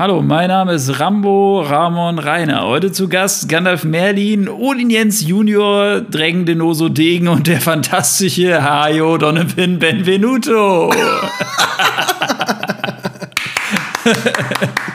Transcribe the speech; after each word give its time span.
Hallo, 0.00 0.22
mein 0.22 0.48
Name 0.48 0.72
ist 0.72 0.98
Rambo 0.98 1.60
Ramon 1.60 2.18
Reiner. 2.18 2.64
Heute 2.64 2.90
zu 2.90 3.06
Gast 3.06 3.50
Gandalf 3.50 3.84
Merlin, 3.84 4.48
Odin 4.48 4.88
Jens 4.88 5.20
Junior, 5.20 6.00
Drängen 6.00 6.46
Denoso 6.46 6.88
Degen 6.88 7.28
und 7.28 7.46
der 7.46 7.60
fantastische 7.60 8.64
Hajo 8.64 9.18
Donovan 9.18 9.78
Benvenuto. 9.78 10.90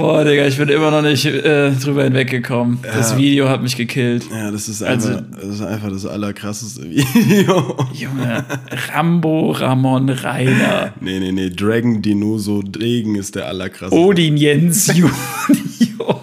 Boah, 0.00 0.24
Digga, 0.24 0.46
ich 0.46 0.56
bin 0.56 0.68
immer 0.68 0.90
noch 0.90 1.02
nicht 1.02 1.24
äh, 1.24 1.70
drüber 1.72 2.04
hinweggekommen. 2.04 2.78
Ja. 2.84 2.96
Das 2.96 3.16
Video 3.16 3.48
hat 3.48 3.62
mich 3.62 3.76
gekillt. 3.76 4.24
Ja, 4.30 4.50
das 4.50 4.68
ist, 4.68 4.82
einfach, 4.82 5.08
also, 5.08 5.20
das 5.34 5.44
ist 5.44 5.62
einfach 5.62 5.90
das 5.90 6.06
allerkrasseste 6.06 6.82
Video. 6.90 7.76
Junge, 7.92 8.44
Rambo 8.92 9.50
Ramon 9.50 10.08
Rainer. 10.08 10.92
Nee, 11.00 11.18
nee, 11.20 11.32
nee, 11.32 11.50
Dragon 11.50 12.00
Dinoso 12.00 12.62
Degen 12.62 13.16
ist 13.16 13.34
der 13.34 13.46
allerkrasseste. 13.46 13.98
Odin 14.00 14.36
Jens 14.36 14.86
Junior. 14.94 16.20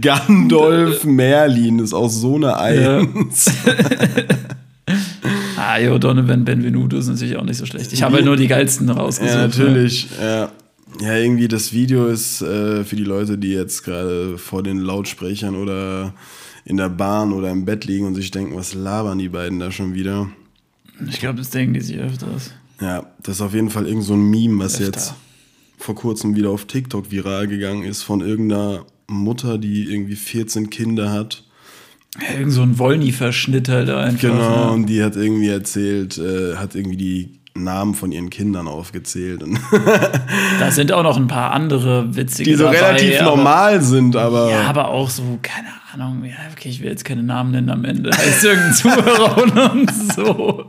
Gandolf 0.00 1.04
Merlin 1.04 1.80
ist 1.80 1.92
auch 1.92 2.08
so 2.08 2.36
eine 2.36 2.56
Eins. 2.56 3.50
Ah, 5.56 5.78
jo, 5.78 5.98
Donovan 5.98 6.44
Benvenuto 6.44 6.96
ist 6.96 7.08
natürlich 7.08 7.36
auch 7.36 7.44
nicht 7.44 7.58
so 7.58 7.66
schlecht. 7.66 7.92
Ich 7.92 8.02
habe 8.02 8.16
halt 8.16 8.24
nur 8.24 8.36
die 8.36 8.48
geilsten 8.48 8.88
rausgesucht. 8.88 9.34
Ja, 9.34 9.46
natürlich, 9.46 10.08
ja. 10.20 10.50
Ja, 11.00 11.16
irgendwie 11.16 11.48
das 11.48 11.72
Video 11.72 12.06
ist 12.06 12.42
äh, 12.42 12.84
für 12.84 12.96
die 12.96 13.04
Leute, 13.04 13.38
die 13.38 13.52
jetzt 13.52 13.84
gerade 13.84 14.36
vor 14.38 14.62
den 14.62 14.78
Lautsprechern 14.78 15.54
oder 15.56 16.14
in 16.64 16.76
der 16.76 16.88
Bahn 16.88 17.32
oder 17.32 17.50
im 17.50 17.64
Bett 17.64 17.84
liegen 17.84 18.06
und 18.06 18.14
sich 18.14 18.30
denken, 18.30 18.54
was 18.56 18.74
labern 18.74 19.18
die 19.18 19.28
beiden 19.28 19.58
da 19.58 19.70
schon 19.70 19.94
wieder? 19.94 20.30
Ich 21.08 21.20
glaube, 21.20 21.38
das 21.38 21.50
denken 21.50 21.74
die 21.74 21.80
sich 21.80 21.98
öfters. 21.98 22.52
Ja, 22.80 23.06
das 23.22 23.36
ist 23.36 23.40
auf 23.42 23.54
jeden 23.54 23.70
Fall 23.70 23.86
irgend 23.86 24.04
so 24.04 24.14
ein 24.14 24.30
Meme, 24.30 24.62
was 24.64 24.74
Öfter. 24.74 24.84
jetzt 24.86 25.14
vor 25.78 25.94
kurzem 25.94 26.36
wieder 26.36 26.50
auf 26.50 26.66
TikTok 26.66 27.10
viral 27.10 27.48
gegangen 27.48 27.84
ist 27.84 28.02
von 28.02 28.20
irgendeiner 28.20 28.84
Mutter, 29.08 29.58
die 29.58 29.84
irgendwie 29.84 30.16
14 30.16 30.70
Kinder 30.70 31.10
hat. 31.10 31.44
Irgend 32.36 32.52
so 32.52 32.62
ein 32.62 32.78
Wollny-Verschnitt 32.78 33.68
halt 33.68 33.88
einfach. 33.88 34.20
Genau, 34.20 34.66
ne? 34.66 34.72
und 34.72 34.86
die 34.86 35.02
hat 35.02 35.16
irgendwie 35.16 35.48
erzählt, 35.48 36.18
äh, 36.18 36.56
hat 36.56 36.74
irgendwie 36.74 36.96
die 36.96 37.39
Namen 37.64 37.94
von 37.94 38.12
ihren 38.12 38.30
Kindern 38.30 38.68
aufgezählt. 38.68 39.42
da 40.60 40.70
sind 40.70 40.92
auch 40.92 41.02
noch 41.02 41.16
ein 41.16 41.26
paar 41.26 41.52
andere 41.52 42.14
witzige 42.14 42.50
Die 42.50 42.56
so 42.56 42.64
dabei, 42.64 42.80
relativ 42.80 43.22
normal 43.22 43.74
aber, 43.74 43.82
sind, 43.82 44.16
aber. 44.16 44.50
Ja, 44.50 44.62
aber 44.68 44.88
auch 44.88 45.08
so, 45.10 45.38
keine 45.42 45.68
Ahnung, 45.92 46.24
ja, 46.24 46.36
okay, 46.52 46.68
ich 46.68 46.80
will 46.80 46.88
jetzt 46.88 47.04
keine 47.04 47.22
Namen 47.22 47.50
nennen 47.50 47.70
am 47.70 47.84
Ende. 47.84 48.10
Heißt 48.10 48.44
irgendein 48.44 48.74
Zuhörer 48.74 49.72
und 49.72 49.90
so. 50.14 50.64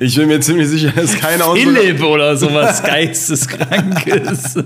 Ich 0.00 0.16
bin 0.16 0.28
mir 0.28 0.40
ziemlich 0.40 0.68
sicher, 0.68 0.92
dass 0.94 1.14
keiner 1.14 1.54
Philipp 1.54 2.02
oder 2.02 2.36
sowas 2.36 2.82
Geisteskrankes. 2.82 4.56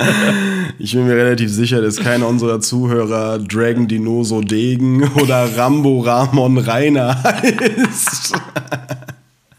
ich 0.79 0.93
bin 0.95 1.07
mir 1.07 1.17
relativ 1.17 1.51
sicher, 1.51 1.81
dass 1.81 1.97
keiner 1.97 2.27
unserer 2.27 2.61
Zuhörer 2.61 3.39
Dragon 3.39 3.87
Dinoso 3.87 4.41
Degen 4.41 5.05
oder 5.15 5.57
Rambo 5.57 6.01
Ramon 6.01 6.59
Rainer 6.59 7.23
heißt. 7.23 8.35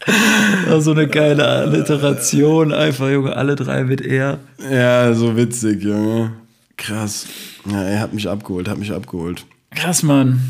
so 0.78 0.92
eine 0.92 1.08
geile 1.08 1.46
Alliteration, 1.46 2.72
einfach, 2.72 3.08
Junge, 3.08 3.36
alle 3.36 3.56
drei 3.56 3.84
mit 3.84 4.00
er. 4.00 4.38
Ja, 4.70 5.12
so 5.14 5.36
witzig, 5.36 5.82
Junge. 5.82 6.32
Krass. 6.76 7.26
Ja, 7.70 7.82
er 7.82 8.00
hat 8.00 8.12
mich 8.12 8.28
abgeholt, 8.28 8.68
hat 8.68 8.78
mich 8.78 8.92
abgeholt. 8.92 9.44
Krass, 9.74 10.02
Mann. 10.02 10.40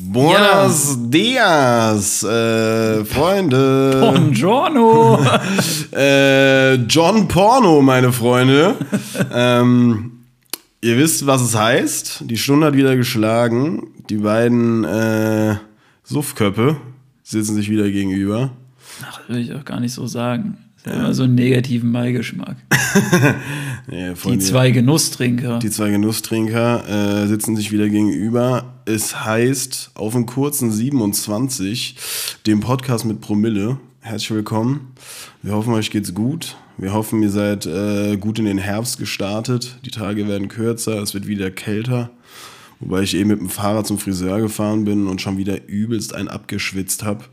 Buenos 0.00 0.96
ja. 0.96 1.06
dias, 1.06 2.22
äh, 2.22 3.04
Freunde. 3.04 3.96
Buongiorno. 4.00 5.18
äh, 5.96 6.74
John 6.74 7.26
Porno, 7.26 7.80
meine 7.80 8.12
Freunde. 8.12 8.74
ähm, 9.32 10.24
ihr 10.82 10.98
wisst, 10.98 11.26
was 11.26 11.40
es 11.40 11.56
heißt. 11.56 12.24
Die 12.26 12.36
Stunde 12.36 12.66
hat 12.66 12.76
wieder 12.76 12.96
geschlagen. 12.96 13.86
Die 14.10 14.18
beiden 14.18 14.84
äh, 14.84 15.56
Suffköppe 16.04 16.76
sitzen 17.28 17.54
sich 17.54 17.68
wieder 17.68 17.90
gegenüber. 17.90 18.52
Ach, 19.02 19.20
will 19.28 19.38
ich 19.38 19.54
auch 19.54 19.64
gar 19.64 19.80
nicht 19.80 19.92
so 19.92 20.06
sagen. 20.06 20.56
Das 20.82 20.92
ist 20.92 20.98
ja 20.98 21.04
immer 21.04 21.14
so 21.14 21.24
einen 21.24 21.34
negativen 21.34 21.92
Beigeschmack. 21.92 22.56
ja, 23.90 24.14
die 24.14 24.38
zwei 24.38 24.70
Genusstrinker. 24.70 25.58
Die 25.58 25.68
zwei 25.68 25.90
Genusstrinker 25.90 26.88
äh, 27.22 27.26
sitzen 27.26 27.54
sich 27.54 27.70
wieder 27.70 27.90
gegenüber. 27.90 28.80
Es 28.86 29.24
heißt 29.24 29.90
auf 29.94 30.14
dem 30.14 30.24
kurzen 30.24 30.72
27, 30.72 31.96
dem 32.46 32.60
Podcast 32.60 33.04
mit 33.04 33.20
Promille. 33.20 33.78
Herzlich 34.00 34.30
willkommen. 34.30 34.92
Wir 35.42 35.52
hoffen, 35.52 35.74
euch 35.74 35.90
geht's 35.90 36.14
gut. 36.14 36.56
Wir 36.78 36.94
hoffen, 36.94 37.22
ihr 37.22 37.30
seid 37.30 37.66
äh, 37.66 38.16
gut 38.16 38.38
in 38.38 38.46
den 38.46 38.58
Herbst 38.58 38.98
gestartet. 38.98 39.80
Die 39.84 39.90
Tage 39.90 40.26
werden 40.28 40.48
kürzer, 40.48 41.02
es 41.02 41.12
wird 41.12 41.26
wieder 41.26 41.50
kälter. 41.50 42.10
Wobei 42.80 43.02
ich 43.02 43.14
eben 43.14 43.30
mit 43.30 43.40
dem 43.40 43.48
Fahrrad 43.48 43.86
zum 43.86 43.98
Friseur 43.98 44.40
gefahren 44.40 44.84
bin 44.84 45.08
und 45.08 45.20
schon 45.20 45.36
wieder 45.36 45.66
übelst 45.66 46.14
ein 46.14 46.28
abgeschwitzt 46.28 47.02
habe. 47.02 47.24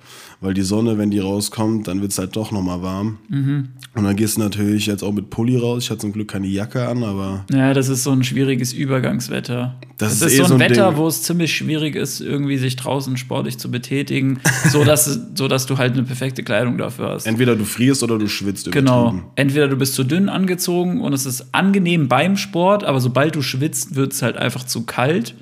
Weil 0.41 0.53
die 0.53 0.62
Sonne, 0.62 0.97
wenn 0.97 1.12
die 1.12 1.19
rauskommt, 1.19 1.88
dann 1.88 2.01
wird 2.01 2.12
es 2.12 2.18
halt 2.18 2.35
doch 2.35 2.51
nochmal 2.51 2.81
warm. 2.81 3.18
Mhm. 3.29 3.69
Und 3.96 4.03
dann 4.03 4.16
gehst 4.16 4.38
du 4.38 4.41
natürlich 4.41 4.85
jetzt 4.85 5.03
auch 5.03 5.13
mit 5.13 5.29
Pulli 5.29 5.57
raus. 5.57 5.84
Ich 5.84 5.90
hatte 5.90 6.01
zum 6.01 6.13
Glück 6.13 6.28
keine 6.28 6.47
Jacke 6.47 6.88
an, 6.88 7.03
aber. 7.03 7.46
Ja, 7.51 7.73
das 7.73 7.90
ist 7.90 8.03
so 8.03 8.12
ein 8.12 8.23
schwieriges 8.23 8.73
Übergangswetter. 8.73 9.75
Das, 9.97 10.19
das 10.19 10.28
ist, 10.28 10.34
ist, 10.34 10.40
eh 10.40 10.47
so 10.47 10.53
ein, 10.56 10.59
Wetter, 10.59 10.90
Ding. 10.90 10.97
wo 10.97 11.07
es 11.07 11.23
ziemlich 11.23 11.56
schwierig 11.56 11.96
ist, 11.96 12.19
irgendwie 12.19 12.57
sich 12.57 12.75
draußen 12.75 13.16
sportlich 13.18 13.57
zu 13.57 13.72
betätigen, 13.72 14.40
so 14.69 14.84
dass, 14.84 15.19
so 15.35 15.47
dass 15.47 15.66
du 15.66 15.78
halt 15.78 15.94
eine 15.94 16.03
perfekte 16.03 16.44
Kleidung 16.44 16.78
dafür 16.78 17.09
hast. 17.12 17.25
Entweder 17.25 17.56
du 17.56 17.63
frierst 17.63 18.03
oder 18.03 18.17
du 18.17 18.28
schwitzt. 18.28 18.72
Genau. 18.72 19.16
Entweder 19.35 19.67
du 19.67 19.78
bist 19.78 19.96
zu 19.96 20.03
dünn 20.03 20.29
angezogen 20.29 21.02
und 21.02 21.13
es 21.13 21.25
ist 21.25 21.53
angenehm 21.53 22.07
beim 22.07 22.35
Sport, 22.38 22.84
aber 22.84 23.00
sobald 23.00 23.35
du 23.35 23.41
schwitzt, 23.41 23.96
wird 23.96 24.13
es 24.13 24.22
halt 24.22 24.38
einfach 24.38 24.66
zu 24.66 24.84
kalt 24.85 25.35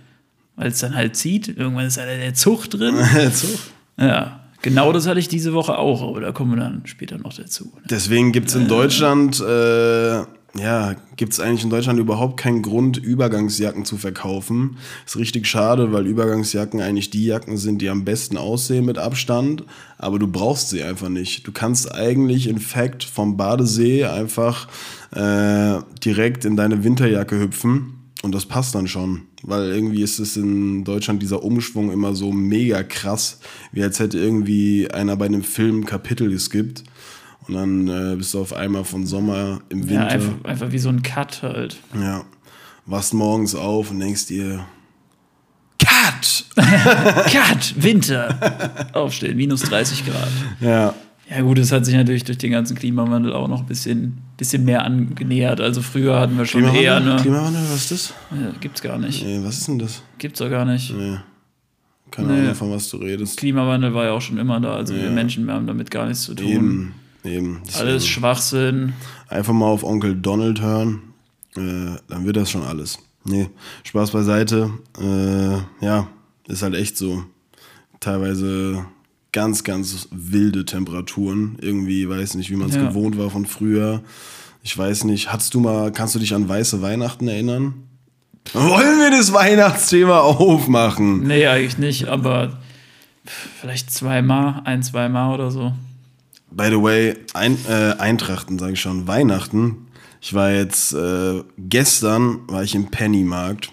weil 0.56 0.68
es 0.68 0.80
dann 0.80 0.96
halt 0.96 1.16
zieht. 1.16 1.48
Irgendwann 1.48 1.86
ist 1.86 1.98
halt 1.98 2.10
der 2.10 2.34
Zug 2.34 2.70
drin. 2.70 2.96
der 3.16 3.34
Zug? 3.34 3.60
Ja. 3.98 4.43
Genau 4.64 4.94
das 4.94 5.08
hatte 5.08 5.20
ich 5.20 5.28
diese 5.28 5.54
Woche 5.54 5.78
auch, 5.78 6.02
aber 6.02 6.22
da 6.22 6.32
kommen 6.32 6.52
wir 6.52 6.64
dann 6.64 6.82
später 6.86 7.18
noch 7.18 7.34
dazu. 7.34 7.66
Ne? 7.66 7.82
Deswegen 7.90 8.32
gibt 8.32 8.48
es 8.48 8.56
in 8.56 8.70
Deutschland, 8.70 9.42
äh, 9.42 10.20
ja, 10.56 10.96
gibt 11.18 11.34
es 11.34 11.42
eigentlich 11.42 11.66
in 11.66 11.70
Deutschland 11.70 12.00
überhaupt 12.00 12.38
keinen 12.40 12.62
Grund, 12.62 12.98
Übergangsjacken 12.98 13.84
zu 13.84 13.98
verkaufen. 13.98 14.78
Ist 15.06 15.18
richtig 15.18 15.48
schade, 15.48 15.92
weil 15.92 16.08
Übergangsjacken 16.08 16.80
eigentlich 16.80 17.10
die 17.10 17.26
Jacken 17.26 17.58
sind, 17.58 17.82
die 17.82 17.90
am 17.90 18.06
besten 18.06 18.38
aussehen 18.38 18.86
mit 18.86 18.98
Abstand, 18.98 19.66
aber 19.98 20.18
du 20.18 20.28
brauchst 20.28 20.70
sie 20.70 20.82
einfach 20.82 21.10
nicht. 21.10 21.46
Du 21.46 21.52
kannst 21.52 21.94
eigentlich 21.94 22.48
in 22.48 22.60
Fact 22.60 23.04
vom 23.04 23.36
Badesee 23.36 24.06
einfach 24.06 24.70
äh, 25.12 25.80
direkt 26.06 26.46
in 26.46 26.56
deine 26.56 26.86
Winterjacke 26.86 27.38
hüpfen 27.38 28.03
und 28.24 28.34
das 28.34 28.46
passt 28.46 28.74
dann 28.74 28.88
schon, 28.88 29.24
weil 29.44 29.70
irgendwie 29.70 30.02
ist 30.02 30.18
es 30.18 30.38
in 30.38 30.86
Deutschland 30.86 31.22
dieser 31.22 31.44
Umschwung 31.44 31.92
immer 31.92 32.16
so 32.16 32.32
mega 32.32 32.82
krass, 32.82 33.42
wie 33.74 33.84
als 33.84 34.00
hätte 34.00 34.18
irgendwie 34.18 34.90
einer 34.90 35.18
bei 35.18 35.26
einem 35.26 35.44
Film 35.44 35.86
Kapitel 35.86 36.30
geskippt. 36.30 36.86
Und 37.48 37.56
dann 37.56 37.88
äh, 37.90 38.16
bist 38.16 38.34
du 38.34 38.40
auf 38.40 38.54
einmal 38.54 38.86
von 38.86 39.06
Sommer 39.06 39.60
im 39.68 39.90
Winter. 39.90 39.94
Ja, 39.96 40.08
einfach, 40.08 40.46
einfach 40.46 40.72
wie 40.72 40.80
so 40.80 40.88
ein 40.88 41.04
Cut 41.04 41.44
halt. 41.44 41.76
Ja. 41.94 42.24
Wachst 42.86 43.14
morgens 43.14 43.56
auf 43.56 43.92
und 43.92 44.00
denkst 44.00 44.28
dir, 44.28 44.66
Cut! 45.78 46.46
Cut! 46.56 47.76
Winter! 47.76 48.90
Aufstehen, 48.94 49.36
minus 49.36 49.64
30 49.64 50.06
Grad. 50.06 50.32
Ja. 50.62 50.94
Ja, 51.30 51.42
gut, 51.42 51.60
es 51.60 51.74
hat 51.74 51.86
sich 51.86 51.96
natürlich 51.96 52.24
durch 52.24 52.38
den 52.38 52.52
ganzen 52.52 52.78
Klimawandel 52.78 53.34
auch 53.34 53.50
noch 53.50 53.60
ein 53.60 53.66
bisschen, 53.66 54.20
bisschen 54.38 54.66
mehr 54.66 54.84
angenähert. 54.84 55.62
Also 55.62 55.82
früher 55.82 56.20
hatten 56.20 56.38
wir 56.38 56.46
schon 56.46 56.62
Klimawandel? 56.62 56.84
eher 56.84 56.96
eine. 56.98 57.22
Klimawandel, 57.22 57.64
was 57.64 57.76
ist 57.76 57.92
das? 57.92 58.14
Ja, 58.32 58.52
gibt's 58.60 58.82
gar 58.82 58.98
nicht. 58.98 59.24
Nee, 59.24 59.40
was 59.44 59.60
ist 59.60 59.68
denn 59.68 59.80
das? 59.80 60.02
Gibt's 60.18 60.40
doch 60.40 60.50
gar 60.50 60.66
nicht. 60.66 60.94
Nee. 60.96 61.18
Keine 62.12 62.34
nee. 62.34 62.40
Ahnung, 62.42 62.56
von 62.56 62.72
was 62.72 62.90
du 62.90 62.98
redest. 62.98 63.38
Klimawandel 63.38 63.94
war 63.94 64.06
ja 64.06 64.12
auch 64.12 64.22
schon 64.22 64.38
immer 64.38 64.60
da. 64.60 64.76
Also 64.76 64.94
ja. 64.94 65.04
wir 65.04 65.10
Menschen 65.10 65.46
wir 65.46 65.54
haben 65.54 65.68
damit 65.68 65.90
gar 65.90 66.08
nichts 66.08 66.24
zu 66.24 66.36
tun. 66.36 66.48
Eben, 66.48 66.94
eben. 67.24 67.62
Alles 67.78 68.06
Schwachsinn. 68.06 68.94
Einfach 69.30 69.54
mal 69.54 69.66
auf 69.66 69.84
Onkel 69.84 70.16
Donald 70.16 70.62
hören. 70.62 71.02
Äh, 71.56 71.98
dann 72.08 72.26
wird 72.26 72.38
das 72.38 72.52
schon 72.52 72.64
alles. 72.64 73.00
Nee, 73.26 73.50
Spaß 73.84 74.12
beiseite. 74.12 74.72
Äh, 75.00 75.86
ja, 75.86 76.08
ist 76.48 76.62
halt 76.62 76.76
echt 76.76 76.98
so. 76.98 77.24
Teilweise 78.00 78.86
ganz, 79.34 79.66
ganz 79.66 80.08
wilde 80.12 80.64
Temperaturen. 80.64 81.58
Irgendwie, 81.60 82.08
weiß 82.08 82.36
nicht, 82.36 82.50
wie 82.50 82.56
man 82.56 82.70
es 82.70 82.76
ja. 82.76 82.88
gewohnt 82.88 83.18
war 83.18 83.30
von 83.30 83.46
früher. 83.46 84.02
Ich 84.62 84.78
weiß 84.78 85.04
nicht, 85.04 85.34
hast 85.34 85.54
du 85.54 85.60
mal, 85.60 85.92
kannst 85.92 86.16
du 86.16 86.20
dich 86.20 86.34
an 86.34 86.48
weiße 86.48 86.82
Weihnachten 86.82 87.28
erinnern? 87.28 87.74
Wollen 88.54 89.00
wir 89.00 89.12
das 89.12 89.34
Weihnachtsthema 89.34 90.20
aufmachen? 90.20 91.28
Nee, 91.28 91.48
eigentlich 91.48 91.78
nicht, 91.78 92.08
aber 92.08 92.60
vielleicht 93.60 93.92
zweimal, 93.92 94.62
ein, 94.66 94.84
zweimal 94.84 95.34
oder 95.34 95.52
so. 95.52 95.74
By 96.52 96.68
the 96.70 96.82
way, 96.82 97.16
ein, 97.34 97.58
äh, 97.68 97.96
Eintrachten, 97.98 98.60
sage 98.60 98.74
ich 98.74 98.82
schon, 98.82 99.08
Weihnachten. 99.08 99.88
Ich 100.22 100.34
war 100.34 100.52
jetzt, 100.52 100.94
äh, 100.94 101.44
gestern 101.58 102.42
war 102.48 102.64
ich 102.64 102.76
im 102.76 102.92
Pennymarkt, 102.92 103.72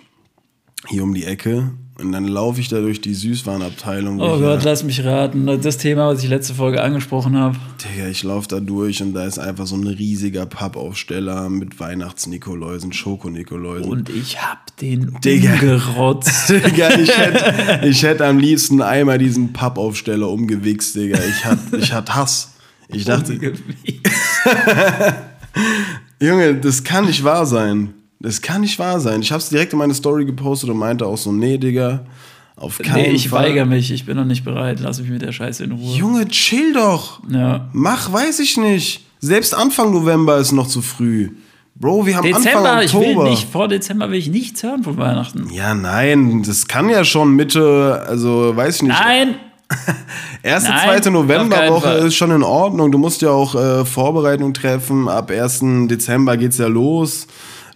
hier 0.89 1.03
um 1.03 1.15
die 1.15 1.25
Ecke. 1.25 1.73
Und 2.01 2.13
dann 2.13 2.27
laufe 2.27 2.61
ich 2.61 2.69
da 2.69 2.81
durch 2.81 3.01
die 3.01 3.15
Süßwarenabteilung. 3.15 4.21
Oh 4.21 4.39
Gott, 4.39 4.65
lass 4.65 4.83
mich 4.85 5.05
raten. 5.05 5.47
Das 5.61 5.77
Thema, 5.79 6.09
was 6.09 6.23
ich 6.23 6.31
letzte 6.31 6.55
Folge 6.55 6.83
angesprochen 6.83 7.37
habe. 7.37 7.57
Digga, 7.83 8.09
ich 8.09 8.23
laufe 8.23 8.49
da 8.49 8.61
durch 8.61 9.03
und 9.03 9.13
da 9.13 9.25
ist 9.25 9.39
einfach 9.39 9.67
so 9.67 9.77
ein 9.77 9.87
riesiger 9.87 10.47
Pappaufsteller 10.47 11.49
mit 11.51 11.79
Weihnachts-Nikoläusen, 11.79 12.93
Schokonikoläusen. 12.93 13.91
Und 13.91 14.09
ich 14.09 14.41
hab 14.41 14.77
den 14.79 15.17
Digga. 15.25 15.53
umgerotzt. 15.53 16.49
Digga, 16.49 16.99
ich 16.99 17.17
hätte 17.17 17.87
ich 17.87 18.03
hätt 18.03 18.23
am 18.23 18.39
liebsten 18.39 18.81
einmal 18.83 19.19
diesen 19.19 19.53
Pappaufsteller 19.53 20.29
umgewichst, 20.29 20.97
Digga. 20.97 21.19
Ich 21.19 21.45
hatte 21.45 21.77
ich 21.77 21.93
hatt 21.93 22.15
Hass. 22.15 22.55
Ich 22.89 23.05
dachte, 23.05 23.39
Junge, 26.21 26.55
das 26.57 26.83
kann 26.83 27.07
nicht 27.07 27.23
wahr 27.23 27.47
sein. 27.47 27.95
Das 28.21 28.43
kann 28.43 28.61
nicht 28.61 28.79
wahr 28.79 29.01
sein. 29.01 29.23
Ich 29.23 29.33
hab's 29.33 29.49
direkt 29.49 29.73
in 29.73 29.79
meine 29.79 29.95
Story 29.95 30.25
gepostet 30.27 30.69
und 30.71 30.77
meinte 30.77 31.07
auch 31.07 31.17
so, 31.17 31.33
nee, 31.33 31.57
Digga, 31.59 32.05
auf 32.57 32.79
keinen 32.79 32.95
Nee, 33.03 33.11
ich 33.13 33.31
Fall. 33.31 33.45
weigere 33.49 33.65
mich. 33.65 33.91
Ich 33.91 34.05
bin 34.05 34.17
noch 34.17 34.27
nicht 34.27 34.45
bereit. 34.45 34.79
Lass 34.81 35.01
mich 35.01 35.09
mit 35.09 35.23
der 35.23 35.33
Scheiße 35.33 35.65
in 35.65 35.73
Ruhe. 35.73 35.97
Junge, 35.97 36.29
chill 36.29 36.75
doch. 36.75 37.21
Ja. 37.31 37.69
Mach, 37.73 38.13
weiß 38.13 38.41
ich 38.41 38.59
nicht. 38.59 39.07
Selbst 39.21 39.55
Anfang 39.55 39.91
November 39.93 40.37
ist 40.37 40.53
noch 40.53 40.67
zu 40.69 40.83
früh. 40.83 41.31
Bro, 41.75 42.05
wir 42.05 42.17
haben 42.19 42.25
Dezember, 42.27 42.73
Anfang 42.73 42.83
ich 42.85 42.93
will 42.95 43.01
Oktober. 43.17 43.31
nicht, 43.31 43.49
vor 43.51 43.69
Dezember 43.69 44.11
will 44.11 44.19
ich 44.19 44.29
nichts 44.29 44.63
hören 44.63 44.85
von 44.85 44.99
Weihnachten. 44.99 45.49
ja, 45.51 45.73
nein, 45.73 46.43
das 46.43 46.67
kann 46.69 46.91
ja 46.91 47.05
schon 47.05 47.35
Mitte, 47.35 48.05
also 48.07 48.55
weiß 48.55 48.77
ich 48.77 48.83
nicht. 48.83 48.93
Nein! 49.01 49.37
Erste, 50.43 50.71
Nein, 50.71 50.81
zweite 50.85 51.11
Novemberwoche 51.11 51.81
Fall. 51.81 52.07
ist 52.07 52.17
schon 52.17 52.33
in 52.33 52.43
Ordnung. 52.43 52.91
Du 52.93 52.99
musst 52.99 53.23
ja 53.23 53.31
auch 53.31 53.55
äh, 53.55 53.85
Vorbereitung 53.87 54.53
treffen. 54.53 55.09
Ab 55.09 55.31
1. 55.31 55.61
Dezember 55.89 56.37
geht's 56.37 56.59
ja 56.59 56.67
los. 56.67 57.27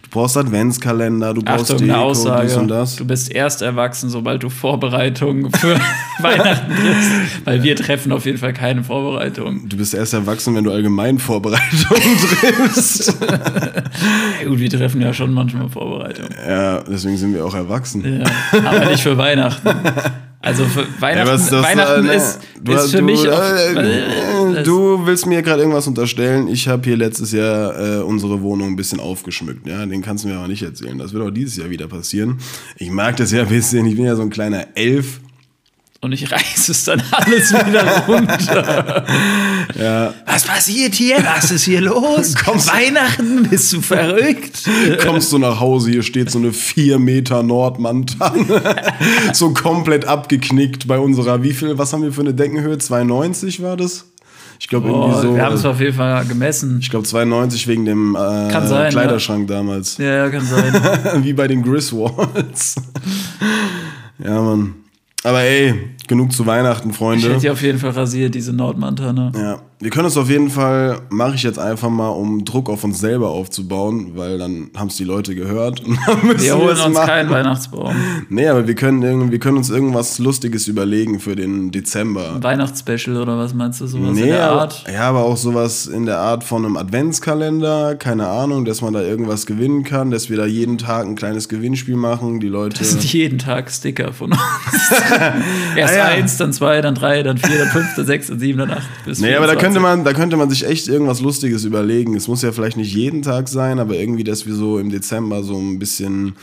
Du 0.05 0.19
brauchst 0.21 0.37
Adventskalender, 0.37 1.33
du 1.33 1.41
brauchst 1.41 1.63
Achtung, 1.71 1.77
eine 1.83 1.87
Deko, 1.93 1.99
Aussage. 2.05 2.47
dies 2.47 2.55
und 2.55 2.67
das. 2.69 2.95
Du 2.95 3.05
bist 3.05 3.31
erst 3.31 3.61
erwachsen, 3.61 4.09
sobald 4.09 4.43
du 4.43 4.49
Vorbereitungen 4.49 5.51
für 5.51 5.75
Weihnachten 6.19 6.73
triffst. 6.73 7.11
Weil 7.45 7.63
wir 7.63 7.75
treffen 7.75 8.11
auf 8.13 8.25
jeden 8.25 8.37
Fall 8.37 8.53
keine 8.53 8.83
Vorbereitung. 8.83 9.67
Du 9.67 9.75
bist 9.77 9.93
erst 9.93 10.13
erwachsen, 10.13 10.55
wenn 10.55 10.63
du 10.63 10.71
allgemein 10.71 11.19
Vorbereitungen 11.19 12.17
triffst. 12.39 13.17
Ja, 13.21 14.47
gut, 14.47 14.59
wir 14.59 14.69
treffen 14.69 15.01
ja 15.01 15.11
schon 15.13 15.33
manchmal 15.33 15.69
Vorbereitungen. 15.69 16.31
ja, 16.47 16.81
deswegen 16.81 17.17
sind 17.17 17.33
wir 17.33 17.43
auch 17.45 17.55
erwachsen. 17.55 18.21
Ja, 18.21 18.59
aber 18.69 18.85
nicht 18.85 19.03
für 19.03 19.17
Weihnachten. 19.17 19.67
Also 20.45 20.63
Weihnachten, 20.99 21.35
ist 21.35 21.51
das, 21.51 21.63
Weihnachten 21.65 22.05
äh, 22.07 22.15
ist, 22.17 22.39
Du- 22.61 22.73
ist 22.73 22.91
für 22.91 22.97
du, 22.97 23.03
mich 23.03 23.27
auch, 23.29 23.41
äh, 23.41 24.63
Du 24.63 25.05
willst 25.05 25.25
mir 25.25 25.41
gerade 25.41 25.61
irgendwas 25.61 25.87
unterstellen. 25.87 26.47
Ich 26.47 26.67
habe 26.67 26.83
hier 26.83 26.95
letztes 26.97 27.31
Jahr 27.31 27.99
äh, 27.99 28.01
unsere 28.03 28.41
Wohnung 28.41 28.69
ein 28.69 28.75
bisschen 28.75 28.99
aufgeschmückt. 28.99 29.65
Ja, 29.67 29.85
den 29.85 30.01
kannst 30.01 30.23
du 30.23 30.27
mir 30.29 30.37
aber 30.37 30.47
nicht 30.47 30.61
erzählen. 30.61 30.97
Das 30.97 31.13
wird 31.13 31.23
auch 31.23 31.31
dieses 31.31 31.57
Jahr 31.57 31.69
wieder 31.69 31.87
passieren. 31.87 32.37
Ich 32.77 32.91
mag 32.91 33.17
das 33.17 33.31
ja 33.31 33.41
ein 33.41 33.49
bisschen. 33.49 33.85
Ich 33.87 33.95
bin 33.95 34.05
ja 34.05 34.15
so 34.15 34.21
ein 34.21 34.29
kleiner 34.29 34.67
Elf. 34.75 35.19
Und 36.01 36.11
ich 36.11 36.31
reiße 36.31 36.71
es 36.71 36.83
dann 36.85 37.01
alles 37.11 37.51
wieder 37.53 38.03
runter. 38.07 39.05
Ja, 39.77 40.13
Was 40.25 40.43
passiert 40.45 40.93
hier? 40.93 41.17
Was 41.23 41.51
ist 41.51 41.65
hier 41.65 41.81
los? 41.81 42.35
Kommst- 42.45 42.71
Weihnachten? 42.71 43.43
Bist 43.49 43.73
du 43.73 43.81
verrückt? 43.81 44.69
kommst 45.03 45.31
du 45.33 45.37
nach 45.37 45.59
Hause, 45.59 45.91
hier 45.91 46.03
steht 46.03 46.31
so 46.31 46.37
eine 46.39 46.53
4 46.53 46.97
Meter 46.99 47.43
Nordmantanne. 47.43 48.61
so 49.33 49.53
komplett 49.53 50.05
abgeknickt 50.05 50.87
bei 50.87 50.97
unserer, 50.99 51.43
wie 51.43 51.51
viel, 51.51 51.77
was 51.77 51.91
haben 51.91 52.03
wir 52.03 52.13
für 52.13 52.21
eine 52.21 52.33
Deckenhöhe? 52.33 52.75
2,90 52.75 53.61
war 53.63 53.75
das? 53.75 54.05
Ich 54.59 54.69
glaube 54.69 54.87
irgendwie 54.87 55.21
so. 55.21 55.35
wir 55.35 55.43
haben 55.43 55.55
es 55.55 55.65
auf 55.65 55.81
jeden 55.81 55.95
Fall 55.95 56.23
gemessen. 56.25 56.77
ich 56.79 56.89
glaube 56.89 57.05
92 57.05 57.67
wegen 57.67 57.83
dem 57.83 58.15
äh, 58.15 58.67
sein, 58.67 58.91
Kleiderschrank 58.91 59.47
damals. 59.47 59.97
Ja, 59.97 60.25
ja, 60.25 60.29
kann 60.29 60.45
sein. 60.45 61.23
Wie 61.23 61.33
bei 61.33 61.47
den 61.47 61.63
Griswolds. 61.63 62.75
ja, 64.23 64.41
Mann. 64.41 64.75
Aber 65.25 65.41
ey, 65.41 65.73
genug 66.07 66.31
zu 66.31 66.45
Weihnachten, 66.45 66.91
Ich 66.91 66.95
Freunde. 66.97 67.27
hätte 67.29 67.39
die 67.41 67.49
auf 67.49 67.61
jeden 67.63 67.79
Fall 67.79 67.89
rasiert, 67.91 68.35
diese 68.35 68.53
Nordmantanne. 68.53 69.31
Ja, 69.35 69.59
wir 69.79 69.89
können 69.91 70.07
es 70.07 70.15
auf 70.17 70.29
jeden 70.29 70.49
Fall, 70.49 70.99
mache 71.09 71.35
ich 71.35 71.43
jetzt 71.43 71.59
einfach 71.59 71.89
mal, 71.89 72.07
um 72.09 72.45
Druck 72.45 72.69
auf 72.69 72.83
uns 72.85 72.99
selber 72.99 73.29
aufzubauen, 73.31 74.11
weil 74.15 74.37
dann 74.37 74.69
haben 74.75 74.87
es 74.87 74.95
die 74.95 75.03
Leute 75.03 75.35
gehört. 75.35 75.81
Wir 76.37 76.55
holen 76.57 76.79
uns 76.79 76.93
machen. 76.93 77.07
keinen 77.07 77.29
Weihnachtsbaum. 77.29 77.93
Nee, 78.29 78.47
aber 78.47 78.67
wir 78.67 78.75
können, 78.75 79.01
irgendwie, 79.03 79.31
wir 79.33 79.39
können 79.39 79.57
uns 79.57 79.69
irgendwas 79.69 80.17
Lustiges 80.19 80.67
überlegen 80.67 81.19
für 81.19 81.35
den 81.35 81.71
Dezember. 81.71 82.35
Ein 82.35 82.43
Weihnachtsspecial 82.43 83.17
oder 83.17 83.37
was 83.37 83.53
meinst 83.53 83.81
du? 83.81 83.87
Sowas 83.87 84.09
in 84.09 84.13
Nee, 84.15 84.27
der 84.27 84.49
aber, 84.49 84.61
Art? 84.61 84.83
ja, 84.91 85.09
aber 85.09 85.23
auch 85.25 85.37
sowas 85.37 85.87
in 85.87 86.05
der 86.05 86.19
Art 86.19 86.43
von 86.43 86.65
einem 86.65 86.77
Adventskalender, 86.77 87.95
keine 87.95 88.27
Ahnung, 88.27 88.65
dass 88.65 88.81
man 88.81 88.93
da 88.93 89.01
irgendwas 89.01 89.45
gewinnen 89.45 89.83
kann, 89.83 90.11
dass 90.11 90.29
wir 90.29 90.37
da 90.37 90.45
jeden 90.45 90.77
Tag 90.77 91.05
ein 91.05 91.15
kleines 91.15 91.49
Gewinnspiel 91.49 91.95
machen, 91.97 92.39
die 92.39 92.47
Leute. 92.47 92.79
Das 92.79 92.91
sind 92.91 93.03
jeden 93.13 93.39
Tag 93.39 93.69
Sticker 93.71 94.13
von 94.13 94.31
uns. 94.31 94.41
Erst 95.75 95.93
Ah, 95.95 95.97
ja. 95.97 96.05
eins, 96.05 96.37
dann 96.37 96.51
zwei, 96.53 96.81
dann 96.81 96.95
drei, 96.95 97.23
dann 97.23 97.37
vier, 97.37 97.57
dann 97.57 97.67
fünf, 97.69 97.87
dann 97.95 98.05
sechs, 98.05 98.27
dann 98.27 98.39
sieben, 98.39 98.59
dann 98.59 98.71
acht. 98.71 98.87
Bis 99.05 99.19
Nee, 99.19 99.35
aber 99.35 99.47
da 99.47 99.53
24. 99.53 99.64
könnte, 99.65 99.79
man, 99.79 100.03
da 100.03 100.13
könnte 100.13 100.37
man 100.37 100.49
sich 100.49 100.65
echt 100.65 100.87
irgendwas 100.87 101.21
Lustiges 101.21 101.65
überlegen. 101.65 102.15
Es 102.15 102.27
muss 102.27 102.41
ja 102.41 102.51
vielleicht 102.51 102.77
nicht 102.77 102.93
jeden 102.93 103.21
Tag 103.21 103.47
sein, 103.49 103.79
aber 103.79 103.95
irgendwie, 103.95 104.23
dass 104.23 104.45
wir 104.45 104.53
so 104.55 104.79
im 104.79 104.89
Dezember 104.89 105.43
so 105.43 105.57
ein 105.57 105.79
bisschen 105.79 106.33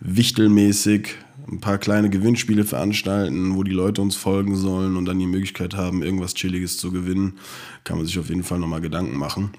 wichtelmäßig 0.00 1.08
ein 1.50 1.60
paar 1.60 1.78
kleine 1.78 2.08
Gewinnspiele 2.08 2.64
veranstalten, 2.64 3.56
wo 3.56 3.62
die 3.64 3.72
Leute 3.72 4.00
uns 4.00 4.14
folgen 4.16 4.56
sollen 4.56 4.96
und 4.96 5.06
dann 5.06 5.18
die 5.18 5.26
Möglichkeit 5.26 5.74
haben, 5.74 6.02
irgendwas 6.02 6.34
Chilliges 6.34 6.76
zu 6.78 6.92
gewinnen. 6.92 7.34
Kann 7.84 7.96
man 7.96 8.06
sich 8.06 8.18
auf 8.18 8.28
jeden 8.28 8.44
Fall 8.44 8.58
nochmal 8.58 8.80
Gedanken 8.80 9.16
machen. 9.18 9.50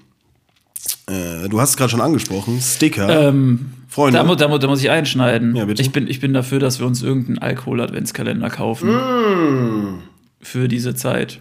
Äh, 1.06 1.48
du 1.48 1.60
hast 1.60 1.70
es 1.70 1.76
gerade 1.76 1.90
schon 1.90 2.00
angesprochen, 2.00 2.60
Sticker. 2.60 3.28
Ähm, 3.28 3.66
Freunde. 3.88 4.18
Da, 4.18 4.24
mu- 4.24 4.34
da, 4.34 4.48
mu- 4.48 4.58
da 4.58 4.66
muss 4.66 4.80
ich 4.82 4.90
einschneiden. 4.90 5.54
Ja, 5.56 5.64
bitte. 5.66 5.82
Ich, 5.82 5.92
bin, 5.92 6.08
ich 6.08 6.20
bin 6.20 6.32
dafür, 6.32 6.58
dass 6.58 6.78
wir 6.78 6.86
uns 6.86 7.02
irgendeinen 7.02 7.38
Alkohol-Adventskalender 7.38 8.50
kaufen. 8.50 8.90
Mm. 8.90 9.98
Für 10.40 10.68
diese 10.68 10.94
Zeit. 10.94 11.40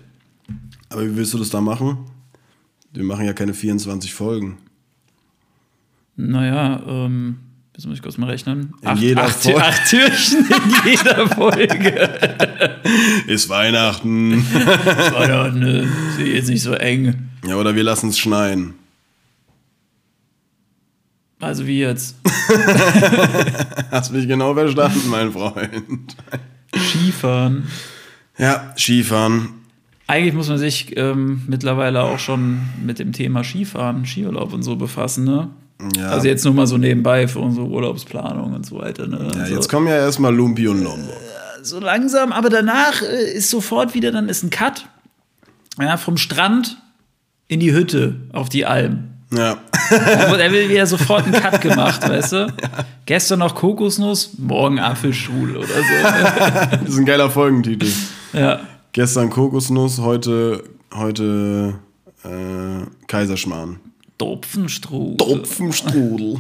Aber 0.94 1.06
wie 1.06 1.16
willst 1.18 1.34
du 1.34 1.38
das 1.38 1.50
da 1.50 1.60
machen? 1.62 1.98
Wir 2.92 3.04
machen 3.04 3.26
ja 3.26 3.34
keine 3.34 3.54
24 3.54 4.14
Folgen. 4.14 4.58
Naja, 6.16 6.82
ähm, 6.88 7.38
jetzt 7.76 7.88
muss 7.88 7.96
ich 7.98 8.04
kurz 8.04 8.18
mal 8.20 8.30
rechnen. 8.30 8.74
In 8.82 8.98
jeder 8.98 9.24
acht, 9.24 9.36
Folge. 9.44 9.64
acht 9.64 9.90
Türchen 9.90 10.46
in 10.46 10.76
jeder 10.92 11.28
Folge. 11.28 12.10
Ist 13.28 13.50
Weihnachten. 13.50 14.32
ja, 14.54 15.50
ne, 15.50 15.90
ist 16.10 16.20
jetzt 16.20 16.50
nicht 16.50 16.62
so 16.62 16.74
eng. 16.74 17.30
ja, 17.48 17.56
oder 17.56 17.76
wir 17.76 17.84
lassen 17.84 18.10
es 18.10 18.20
schneien. 18.20 18.76
Also 21.40 21.66
wie 21.68 21.80
jetzt? 21.80 22.16
Hast 23.92 24.14
mich 24.14 24.28
genau 24.28 24.54
verstanden, 24.54 25.10
mein 25.10 25.32
Freund. 25.32 26.16
Skifahren. 26.74 27.68
Ja, 28.38 28.74
Skifahren. 28.78 29.50
Eigentlich 30.08 30.34
muss 30.34 30.50
man 30.50 30.58
sich 30.58 30.98
ähm, 30.98 31.44
mittlerweile 31.48 32.04
auch 32.04 32.20
schon 32.20 32.60
mit 32.84 33.00
dem 33.00 33.14
Thema 33.14 33.44
Skifahren, 33.44 34.06
Skiurlaub 34.06 34.54
und 34.54 34.64
so 34.64 34.76
befassen, 34.76 35.24
ne? 35.24 35.50
Ja. 35.98 36.10
Also 36.10 36.28
jetzt 36.28 36.46
nur 36.46 36.54
mal 36.54 36.68
so 36.68 36.78
nebenbei 36.78 37.28
für 37.28 37.40
unsere 37.40 37.66
Urlaubsplanung 37.68 38.54
und 38.54 38.66
so 38.66 38.78
weiter, 38.80 39.08
ne? 39.08 39.32
ja, 39.34 39.42
also, 39.42 39.56
jetzt 39.56 39.70
kommen 39.70 39.88
ja 39.88 39.96
erstmal 39.96 40.34
Lumpi 40.34 40.68
und 40.68 40.84
Lombo. 40.84 41.12
so 41.62 41.80
langsam, 41.80 42.32
aber 42.32 42.50
danach 42.50 43.02
äh, 43.02 43.34
ist 43.34 43.50
sofort 43.50 43.94
wieder, 43.94 44.12
dann 44.12 44.30
ist 44.30 44.44
ein 44.44 44.50
Cut. 44.50 44.88
Ja, 45.80 45.98
vom 45.98 46.18
Strand 46.18 46.78
in 47.48 47.60
die 47.60 47.74
Hütte 47.74 48.16
auf 48.32 48.50
die 48.50 48.66
Alm. 48.66 49.10
Ja. 49.32 49.58
Da 49.90 50.32
wird 50.32 50.52
will 50.52 50.70
wieder 50.70 50.86
sofort 50.86 51.26
einen 51.26 51.34
Cut 51.34 51.62
gemacht, 51.62 52.02
weißt 52.08 52.32
du? 52.34 52.54
Gestern 53.06 53.40
noch 53.40 53.56
Kokosnuss, 53.56 54.38
morgen 54.38 54.80
Apfelschule 54.80 55.60
oder 55.60 55.68
so. 55.68 56.74
Das 56.84 56.90
ist 56.90 56.98
ein 56.98 57.06
geiler 57.06 57.30
Folgentitel. 57.30 57.88
ja. 58.34 58.60
Gestern 58.94 59.32
Kokosnuss, 59.32 59.98
heute, 59.98 60.64
heute 60.94 61.74
äh, 62.24 62.86
Kaiserschmarrn. 63.08 63.80
Topfenstrudel. 64.20 65.18
Topfenstrudel. 65.18 66.36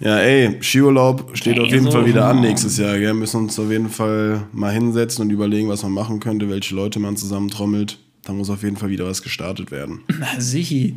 Ja, 0.00 0.16
ey, 0.16 0.56
Skiurlaub 0.62 1.36
steht 1.36 1.60
auf 1.60 1.68
jeden. 1.68 1.92
Fall 1.92 2.06
wieder 2.06 2.24
an 2.24 2.40
nächstes 2.40 2.78
Jahr. 2.78 2.98
Wir 2.98 3.12
müssen 3.12 3.42
uns 3.42 3.58
auf 3.58 3.70
jeden 3.70 3.90
Fall 3.90 4.40
mal 4.52 4.72
hinsetzen 4.72 5.22
und 5.22 5.30
überlegen, 5.30 5.68
was 5.68 5.82
man 5.82 5.92
machen 5.92 6.18
könnte, 6.18 6.48
welche 6.48 6.74
Leute 6.74 6.98
man 6.98 7.18
zusammentrommelt. 7.18 7.98
Da 8.22 8.32
muss 8.32 8.48
auf 8.48 8.62
jeden 8.62 8.78
Fall 8.78 8.88
wieder 8.88 9.04
was 9.04 9.20
gestartet 9.20 9.70
werden. 9.70 10.00
Na, 10.18 10.40
sichi. 10.40 10.96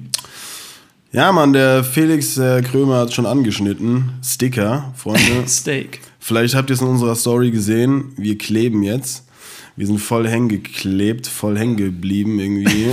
Ja, 1.12 1.34
Mann, 1.34 1.51
der 1.51 1.84
Felix 1.84 2.38
äh, 2.38 2.62
Krömer 2.62 3.00
hat 3.00 3.13
schon 3.13 3.25
angeschnitten. 3.25 4.12
Sticker, 4.24 4.94
Freunde. 4.96 5.46
Steak. 5.46 6.00
Vielleicht 6.20 6.56
habt 6.56 6.70
ihr 6.70 6.75
es 6.75 6.82
in 6.82 6.88
unserer 6.88 7.15
Story 7.15 7.51
gesehen. 7.51 8.13
Wir 8.15 8.38
kleben 8.38 8.82
jetzt. 8.82 9.25
Wir 9.78 9.88
sind 9.88 10.00
voll 10.00 10.28
hängen 10.28 10.50
geklebt, 10.50 11.28
voll 11.28 11.58
hängen 11.58 11.78
geblieben 11.78 12.40
irgendwie. 12.40 12.88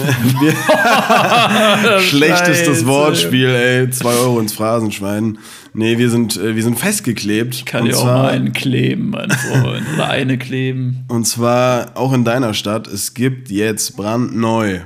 Schlechtestes. 2.01 2.87
Wortspiel, 2.87 3.49
ey. 3.49 3.91
Zwei 3.91 4.15
Euro 4.15 4.39
ins 4.39 4.53
Phrasenschwein. 4.53 5.39
Nee, 5.75 5.99
wir 5.99 6.09
sind, 6.09 6.37
äh, 6.37 6.55
wir 6.55 6.63
sind 6.63 6.79
festgeklebt. 6.79 7.67
Kann 7.67 7.83
und 7.83 7.91
ja 7.91 7.97
auch 7.97 8.05
mal 8.05 8.31
einen 8.31 8.53
kleben, 8.53 9.11
mein 9.11 9.31
Freund. 9.31 9.83
Oder 9.95 10.09
eine 10.09 10.39
kleben. 10.39 11.05
Und 11.09 11.27
zwar 11.27 11.97
auch 11.97 12.13
in 12.13 12.25
deiner 12.25 12.55
Stadt. 12.55 12.87
Es 12.87 13.13
gibt 13.13 13.51
jetzt 13.51 13.97
brandneu, 13.97 14.81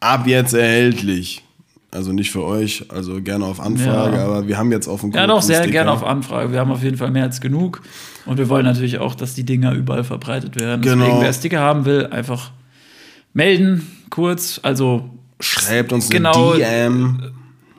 ab 0.00 0.26
jetzt 0.26 0.52
erhältlich, 0.52 1.44
Also 1.90 2.12
nicht 2.12 2.30
für 2.30 2.44
euch, 2.44 2.84
also 2.90 3.22
gerne 3.22 3.46
auf 3.46 3.60
Anfrage, 3.60 4.16
Ja. 4.18 4.24
aber 4.26 4.46
wir 4.46 4.58
haben 4.58 4.70
jetzt 4.72 4.88
auf 4.88 5.00
dem 5.00 5.10
Ja, 5.12 5.26
doch, 5.26 5.40
sehr 5.40 5.56
Sticker. 5.60 5.72
gerne 5.72 5.90
auf 5.90 6.04
Anfrage. 6.04 6.52
Wir 6.52 6.60
haben 6.60 6.70
auf 6.70 6.82
jeden 6.82 6.98
Fall 6.98 7.10
mehr 7.10 7.22
als 7.24 7.40
genug. 7.40 7.80
Und 8.26 8.36
wir 8.36 8.50
wollen 8.50 8.66
natürlich 8.66 8.98
auch, 8.98 9.14
dass 9.14 9.34
die 9.34 9.44
Dinger 9.44 9.72
überall 9.72 10.04
verbreitet 10.04 10.60
werden. 10.60 10.82
Genau. 10.82 11.04
Deswegen, 11.06 11.20
wer 11.22 11.32
Sticker 11.32 11.60
haben 11.60 11.86
will, 11.86 12.06
einfach 12.08 12.50
melden, 13.32 13.86
kurz. 14.10 14.60
Also 14.62 15.08
Schreibt 15.40 15.92
uns 15.92 16.10
eine 16.10 16.18
Genau. 16.18 16.54
DM. 16.54 17.20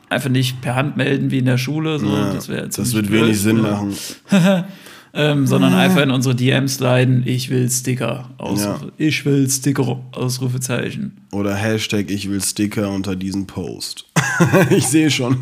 einfach 0.08 0.30
nicht 0.30 0.60
per 0.60 0.74
Hand 0.74 0.96
melden 0.96 1.30
wie 1.30 1.38
in 1.38 1.44
der 1.44 1.58
Schule. 1.58 1.98
So. 2.00 2.06
Ja, 2.08 2.32
das 2.32 2.48
das 2.74 2.94
wird 2.94 3.06
blöd, 3.06 3.22
wenig 3.26 3.40
Sinn 3.40 3.60
machen. 3.60 3.94
Ähm, 5.12 5.46
sondern 5.46 5.74
einfach 5.74 6.02
in 6.02 6.10
unsere 6.12 6.36
DMs 6.36 6.78
leiten, 6.78 7.24
ich 7.26 7.50
will 7.50 7.68
Sticker. 7.68 8.30
Ausrufe. 8.38 8.92
Ich 8.96 9.24
will 9.24 9.50
Sticker, 9.50 10.00
Ausrufezeichen. 10.12 11.16
Oder 11.32 11.54
Hashtag 11.54 12.10
ich 12.10 12.30
will 12.30 12.40
Sticker 12.40 12.90
unter 12.90 13.16
diesen 13.16 13.46
Post. 13.46 14.04
ich 14.70 14.86
sehe 14.86 15.10
schon. 15.10 15.38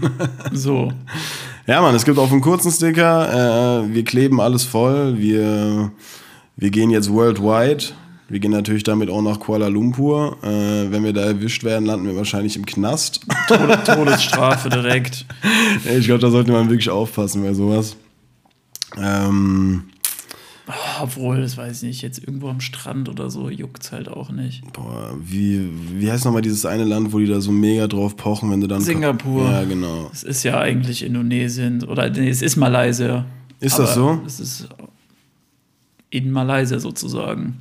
So. 0.53 0.93
Ja, 1.67 1.83
Mann, 1.83 1.95
es 1.95 2.07
gibt 2.07 2.19
auch 2.19 2.33
einen 2.33 2.41
kurzen 2.41 2.73
Sticker. 2.73 3.85
Äh, 3.85 3.95
wir 3.95 4.05
kleben 4.05 4.41
alles 4.41 4.65
voll. 4.65 5.19
Wir, 5.19 5.93
wir 6.57 6.71
gehen 6.71 6.89
jetzt 6.89 7.13
worldwide. 7.13 7.85
Wir 8.31 8.41
gehen 8.41 8.51
natürlich 8.53 8.85
damit 8.85 9.11
auch 9.11 9.23
nach 9.23 9.39
Kuala 9.39 9.69
Lumpur. 9.69 10.39
Äh, 10.43 10.91
wenn 10.91 11.05
wir 11.05 11.13
da 11.13 11.23
erwischt 11.23 11.65
werden, 11.65 11.85
landen 11.85 12.07
wir 12.07 12.17
wahrscheinlich 12.17 12.57
im 12.57 12.65
Knast. 12.65 13.21
Tod 13.49 13.85
Todesstrafe 13.85 14.71
direkt. 14.71 15.27
ich 15.99 16.07
glaube, 16.07 16.21
da 16.21 16.31
sollte 16.31 16.53
man 16.53 16.71
wirklich 16.71 16.91
aufpassen 16.91 17.43
bei 17.43 17.53
sowas. 17.53 17.97
Ähm, 19.01 19.85
Obwohl, 21.01 21.41
das 21.41 21.57
weiß 21.57 21.83
ich 21.83 21.89
nicht, 21.89 22.03
jetzt 22.03 22.19
irgendwo 22.19 22.49
am 22.49 22.61
Strand 22.61 23.09
oder 23.09 23.31
so 23.31 23.49
juckt's 23.49 23.93
halt 23.93 24.09
auch 24.09 24.31
nicht. 24.31 24.71
boah, 24.73 25.17
wie, 25.21 25.71
wie 25.93 26.11
heißt 26.11 26.25
nochmal 26.25 26.43
dieses 26.43 26.67
eine 26.67 26.85
Land, 26.85 27.13
wo 27.13 27.19
die 27.19 27.27
da 27.27 27.41
so 27.41 27.53
mega 27.53 27.87
drauf 27.87 28.17
pochen, 28.17 28.51
wenn 28.51 28.61
du 28.61 28.67
dann. 28.67 28.81
Singapur. 28.81 29.51
Ja, 29.51 29.65
genau. 29.65 30.11
Es 30.13 30.23
ist 30.23 30.43
ja 30.43 30.61
eigentlich 30.61 31.05
Indonesien 31.05 31.85
oder 31.85 32.11
nee, 32.11 32.29
es 32.29 32.43
ist 32.43 32.57
Malaysia. 32.57 33.25
Ist 33.61 33.79
das 33.79 33.95
so? 33.95 34.21
Es 34.27 34.41
ist 34.41 34.69
in 36.11 36.31
Malaysia 36.31 36.79
sozusagen. 36.79 37.61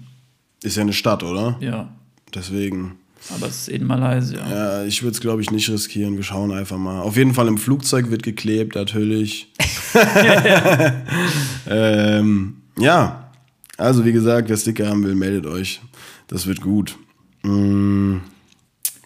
Ist 0.63 0.75
ja 0.75 0.83
eine 0.83 0.93
Stadt, 0.93 1.23
oder? 1.23 1.57
Ja. 1.59 1.89
Deswegen. 2.33 2.95
Aber 3.35 3.47
es 3.47 3.61
ist 3.61 3.69
in 3.69 3.85
Malaysia. 3.85 4.39
Ja, 4.49 4.83
ich 4.85 5.01
würde 5.03 5.13
es, 5.13 5.19
glaube 5.21 5.41
ich, 5.41 5.51
nicht 5.51 5.69
riskieren. 5.69 6.15
Wir 6.15 6.23
schauen 6.23 6.51
einfach 6.51 6.77
mal. 6.77 7.01
Auf 7.01 7.17
jeden 7.17 7.33
Fall 7.33 7.47
im 7.47 7.57
Flugzeug 7.57 8.09
wird 8.11 8.23
geklebt, 8.23 8.75
natürlich. 8.75 9.51
ähm, 11.67 12.57
ja, 12.77 13.29
also 13.77 14.05
wie 14.05 14.11
gesagt, 14.13 14.49
wer 14.49 14.57
Sticker 14.57 14.87
haben 14.87 15.03
will, 15.03 15.15
meldet 15.15 15.45
euch. 15.45 15.81
Das 16.27 16.45
wird 16.47 16.61
gut. 16.61 16.97
Mm, 17.43 18.17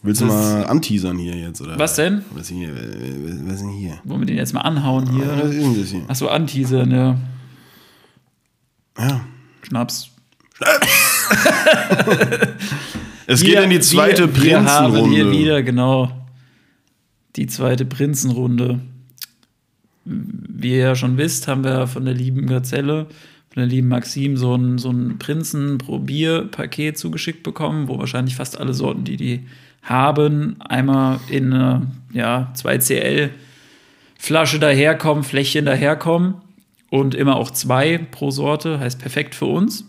willst 0.04 0.22
du 0.22 0.26
Das- 0.26 0.34
mal 0.34 0.66
anteasern 0.66 1.18
hier 1.18 1.36
jetzt? 1.36 1.62
Oder? 1.62 1.78
Was 1.80 1.96
denn? 1.96 2.24
Was, 2.34 2.48
hier, 2.50 2.70
was 2.74 3.54
ist 3.56 3.62
denn 3.62 3.70
hier? 3.70 4.00
Wollen 4.04 4.22
wir 4.22 4.28
den 4.28 4.38
jetzt 4.38 4.54
mal 4.54 4.62
anhauen 4.62 5.10
hier? 5.12 5.28
Was 5.42 5.52
ist 5.52 5.62
denn 5.62 5.80
das 5.80 5.90
hier? 5.90 6.04
Achso, 6.08 6.28
anteasern, 6.28 6.92
ja. 6.92 7.18
Ja. 9.00 9.22
Schnaps. 9.64 10.10
Es 13.28 13.44
geht 13.44 13.60
in 13.60 13.70
die 13.70 13.80
zweite 13.80 14.34
wir, 14.36 14.44
wir 14.44 14.64
haben 14.66 14.92
hier 14.94 15.02
Prinzenrunde. 15.04 15.38
wieder, 15.38 15.64
genau. 15.64 16.12
Die 17.36 17.48
zweite 17.48 17.86
Prinzenrunde. 17.86 18.80
Wie 20.06 20.72
ihr 20.72 20.78
ja 20.78 20.96
schon 20.96 21.18
wisst, 21.18 21.48
haben 21.48 21.64
wir 21.64 21.88
von 21.88 22.06
der 22.06 22.14
lieben 22.14 22.48
Gazelle, 22.48 23.06
von 23.54 23.62
der 23.62 23.66
lieben 23.68 23.88
Maxim, 23.88 24.36
so 24.38 24.56
ein, 24.56 24.78
so 24.80 24.90
ein 24.90 25.20
Prinzen-Probier-Paket 25.20 26.98
zugeschickt 26.98 27.44
bekommen, 27.44 27.88
wo 27.88 28.00
wahrscheinlich 28.00 28.36
fast 28.36 28.60
alle 28.60 28.74
Sorten, 28.74 29.04
die 29.04 29.18
die 29.18 29.42
haben, 29.84 30.56
einmal 30.60 31.20
in 31.30 31.54
eine 31.54 31.88
ja, 32.14 32.52
2CL-Flasche 32.56 34.60
daherkommen, 34.60 35.24
Fläschchen 35.24 35.66
daherkommen 35.66 36.36
und 36.90 37.14
immer 37.16 37.36
auch 37.36 37.52
zwei 37.52 37.98
pro 38.00 38.32
Sorte, 38.32 38.80
heißt 38.80 39.00
perfekt 39.00 39.36
für 39.36 39.46
uns. 39.46 39.86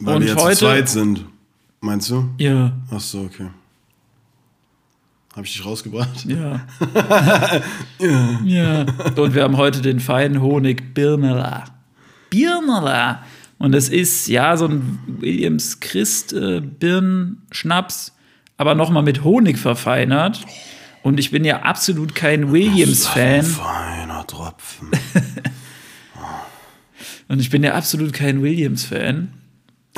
Weil 0.00 0.16
und 0.16 0.22
wir 0.22 0.28
jetzt 0.30 0.40
heute- 0.42 0.56
zu 0.56 0.64
zweit 0.66 0.88
sind. 0.88 1.24
Meinst 1.80 2.10
du? 2.10 2.28
Ja, 2.38 2.72
Ach 2.90 3.00
so, 3.00 3.20
okay. 3.20 3.48
Habe 5.34 5.46
ich 5.46 5.52
dich 5.52 5.64
rausgebracht? 5.64 6.24
Ja. 8.00 8.40
ja. 8.44 8.86
Und 9.16 9.34
wir 9.34 9.42
haben 9.42 9.56
heute 9.56 9.82
den 9.82 10.00
feinen 10.00 10.40
Honig 10.40 10.94
Birnela. 10.94 11.64
Birnela. 12.30 13.24
Und 13.58 13.74
es 13.74 13.88
ist 13.88 14.28
ja 14.28 14.56
so 14.56 14.66
ein 14.66 14.98
Williams 15.06 15.80
Christ 15.80 16.32
äh, 16.32 16.60
Birnschnaps, 16.60 18.14
aber 18.56 18.74
nochmal 18.74 19.02
mit 19.02 19.24
Honig 19.24 19.58
verfeinert. 19.58 20.44
Und 21.02 21.20
ich 21.20 21.30
bin 21.30 21.44
ja 21.44 21.62
absolut 21.62 22.14
kein 22.14 22.52
Williams-Fan. 22.52 23.44
Feiner 23.44 24.26
Tropfen. 24.26 24.90
Und 27.28 27.40
ich 27.40 27.50
bin 27.50 27.62
ja 27.62 27.74
absolut 27.74 28.12
kein 28.12 28.42
Williams-Fan. 28.42 29.32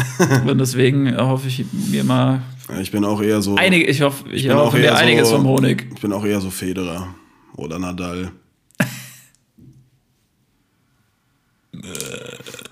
Und 0.47 0.59
deswegen 0.59 1.17
hoffe 1.17 1.49
ich 1.49 1.65
mir 1.91 2.05
mal 2.05 2.43
Ich 2.81 2.91
bin 2.91 3.05
auch 3.05 3.21
eher 3.23 3.41
so. 3.43 3.57
einige, 3.57 3.87
ich 3.87 4.01
hoffe, 4.03 4.25
ich 4.31 4.43
bin 4.43 4.53
auch 4.53 4.59
erhoffe 4.59 4.79
mir 4.79 4.85
eher 4.85 4.91
so- 4.97 5.03
einiges 5.03 5.31
vom 5.31 5.45
Honig. 5.47 5.87
Ich 5.95 6.01
bin 6.01 6.13
auch 6.13 6.25
eher 6.25 6.41
so 6.41 6.51
Federer 6.51 7.09
oder 7.57 7.79
Nadal. 7.79 8.31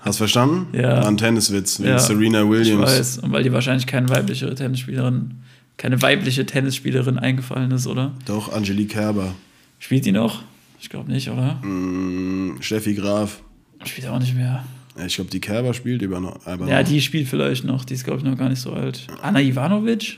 Hast 0.01 0.17
verstanden? 0.17 0.67
Ja. 0.77 0.97
War 0.97 1.07
ein 1.07 1.17
Tenniswitz, 1.17 1.79
wegen 1.79 1.89
Ja, 1.89 1.99
Serena 1.99 2.43
Ich 2.43 2.49
Williams. 2.49 2.81
weiß. 2.85 3.17
Und 3.19 3.31
weil 3.31 3.43
dir 3.43 3.53
wahrscheinlich 3.53 3.87
keine 3.87 4.09
weibliche 4.09 4.53
Tennisspielerin, 4.53 5.35
keine 5.77 6.01
weibliche 6.01 6.45
Tennisspielerin 6.45 7.17
eingefallen 7.17 7.71
ist, 7.71 7.87
oder? 7.87 8.11
Doch, 8.25 8.51
Angelique 8.53 8.91
Kerber. 8.93 9.33
Spielt 9.79 10.05
die 10.05 10.11
noch? 10.11 10.43
Ich 10.81 10.89
glaube 10.89 11.11
nicht, 11.11 11.29
oder? 11.29 11.55
Mm, 11.65 12.57
Steffi 12.61 12.93
Graf. 12.93 13.41
Spielt 13.85 14.07
auch 14.07 14.19
nicht 14.19 14.35
mehr. 14.35 14.63
Ja, 14.99 15.05
Ich 15.05 15.15
glaube, 15.15 15.29
die 15.31 15.39
Kerber 15.39 15.73
spielt 15.73 16.01
über 16.01 16.19
noch. 16.19 16.45
Aber 16.45 16.67
Ja, 16.67 16.81
noch. 16.81 16.87
die 16.89 17.01
spielt 17.01 17.27
vielleicht 17.27 17.63
noch. 17.63 17.85
Die 17.85 17.93
ist, 17.93 18.03
glaube 18.03 18.19
ich, 18.19 18.25
noch 18.25 18.37
gar 18.37 18.49
nicht 18.49 18.61
so 18.61 18.73
alt. 18.73 19.07
Anna 19.21 19.39
Ivanovic? 19.41 20.17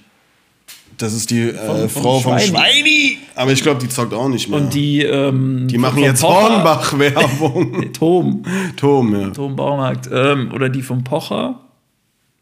Das 0.98 1.14
ist 1.14 1.32
die 1.32 1.50
äh, 1.50 1.88
vom 1.88 2.04
Frau 2.04 2.20
vom 2.20 2.38
Schweini. 2.38 2.48
Schweini. 2.48 3.18
Aber 3.36 3.52
ich 3.52 3.62
glaube, 3.64 3.80
die 3.82 3.88
zockt 3.90 4.14
auch 4.14 4.28
nicht 4.30 4.50
mehr. 4.50 4.60
Und 4.60 4.74
die, 4.74 5.02
ähm, 5.04 5.68
die 5.68 5.78
machen 5.78 6.00
jetzt 6.04 6.22
Hornbach-Werbung. 6.22 7.92
Tom. 7.94 8.44
Tom, 8.76 9.16
ja. 9.20 9.30
Tom 9.30 9.56
Baumarkt. 9.56 10.10
Ähm, 10.12 10.52
oder 10.54 10.70
die 10.70 10.82
vom 10.82 11.04
Pocher. 11.04 11.60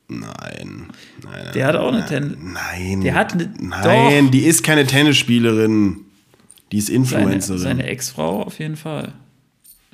Nein. 0.08 0.22
nein, 0.28 0.88
nein 1.24 1.46
Der 1.54 1.68
hat 1.68 1.76
auch 1.76 1.92
eine 1.94 2.06
Tennis. 2.06 2.38
Nein. 2.42 3.02
Der 3.02 3.14
hat 3.14 3.34
eine- 3.34 3.54
Nein, 3.60 4.26
doch. 4.26 4.32
die 4.32 4.40
ist 4.40 4.64
keine 4.64 4.86
Tennisspielerin. 4.86 5.98
Die 6.72 6.78
ist 6.78 6.88
Seine, 6.88 6.98
Influencerin. 6.98 7.60
seine 7.62 7.84
Ex-Frau 7.86 8.42
auf 8.44 8.60
jeden 8.60 8.76
Fall. 8.76 9.14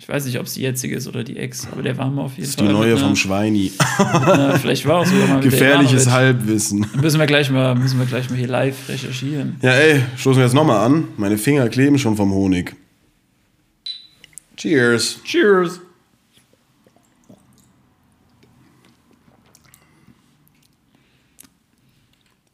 Ich 0.05 0.09
weiß 0.09 0.25
nicht, 0.27 0.37
ob 0.37 0.45
es 0.45 0.53
die 0.53 0.61
jetzige 0.61 0.95
ist 0.97 1.07
oder 1.07 1.23
die 1.23 1.35
Ex, 1.35 1.67
aber 1.71 1.81
der 1.81 1.97
war 1.97 2.11
mal 2.11 2.25
auf 2.25 2.33
jeden 2.33 2.43
das 2.43 2.49
ist 2.51 2.59
Fall. 2.59 2.67
die 2.67 2.73
neue 2.73 2.95
vom 2.95 3.07
einer- 3.07 3.15
Schweini. 3.15 3.71
Ja, 3.99 4.55
vielleicht 4.59 4.85
war 4.85 4.97
auch 4.99 5.05
sogar 5.07 5.27
mal 5.27 5.35
mit 5.37 5.45
der 5.45 5.51
Gefährliches. 5.51 6.11
Halbwissen. 6.11 6.85
Müssen 7.01 7.19
wir 7.19 7.25
gleich 7.25 7.49
mal, 7.49 7.73
müssen 7.73 7.97
wir 7.97 8.05
gleich 8.05 8.29
mal 8.29 8.35
hier 8.37 8.47
live 8.47 8.87
recherchieren. 8.87 9.55
Ja, 9.63 9.71
ey, 9.71 10.03
stoßen 10.15 10.37
wir 10.39 10.45
jetzt 10.45 10.53
nochmal 10.53 10.85
an. 10.85 11.07
Meine 11.17 11.39
Finger 11.39 11.67
kleben 11.69 11.97
schon 11.97 12.15
vom 12.15 12.31
Honig. 12.31 12.75
Cheers. 14.57 15.21
Cheers! 15.23 15.79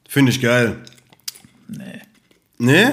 Finde 0.07 0.31
ich 0.31 0.41
geil. 0.41 0.77
Nee. 1.67 2.01
Nee? 2.57 2.87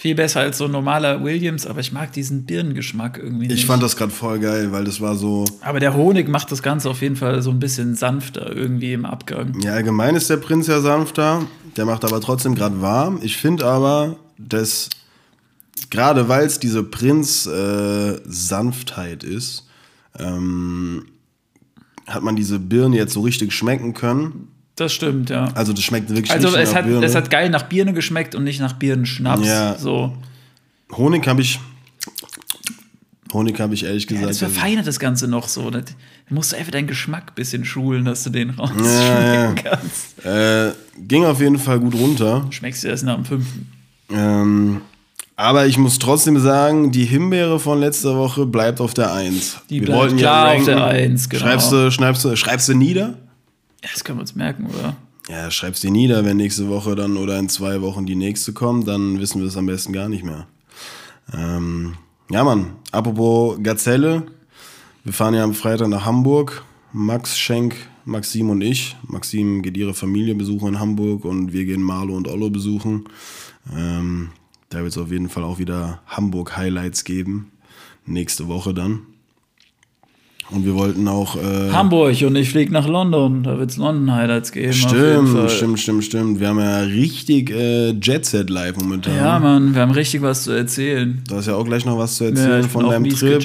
Viel 0.00 0.14
besser 0.14 0.38
als 0.38 0.58
so 0.58 0.66
ein 0.66 0.70
normaler 0.70 1.24
Williams, 1.24 1.66
aber 1.66 1.80
ich 1.80 1.90
mag 1.90 2.12
diesen 2.12 2.44
Birnengeschmack 2.44 3.18
irgendwie 3.18 3.48
nicht. 3.48 3.58
Ich 3.58 3.66
fand 3.66 3.82
das 3.82 3.96
gerade 3.96 4.12
voll 4.12 4.38
geil, 4.38 4.70
weil 4.70 4.84
das 4.84 5.00
war 5.00 5.16
so. 5.16 5.44
aber 5.60 5.80
der 5.80 5.94
Honig 5.94 6.28
macht 6.28 6.52
das 6.52 6.62
Ganze 6.62 6.88
auf 6.88 7.02
jeden 7.02 7.16
Fall 7.16 7.42
so 7.42 7.50
ein 7.50 7.58
bisschen 7.58 7.96
sanfter 7.96 8.54
irgendwie 8.54 8.92
im 8.92 9.04
Abgang. 9.04 9.60
Ja, 9.60 9.72
allgemein 9.72 10.14
ist 10.14 10.30
der 10.30 10.36
Prinz 10.36 10.68
ja 10.68 10.80
sanfter. 10.80 11.44
Der 11.76 11.84
macht 11.84 12.04
aber 12.04 12.20
trotzdem 12.20 12.54
gerade 12.54 12.80
warm. 12.80 13.18
Ich 13.22 13.38
finde 13.38 13.66
aber, 13.66 14.14
dass 14.38 14.88
gerade 15.90 16.28
weil 16.28 16.46
es 16.46 16.60
diese 16.60 16.84
Prinz-Sanftheit 16.84 19.24
ist, 19.24 19.66
ähm, 20.16 21.06
hat 22.06 22.22
man 22.22 22.36
diese 22.36 22.60
Birne 22.60 22.94
jetzt 22.94 23.14
so 23.14 23.22
richtig 23.22 23.52
schmecken 23.52 23.94
können. 23.94 24.52
Das 24.78 24.92
stimmt, 24.92 25.28
ja. 25.30 25.46
Also 25.54 25.72
das 25.72 25.82
schmeckt 25.82 26.08
wirklich 26.08 26.30
Also 26.30 26.48
nicht 26.50 26.58
es 26.58 26.70
nach 26.70 26.76
hat, 26.78 26.86
Birne. 26.86 27.04
es 27.06 27.14
hat 27.16 27.30
geil 27.30 27.50
nach 27.50 27.64
Birne 27.64 27.92
geschmeckt 27.92 28.34
und 28.36 28.44
nicht 28.44 28.60
nach 28.60 28.74
Birnenschnaps. 28.74 29.46
Ja. 29.46 29.76
So. 29.76 30.16
Honig 30.96 31.26
habe 31.26 31.42
ich. 31.42 31.58
Honig 33.32 33.60
habe 33.60 33.74
ich 33.74 33.84
ehrlich 33.84 34.04
Ja, 34.04 34.08
gesagt. 34.10 34.30
das 34.30 34.38
verfeinert 34.38 34.86
das 34.86 34.98
Ganze 35.00 35.28
noch 35.28 35.48
so. 35.48 35.68
Da 35.70 35.80
musst 36.30 36.52
du 36.52 36.56
einfach 36.56 36.70
deinen 36.72 36.86
Geschmack 36.86 37.24
ein 37.30 37.34
bisschen 37.34 37.64
schulen, 37.64 38.04
dass 38.04 38.22
du 38.24 38.30
den 38.30 38.50
Ja, 38.50 38.54
rausschmecken 38.54 38.84
ja. 38.84 39.54
kannst. 39.54 40.24
äh, 40.24 40.72
ging 41.06 41.24
auf 41.24 41.40
jeden 41.40 41.58
Fall 41.58 41.80
gut 41.80 41.94
runter. 41.94 42.46
Schmeckst 42.50 42.84
du 42.84 42.88
erst 42.88 43.04
nach 43.04 43.16
dem 43.16 43.24
fünften. 43.24 43.70
Ähm, 44.10 44.80
aber 45.36 45.66
ich 45.66 45.76
muss 45.76 45.98
trotzdem 45.98 46.38
sagen, 46.38 46.90
die 46.90 47.04
Himbeere 47.04 47.58
von 47.60 47.80
letzter 47.80 48.16
Woche 48.16 48.46
bleibt 48.46 48.80
auf 48.80 48.94
der 48.94 49.12
1. 49.12 49.58
Die 49.68 49.80
bleibt 49.80 50.16
klar 50.16 50.54
auf 50.54 50.64
der 50.64 50.84
Eins, 50.86 51.28
genau. 51.28 51.42
Schreibst 51.42 51.70
du, 51.72 51.90
schreibst 51.90 52.24
du, 52.24 52.36
schreibst 52.36 52.68
du 52.68 52.74
nieder? 52.74 53.14
Das 53.82 54.04
können 54.04 54.18
wir 54.18 54.22
uns 54.22 54.34
merken, 54.34 54.66
oder? 54.66 54.96
Ja, 55.28 55.50
schreib's 55.50 55.80
dir 55.80 55.90
nieder, 55.90 56.24
wenn 56.24 56.38
nächste 56.38 56.68
Woche 56.68 56.94
dann 56.94 57.16
oder 57.16 57.38
in 57.38 57.48
zwei 57.48 57.82
Wochen 57.82 58.06
die 58.06 58.16
nächste 58.16 58.52
kommt, 58.52 58.88
dann 58.88 59.20
wissen 59.20 59.40
wir 59.40 59.48
es 59.48 59.56
am 59.56 59.66
besten 59.66 59.92
gar 59.92 60.08
nicht 60.08 60.24
mehr. 60.24 60.46
Ähm, 61.34 61.94
ja, 62.30 62.44
Mann, 62.44 62.76
apropos 62.92 63.58
Gazelle, 63.62 64.26
wir 65.04 65.12
fahren 65.12 65.34
ja 65.34 65.44
am 65.44 65.54
Freitag 65.54 65.88
nach 65.88 66.06
Hamburg. 66.06 66.64
Max 66.92 67.38
Schenk, 67.38 67.76
Maxim 68.06 68.48
und 68.48 68.62
ich. 68.62 68.96
Maxim 69.06 69.60
geht 69.62 69.76
ihre 69.76 69.92
Familie 69.92 70.34
besuchen 70.34 70.68
in 70.68 70.80
Hamburg 70.80 71.26
und 71.26 71.52
wir 71.52 71.66
gehen 71.66 71.82
Marlo 71.82 72.16
und 72.16 72.28
Ollo 72.28 72.48
besuchen. 72.48 73.04
Ähm, 73.76 74.30
da 74.70 74.78
wird 74.78 74.92
es 74.92 74.98
auf 74.98 75.10
jeden 75.10 75.28
Fall 75.28 75.44
auch 75.44 75.58
wieder 75.58 76.00
Hamburg-Highlights 76.06 77.04
geben. 77.04 77.52
Nächste 78.06 78.48
Woche 78.48 78.72
dann. 78.72 79.02
Und 80.50 80.64
wir 80.64 80.74
wollten 80.74 81.06
auch. 81.08 81.36
Äh, 81.36 81.72
Hamburg 81.72 82.22
und 82.22 82.34
ich 82.36 82.48
fliege 82.50 82.72
nach 82.72 82.88
London. 82.88 83.42
Da 83.42 83.58
wird 83.58 83.70
es 83.70 83.76
London-Highlights 83.76 84.52
geben. 84.52 84.72
Stimmt, 84.72 85.50
stimmt, 85.50 85.78
stimmt, 85.78 86.04
stimmt. 86.04 86.40
Wir 86.40 86.48
haben 86.48 86.58
ja 86.58 86.80
richtig 86.80 87.50
äh, 87.50 87.90
Jet-Set 87.90 88.48
live 88.48 88.76
momentan. 88.76 89.14
Ja, 89.14 89.38
Mann, 89.38 89.74
wir 89.74 89.82
haben 89.82 89.90
richtig 89.90 90.22
was 90.22 90.44
zu 90.44 90.52
erzählen. 90.52 91.22
Du 91.28 91.36
hast 91.36 91.48
ja 91.48 91.54
auch 91.54 91.64
gleich 91.64 91.84
noch 91.84 91.98
was 91.98 92.16
zu 92.16 92.24
erzählen 92.24 92.62
ja, 92.62 92.68
von 92.68 92.88
deinem 92.88 93.02
mies 93.02 93.18
Trip. 93.18 93.44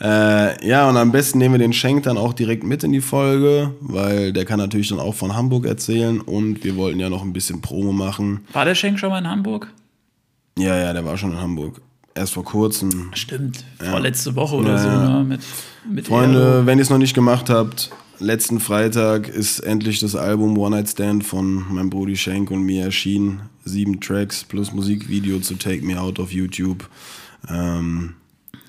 äh, 0.00 0.68
ja, 0.68 0.88
und 0.88 0.98
am 0.98 1.12
besten 1.12 1.38
nehmen 1.38 1.54
wir 1.54 1.58
den 1.58 1.72
Schenk 1.72 2.02
dann 2.02 2.18
auch 2.18 2.34
direkt 2.34 2.62
mit 2.62 2.84
in 2.84 2.92
die 2.92 3.00
Folge, 3.00 3.70
weil 3.80 4.34
der 4.34 4.44
kann 4.44 4.58
natürlich 4.58 4.88
dann 4.88 5.00
auch 5.00 5.14
von 5.14 5.34
Hamburg 5.34 5.64
erzählen 5.64 6.20
und 6.20 6.62
wir 6.62 6.76
wollten 6.76 7.00
ja 7.00 7.08
noch 7.08 7.22
ein 7.22 7.32
bisschen 7.32 7.62
Promo 7.62 7.92
machen. 7.92 8.40
War 8.52 8.66
der 8.66 8.74
Schenk 8.74 8.98
schon 8.98 9.08
mal 9.08 9.18
in 9.18 9.30
Hamburg? 9.30 9.72
Ja, 10.58 10.76
ja, 10.76 10.92
der 10.92 11.06
war 11.06 11.16
schon 11.16 11.32
in 11.32 11.40
Hamburg 11.40 11.80
erst 12.14 12.34
vor 12.34 12.44
kurzem. 12.44 13.10
Stimmt, 13.14 13.64
ja. 13.80 13.90
vorletzte 13.90 14.34
Woche 14.34 14.56
oder 14.56 14.76
ja, 14.76 14.78
so. 14.78 14.88
Ne? 14.88 15.24
Mit, 15.24 15.40
mit 15.88 16.06
Freunde, 16.06 16.38
Aero. 16.38 16.66
wenn 16.66 16.78
ihr 16.78 16.82
es 16.82 16.90
noch 16.90 16.98
nicht 16.98 17.14
gemacht 17.14 17.50
habt, 17.50 17.90
letzten 18.18 18.60
Freitag 18.60 19.28
ist 19.28 19.60
endlich 19.60 20.00
das 20.00 20.14
Album 20.14 20.56
One 20.56 20.76
Night 20.76 20.88
Stand 20.88 21.24
von 21.24 21.74
meinem 21.74 21.90
Brudi 21.90 22.16
Schenk 22.16 22.50
und 22.50 22.62
mir 22.62 22.84
erschienen. 22.84 23.42
Sieben 23.64 24.00
Tracks 24.00 24.44
plus 24.44 24.72
Musikvideo 24.72 25.40
zu 25.40 25.54
Take 25.54 25.84
Me 25.84 26.00
Out 26.00 26.18
auf 26.18 26.32
YouTube. 26.32 26.88
Ähm, 27.48 28.14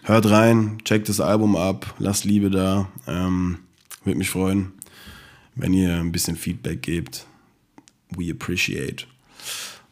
hört 0.04 0.30
rein, 0.30 0.78
checkt 0.84 1.10
das 1.10 1.20
Album 1.20 1.56
ab, 1.56 1.96
lasst 2.00 2.26
Liebe 2.26 2.50
da. 2.50 2.88
Ähm, 3.08 3.60
Würde 4.04 4.18
mich 4.18 4.30
freuen, 4.30 4.74
wenn 5.56 5.74
ihr 5.74 5.96
ein 5.96 6.12
bisschen 6.12 6.36
Feedback 6.36 6.82
gebt. 6.82 7.26
We 8.10 8.32
appreciate. 8.32 9.06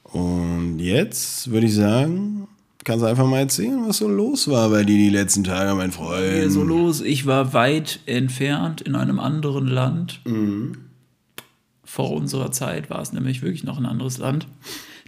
Und 0.04 0.80
jetzt 0.80 1.50
würde 1.50 1.68
ich 1.68 1.74
sagen, 1.74 2.48
Kannst 2.84 3.04
du 3.04 3.08
einfach 3.08 3.28
mal 3.28 3.40
erzählen, 3.40 3.88
was 3.88 3.98
so 3.98 4.08
los 4.08 4.48
war 4.48 4.70
bei 4.70 4.84
dir 4.84 4.98
die 4.98 5.10
letzten 5.10 5.44
Tage, 5.44 5.76
mein 5.76 5.92
Freund? 5.92 6.38
Ja, 6.38 6.50
so 6.50 6.64
los. 6.64 7.02
Ich 7.02 7.26
war 7.28 7.54
weit 7.54 8.00
entfernt 8.08 8.82
in 8.82 8.96
einem 8.96 9.20
anderen 9.20 9.68
Land. 9.68 10.22
Mhm. 10.26 10.78
Vor 11.84 12.12
unserer 12.12 12.52
Zeit 12.52 12.90
war 12.90 13.02
es 13.02 13.14
nämlich 13.14 13.42
wirklich 13.42 13.64
noch 13.64 13.78
ein 13.78 13.86
anderes 13.86 14.18
Land. 14.18 14.48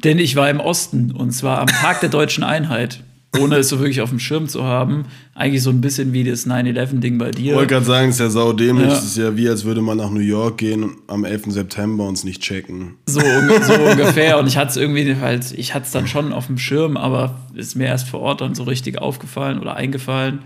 Denn 0.03 0.20
ich 0.20 0.36
war 0.36 0.50
im 0.50 0.60
Osten 0.60 1.12
und 1.12 1.32
zwar 1.32 1.60
am 1.60 1.68
Tag 1.68 2.01
der 2.01 2.10
deutschen 2.10 2.44
Einheit 2.44 3.03
ohne 3.40 3.58
es 3.58 3.70
so 3.70 3.80
wirklich 3.80 4.02
auf 4.02 4.10
dem 4.10 4.20
Schirm 4.20 4.48
zu 4.48 4.63
haben. 4.63 5.06
Eigentlich 5.34 5.63
so 5.63 5.70
ein 5.70 5.82
bisschen 5.82 6.13
wie 6.13 6.24
das 6.24 6.46
9-11-Ding 6.46 7.18
bei 7.18 7.32
dir. 7.32 7.52
Ich 7.52 7.56
wollte 7.56 7.74
gerade 7.74 7.86
sagen, 7.86 8.10
es 8.10 8.16
ist 8.16 8.22
ja 8.22 8.30
saudämlich. 8.30 8.88
Ja. 8.88 8.94
Es 8.94 9.04
ist 9.04 9.18
ja 9.18 9.36
wie, 9.36 9.50
als 9.50 9.66
würde 9.66 9.82
man 9.82 9.98
nach 9.98 10.10
New 10.10 10.20
York 10.20 10.60
gehen 10.60 10.84
und 10.84 10.96
am 11.08 11.25
11. 11.25 11.46
September 11.48 12.08
uns 12.08 12.24
nicht 12.24 12.42
checken. 12.42 12.96
So, 13.08 13.19
so 13.19 13.74
ungefähr. 13.74 14.38
Und 14.38 14.48
ich 14.48 14.58
hatte 14.58 14.72
es 14.72 14.78
irgendwie 14.78 15.15
halt, 15.15 15.52
ich 15.52 15.74
hatte 15.74 15.86
es 15.86 15.91
dann 15.91 16.08
schon 16.08 16.32
auf 16.32 16.48
dem 16.48 16.58
Schirm, 16.58 16.98
aber 16.98 17.39
ist 17.56 17.76
mir 17.76 17.88
erst 17.88 18.08
vor 18.08 18.19
Ort 18.19 18.41
dann 18.41 18.56
so 18.56 18.63
richtig 18.63 19.00
aufgefallen 19.00 19.60
oder 19.60 19.76
eingefallen. 19.76 20.39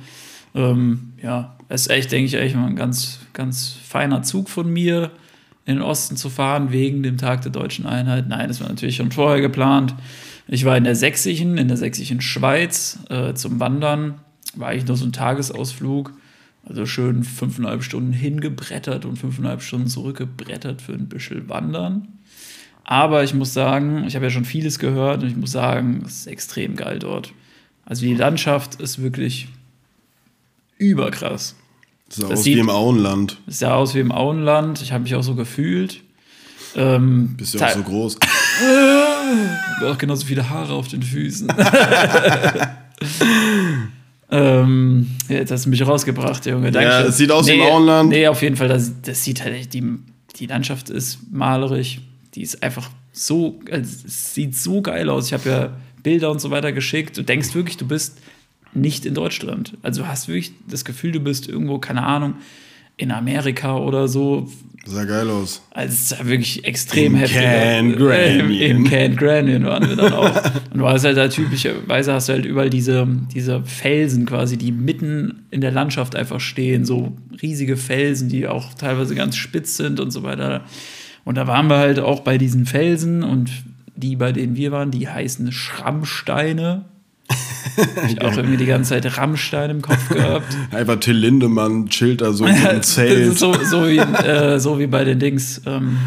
Ähm, 0.56 1.14
ja, 1.22 1.58
es 1.70 1.82
ist 1.82 1.90
echt, 1.90 2.12
denke 2.12 2.26
ich, 2.26 2.34
echt 2.36 2.56
mal 2.56 2.68
ein 2.68 2.76
ganz, 2.76 3.20
ganz 3.34 3.76
feiner 3.88 4.24
Zug 4.24 4.50
von 4.50 4.72
mir, 4.72 5.12
in 5.66 5.76
den 5.76 5.84
Osten 5.84 6.16
zu 6.16 6.30
fahren, 6.30 6.72
wegen 6.72 7.04
dem 7.04 7.18
Tag 7.18 7.42
der 7.42 7.52
deutschen 7.52 7.86
Einheit. 7.86 8.30
Nein, 8.30 8.48
das 8.48 8.62
war 8.62 8.70
natürlich 8.70 8.96
schon 8.96 9.12
vorher 9.12 9.42
geplant. 9.42 9.94
Ich 10.48 10.66
war 10.66 10.78
in 10.78 10.84
der 10.84 10.96
Sächsischen, 10.96 11.58
in 11.58 11.68
der 11.68 11.78
Sächsischen 11.78 12.22
Schweiz 12.22 13.00
äh, 13.10 13.34
zum 13.34 13.60
Wandern. 13.60 14.16
War 14.56 14.70
eigentlich 14.70 14.88
nur 14.88 14.98
so 14.98 15.06
ein 15.06 15.12
Tagesausflug. 15.12 16.14
Also 16.66 16.86
schön 16.86 17.24
fünfeinhalb 17.24 17.84
Stunden 17.84 18.12
hingebrettert 18.12 19.06
und 19.06 19.18
fünfeinhalb 19.18 19.62
Stunden 19.62 19.88
zurückgebrettert 19.88 20.82
für 20.82 20.94
ein 20.94 21.08
bisschen 21.08 21.48
Wandern. 21.50 22.08
Aber 22.84 23.24
ich 23.24 23.34
muss 23.34 23.54
sagen, 23.54 24.06
ich 24.08 24.16
habe 24.16 24.26
ja 24.26 24.32
schon 24.32 24.46
vieles 24.46 24.80
gehört 24.80 25.24
und 25.24 25.30
ich 25.30 25.36
muss 25.36 25.52
sagen, 25.52 26.04
es 26.06 26.20
ist 26.20 26.28
extrem 26.28 26.76
geil 26.76 27.00
dort. 27.00 27.34
Also 27.86 28.06
die 28.06 28.16
Landschaft 28.16 28.76
ist 28.82 29.02
wirklich 29.02 29.48
überkrass. 30.78 31.56
Sah 32.10 32.24
das 32.24 32.40
aus 32.40 32.44
sieht, 32.44 32.56
wie 32.56 32.60
im 32.60 32.70
Auenland. 32.70 33.38
Sah 33.48 33.76
aus 33.76 33.94
wie 33.94 34.00
im 34.00 34.12
Auenland. 34.12 34.82
Ich 34.82 34.92
habe 34.92 35.04
mich 35.04 35.16
auch 35.16 35.24
so 35.24 35.36
gefühlt. 35.36 36.02
Ähm, 36.76 37.36
Bist 37.38 37.54
ja 37.54 37.68
auch 37.68 37.74
so 37.74 37.84
groß. 37.84 38.20
auch 39.86 39.98
genauso 39.98 40.26
viele 40.26 40.50
Haare 40.50 40.74
auf 40.74 40.88
den 40.88 41.04
Füßen. 41.04 41.48
ähm, 44.32 45.08
jetzt 45.30 45.52
hast 45.52 45.66
du 45.66 45.70
mich 45.70 45.86
rausgebracht, 45.86 46.46
Junge. 46.46 46.72
Dankeschön. 46.72 47.04
Ja, 47.04 47.08
es 47.08 47.18
sieht 47.18 47.32
aus 47.32 47.46
nee, 47.46 47.54
wie 47.54 47.60
im 47.60 47.66
Auenland. 47.66 48.10
Nee, 48.10 48.28
auf 48.28 48.42
jeden 48.42 48.56
Fall. 48.56 48.68
Das, 48.68 48.92
das 49.02 49.24
sieht 49.24 49.44
halt, 49.44 49.74
die, 49.74 49.84
die 50.38 50.46
Landschaft 50.46 50.90
ist 50.90 51.20
malerisch. 51.32 52.00
Die 52.36 52.42
ist 52.42 52.62
einfach 52.64 52.90
so, 53.12 53.60
also, 53.72 53.90
sieht 54.06 54.56
so 54.56 54.82
geil 54.82 55.10
aus. 55.10 55.28
Ich 55.28 55.34
habe 55.34 55.50
ja 55.50 55.70
Bilder 56.04 56.32
und 56.32 56.40
so 56.40 56.52
weiter 56.52 56.72
geschickt. 56.72 57.18
Du 57.18 57.24
denkst 57.24 57.54
wirklich, 57.56 57.78
du 57.78 57.88
bist 57.88 58.20
nicht 58.74 59.06
in 59.06 59.14
Deutschland. 59.14 59.74
Also 59.82 60.04
du 60.04 60.08
hast 60.08 60.28
wirklich 60.28 60.52
das 60.70 60.86
Gefühl, 60.86 61.12
du 61.12 61.20
bist 61.20 61.48
irgendwo, 61.48 61.80
keine 61.80 62.04
Ahnung, 62.04 62.36
in 62.98 63.12
Amerika 63.12 63.78
oder 63.78 64.08
so. 64.08 64.48
Sah 64.86 65.04
geil 65.04 65.30
aus. 65.30 65.62
Also 65.72 65.94
es 65.94 66.12
ist 66.12 66.26
wirklich 66.28 66.64
extrem 66.64 67.14
Im 67.14 67.20
heftig. 67.20 67.42
Can 67.42 67.96
Granion. 67.98 68.52
Im 68.52 68.84
Can 68.86 69.16
Granion 69.18 69.66
waren 69.66 69.90
wir 69.90 69.96
dann 69.98 70.14
auch. 70.14 70.44
Und 70.72 70.80
du 70.80 70.88
hast 70.88 71.04
halt 71.04 71.18
da 71.18 71.28
typischerweise 71.28 72.14
hast 72.14 72.30
du 72.30 72.34
halt 72.34 72.46
überall 72.46 72.70
diese, 72.70 73.06
diese 73.34 73.64
Felsen 73.64 74.26
quasi, 74.26 74.56
die 74.58 74.72
mitten 74.72 75.46
in 75.52 75.60
der 75.60 75.72
Landschaft 75.72 76.16
einfach 76.16 76.40
stehen. 76.40 76.86
So 76.86 77.18
riesige 77.42 77.76
Felsen, 77.76 78.30
die 78.30 78.48
auch 78.48 78.74
teilweise 78.76 79.14
ganz 79.14 79.36
spitz 79.36 79.76
sind 79.76 80.00
und 80.00 80.12
so 80.12 80.24
weiter. 80.24 80.64
Und 81.26 81.36
da 81.36 81.48
waren 81.48 81.68
wir 81.70 81.78
halt 81.78 82.00
auch 82.00 82.22
bei 82.22 82.38
diesen 82.38 82.66
Felsen 82.66 83.24
und 83.24 83.52
die, 83.98 84.16
bei 84.16 84.32
denen 84.32 84.56
wir 84.56 84.72
waren, 84.72 84.92
die 84.92 85.10
heißen 85.10 85.52
Schrammsteine. 85.52 86.86
ich 88.08 88.22
auch 88.22 88.36
irgendwie 88.36 88.58
die 88.58 88.66
ganze 88.66 88.92
Zeit 88.92 89.18
Rammstein 89.18 89.70
im 89.70 89.82
Kopf 89.82 90.10
gehabt. 90.10 90.58
Einfach 90.72 91.00
Till 91.00 91.16
Lindemann 91.16 91.88
chillt 91.90 92.22
da 92.22 92.34
so 92.34 92.46
im 92.46 92.56
Zelt. 92.82 93.38
so, 93.38 93.54
so, 93.64 93.88
wie, 93.88 93.98
äh, 93.98 94.60
so 94.60 94.80
wie 94.80 94.88
bei 94.88 95.04
den 95.04 95.20
Dings. 95.20 95.62
Ähm, 95.66 95.98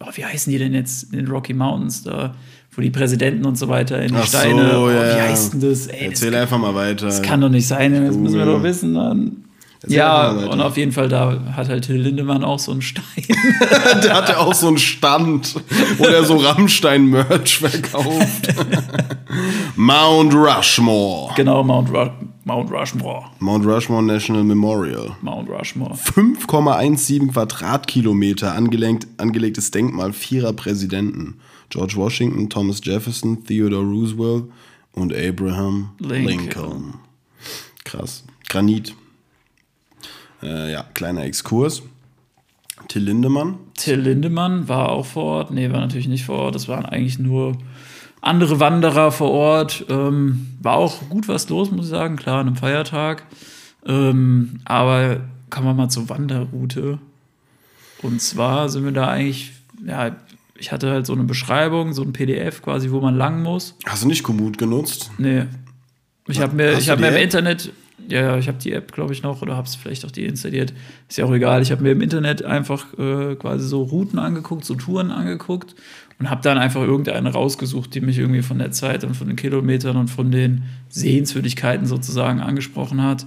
oh, 0.00 0.08
wie 0.14 0.24
heißen 0.24 0.52
die 0.52 0.58
denn 0.58 0.74
jetzt 0.74 1.12
in 1.12 1.18
den 1.20 1.28
Rocky 1.28 1.54
Mountains 1.54 2.02
da? 2.02 2.34
Wo 2.72 2.82
die 2.82 2.90
Präsidenten 2.90 3.46
und 3.46 3.56
so 3.56 3.68
weiter 3.68 4.02
in 4.02 4.08
die 4.08 4.18
Ach 4.18 4.26
Steine. 4.26 4.70
So, 4.70 4.80
oh, 4.82 4.90
ja. 4.90 5.16
Wie 5.16 5.20
heißt 5.22 5.54
denn 5.54 5.60
das? 5.62 5.86
Ey, 5.86 6.08
Erzähl 6.08 6.30
das 6.32 6.42
einfach 6.42 6.58
mal 6.58 6.74
weiter. 6.74 7.06
Das 7.06 7.22
kann 7.22 7.40
doch 7.40 7.48
nicht 7.48 7.66
sein, 7.66 7.94
das 7.94 8.16
müssen 8.16 8.36
wir 8.36 8.44
doch 8.44 8.62
wissen. 8.62 8.94
Dann. 8.94 9.45
Ja, 9.86 10.30
und 10.30 10.60
auf 10.60 10.76
jeden 10.76 10.92
Fall, 10.92 11.08
da 11.08 11.40
hat 11.54 11.68
halt 11.68 11.84
Till 11.84 11.96
Lindemann 11.96 12.44
auch 12.44 12.58
so 12.58 12.72
einen 12.72 12.82
Stein. 12.82 13.04
der 14.02 14.14
hatte 14.14 14.38
auch 14.38 14.54
so 14.54 14.68
einen 14.68 14.78
Stand, 14.78 15.54
wo 15.98 16.04
er 16.04 16.24
so 16.24 16.36
Rammstein-Merch 16.36 17.58
verkauft. 17.58 18.54
Mount 19.76 20.34
Rushmore. 20.34 21.34
Genau, 21.36 21.62
Mount, 21.62 21.90
Ru 21.90 22.08
Mount 22.44 22.70
Rushmore. 22.70 23.24
Mount 23.40 23.66
Rushmore 23.66 24.02
National 24.02 24.44
Memorial. 24.44 25.16
Mount 25.20 25.48
Rushmore. 25.48 25.94
5,17 25.94 27.32
Quadratkilometer 27.32 28.54
angelegt, 28.54 29.06
angelegtes 29.18 29.70
Denkmal 29.70 30.12
vierer 30.12 30.52
Präsidenten. 30.52 31.40
George 31.70 31.94
Washington, 31.96 32.48
Thomas 32.48 32.80
Jefferson, 32.84 33.44
Theodore 33.44 33.84
Roosevelt 33.84 34.44
und 34.92 35.14
Abraham 35.14 35.90
Lincoln. 35.98 36.26
Lincoln. 36.26 36.94
Krass. 37.84 38.24
Granit. 38.48 38.94
Äh, 40.46 40.72
ja, 40.72 40.84
kleiner 40.94 41.24
Exkurs. 41.24 41.82
Till 42.88 43.02
Lindemann. 43.02 43.56
Till 43.74 43.98
Lindemann 44.00 44.68
war 44.68 44.90
auch 44.90 45.06
vor 45.06 45.24
Ort. 45.24 45.50
Nee, 45.50 45.72
war 45.72 45.80
natürlich 45.80 46.08
nicht 46.08 46.24
vor 46.24 46.38
Ort. 46.38 46.54
Das 46.54 46.68
waren 46.68 46.86
eigentlich 46.86 47.18
nur 47.18 47.58
andere 48.20 48.60
Wanderer 48.60 49.10
vor 49.10 49.30
Ort. 49.30 49.86
Ähm, 49.88 50.56
war 50.62 50.74
auch 50.74 51.08
gut 51.08 51.26
was 51.26 51.48
los, 51.48 51.70
muss 51.70 51.86
ich 51.86 51.90
sagen. 51.90 52.16
Klar, 52.16 52.40
an 52.40 52.46
einem 52.46 52.56
Feiertag. 52.56 53.24
Ähm, 53.86 54.60
aber 54.64 55.20
kommen 55.50 55.66
wir 55.66 55.74
mal 55.74 55.88
zur 55.88 56.08
Wanderroute. 56.08 56.98
Und 58.02 58.20
zwar 58.20 58.68
sind 58.68 58.84
wir 58.84 58.92
da 58.92 59.08
eigentlich, 59.08 59.52
ja, 59.84 60.14
ich 60.58 60.70
hatte 60.70 60.90
halt 60.90 61.06
so 61.06 61.12
eine 61.12 61.24
Beschreibung, 61.24 61.92
so 61.92 62.02
ein 62.02 62.12
PDF 62.12 62.62
quasi, 62.62 62.90
wo 62.90 63.00
man 63.00 63.16
lang 63.16 63.42
muss. 63.42 63.76
Hast 63.86 64.04
du 64.04 64.08
nicht 64.08 64.22
Komoot 64.22 64.58
genutzt? 64.58 65.10
Nee. 65.18 65.44
Ich 66.28 66.40
habe 66.40 66.54
mir, 66.54 66.76
hab 66.76 67.00
mir 67.00 67.08
im 67.08 67.16
Internet 67.16 67.72
ja, 68.08 68.36
ich 68.38 68.48
habe 68.48 68.58
die 68.58 68.72
App, 68.72 68.92
glaube 68.92 69.12
ich, 69.12 69.22
noch 69.22 69.42
oder 69.42 69.56
habe 69.56 69.66
es 69.66 69.74
vielleicht 69.74 70.04
auch 70.04 70.10
deinstalliert. 70.10 70.72
Ist 71.08 71.18
ja 71.18 71.24
auch 71.24 71.32
egal. 71.32 71.62
Ich 71.62 71.70
habe 71.70 71.82
mir 71.82 71.92
im 71.92 72.00
Internet 72.00 72.44
einfach 72.44 72.86
äh, 72.98 73.34
quasi 73.36 73.66
so 73.66 73.82
Routen 73.82 74.18
angeguckt, 74.18 74.64
so 74.64 74.74
Touren 74.74 75.10
angeguckt 75.10 75.74
und 76.18 76.30
habe 76.30 76.42
dann 76.42 76.58
einfach 76.58 76.82
irgendeine 76.82 77.30
rausgesucht, 77.30 77.94
die 77.94 78.00
mich 78.00 78.18
irgendwie 78.18 78.42
von 78.42 78.58
der 78.58 78.70
Zeit 78.72 79.04
und 79.04 79.14
von 79.14 79.26
den 79.26 79.36
Kilometern 79.36 79.96
und 79.96 80.08
von 80.08 80.30
den 80.30 80.64
Sehenswürdigkeiten 80.88 81.86
sozusagen 81.86 82.40
angesprochen 82.40 83.02
hat. 83.02 83.26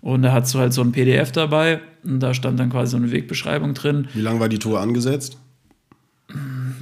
Und 0.00 0.22
da 0.22 0.32
hast 0.32 0.54
du 0.54 0.58
halt 0.58 0.72
so 0.72 0.82
ein 0.82 0.92
PDF 0.92 1.32
dabei 1.32 1.80
und 2.04 2.20
da 2.20 2.32
stand 2.34 2.60
dann 2.60 2.70
quasi 2.70 2.92
so 2.92 2.96
eine 2.96 3.10
Wegbeschreibung 3.10 3.74
drin. 3.74 4.08
Wie 4.14 4.20
lange 4.20 4.38
war 4.38 4.48
die 4.48 4.60
Tour 4.60 4.80
angesetzt? 4.80 5.38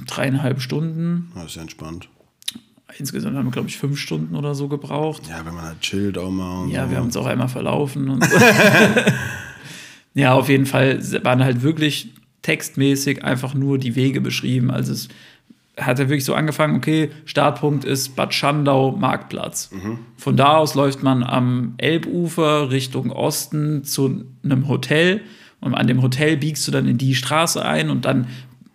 Dreieinhalb 0.05 0.61
Stunden. 0.61 1.31
Das 1.33 1.45
ist 1.45 1.55
ja 1.55 1.63
entspannt. 1.63 2.09
Insgesamt 2.97 3.35
haben 3.35 3.45
wir, 3.45 3.51
glaube 3.51 3.67
ich, 3.67 3.77
fünf 3.77 3.99
Stunden 3.99 4.35
oder 4.35 4.55
so 4.55 4.67
gebraucht. 4.67 5.23
Ja, 5.29 5.45
wenn 5.45 5.53
man 5.53 5.65
halt 5.65 5.81
chillt 5.81 6.17
auch 6.17 6.31
mal. 6.31 6.63
Und 6.63 6.71
Ja, 6.71 6.85
so. 6.85 6.91
wir 6.91 6.97
haben 6.97 7.05
uns 7.05 7.17
auch 7.17 7.25
einmal 7.25 7.49
verlaufen. 7.49 8.09
Und 8.09 8.23
so. 8.23 8.37
ja, 10.13 10.33
auf 10.33 10.49
jeden 10.49 10.65
Fall 10.65 10.99
waren 11.23 11.43
halt 11.43 11.61
wirklich 11.61 12.13
textmäßig 12.41 13.23
einfach 13.23 13.53
nur 13.53 13.77
die 13.77 13.95
Wege 13.95 14.21
beschrieben. 14.21 14.71
Also 14.71 14.93
es 14.93 15.09
hat 15.77 15.99
ja 15.99 16.05
wirklich 16.09 16.25
so 16.25 16.33
angefangen, 16.33 16.75
okay, 16.75 17.11
Startpunkt 17.25 17.83
ist 17.85 18.15
Bad 18.15 18.33
Schandau, 18.33 18.93
Marktplatz. 18.93 19.69
Von 20.17 20.37
da 20.37 20.57
aus 20.57 20.73
läuft 20.73 21.03
man 21.03 21.23
am 21.23 21.75
Elbufer 21.77 22.71
Richtung 22.71 23.11
Osten 23.11 23.83
zu 23.83 24.23
einem 24.43 24.67
Hotel 24.67 25.21
und 25.59 25.75
an 25.75 25.87
dem 25.87 26.01
Hotel 26.01 26.37
biegst 26.37 26.67
du 26.67 26.71
dann 26.71 26.87
in 26.87 26.97
die 26.97 27.13
Straße 27.15 27.63
ein 27.63 27.89
und 27.89 28.05
dann 28.05 28.27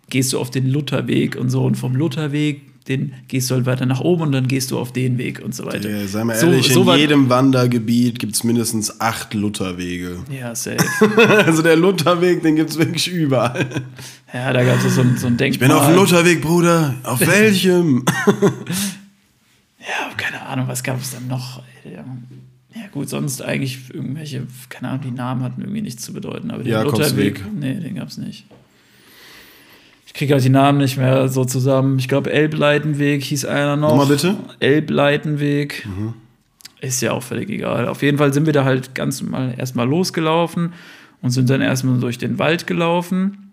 gehst 0.09 0.31
du 0.33 0.39
auf 0.39 0.51
den 0.51 0.69
Lutherweg 0.69 1.35
und 1.35 1.49
so 1.49 1.65
und 1.65 1.75
vom 1.75 1.95
Lutherweg 1.95 2.61
den 2.87 3.13
gehst 3.27 3.49
du 3.49 3.55
halt 3.55 3.65
weiter 3.65 3.85
nach 3.85 4.01
oben 4.01 4.23
und 4.23 4.31
dann 4.33 4.47
gehst 4.47 4.71
du 4.71 4.77
auf 4.79 4.91
den 4.91 5.17
Weg 5.17 5.41
und 5.43 5.55
so 5.55 5.65
weiter. 5.65 5.89
Ja, 5.89 6.05
sei 6.07 6.23
mal 6.23 6.35
So- 6.37 6.47
ehrlich, 6.47 6.67
so 6.73 6.81
in 6.81 6.87
war- 6.87 6.97
jedem 6.97 7.29
Wandergebiet 7.29 8.19
gibt 8.19 8.35
es 8.35 8.43
mindestens 8.43 8.99
acht 8.99 9.33
Lutherwege. 9.33 10.17
Ja, 10.29 10.53
safe. 10.55 10.77
Also 11.45 11.61
der 11.61 11.75
Lutherweg, 11.77 12.41
den 12.43 12.55
gibt 12.55 12.69
es 12.71 12.77
wirklich 12.77 13.07
überall. 13.09 13.65
Ja, 14.33 14.51
da 14.51 14.63
gab 14.63 14.83
es 14.83 14.95
so 14.95 15.01
ein, 15.01 15.17
so 15.17 15.27
ein 15.27 15.37
Denkmal. 15.37 15.51
Ich 15.51 15.59
bin 15.59 15.71
auf 15.71 15.85
dem 15.87 15.95
Lutherweg, 15.95 16.41
Bruder. 16.41 16.95
Auf 17.03 17.19
welchem? 17.27 18.03
Ja, 19.79 20.11
keine 20.17 20.45
Ahnung, 20.45 20.67
was 20.67 20.83
gab 20.83 20.99
es 21.01 21.11
dann 21.11 21.27
noch? 21.27 21.61
Ja, 21.85 22.03
ja, 22.75 22.87
gut, 22.91 23.09
sonst 23.09 23.41
eigentlich 23.41 23.93
irgendwelche, 23.93 24.47
keine 24.69 24.89
Ahnung, 24.89 25.01
die 25.05 25.11
Namen 25.11 25.43
hatten 25.43 25.61
irgendwie 25.61 25.81
nichts 25.81 26.01
zu 26.03 26.13
bedeuten. 26.13 26.51
Aber 26.51 26.63
den 26.63 26.71
Jakobsweg. 26.71 27.39
Lutherweg, 27.39 27.53
nee, 27.59 27.75
den 27.75 27.95
gab 27.95 28.07
es 28.07 28.17
nicht. 28.17 28.45
Ich 30.13 30.19
kriege 30.19 30.33
halt 30.35 30.43
die 30.43 30.49
Namen 30.49 30.77
nicht 30.77 30.97
mehr 30.97 31.27
so 31.27 31.43
zusammen. 31.43 31.97
Ich 31.97 32.07
glaube, 32.07 32.31
Elbleitenweg 32.31 33.23
hieß 33.23 33.45
einer 33.45 33.75
noch. 33.75 33.89
Nochmal 33.89 34.05
bitte? 34.07 34.35
Elbleitenweg. 34.59 35.87
Ist 36.81 37.01
ja 37.01 37.13
auch 37.13 37.23
völlig 37.23 37.49
egal. 37.49 37.87
Auf 37.87 38.01
jeden 38.03 38.17
Fall 38.17 38.31
sind 38.33 38.45
wir 38.45 38.53
da 38.53 38.63
halt 38.63 38.93
ganz 38.93 39.21
mal 39.23 39.55
erstmal 39.57 39.87
losgelaufen 39.87 40.73
und 41.21 41.31
sind 41.31 41.49
dann 41.49 41.61
erstmal 41.61 41.99
durch 41.99 42.17
den 42.17 42.37
Wald 42.37 42.67
gelaufen. 42.67 43.51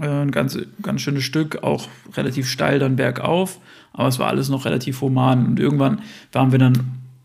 Äh, 0.00 0.06
Ein 0.06 0.30
ganz, 0.30 0.56
ganz 0.82 1.00
schönes 1.00 1.24
Stück, 1.24 1.62
auch 1.62 1.88
relativ 2.14 2.46
steil 2.48 2.78
dann 2.78 2.96
bergauf, 2.96 3.58
aber 3.92 4.08
es 4.08 4.18
war 4.18 4.28
alles 4.28 4.48
noch 4.50 4.64
relativ 4.66 5.00
human. 5.00 5.46
Und 5.46 5.58
irgendwann 5.58 6.02
waren 6.32 6.52
wir 6.52 6.58
dann 6.58 6.74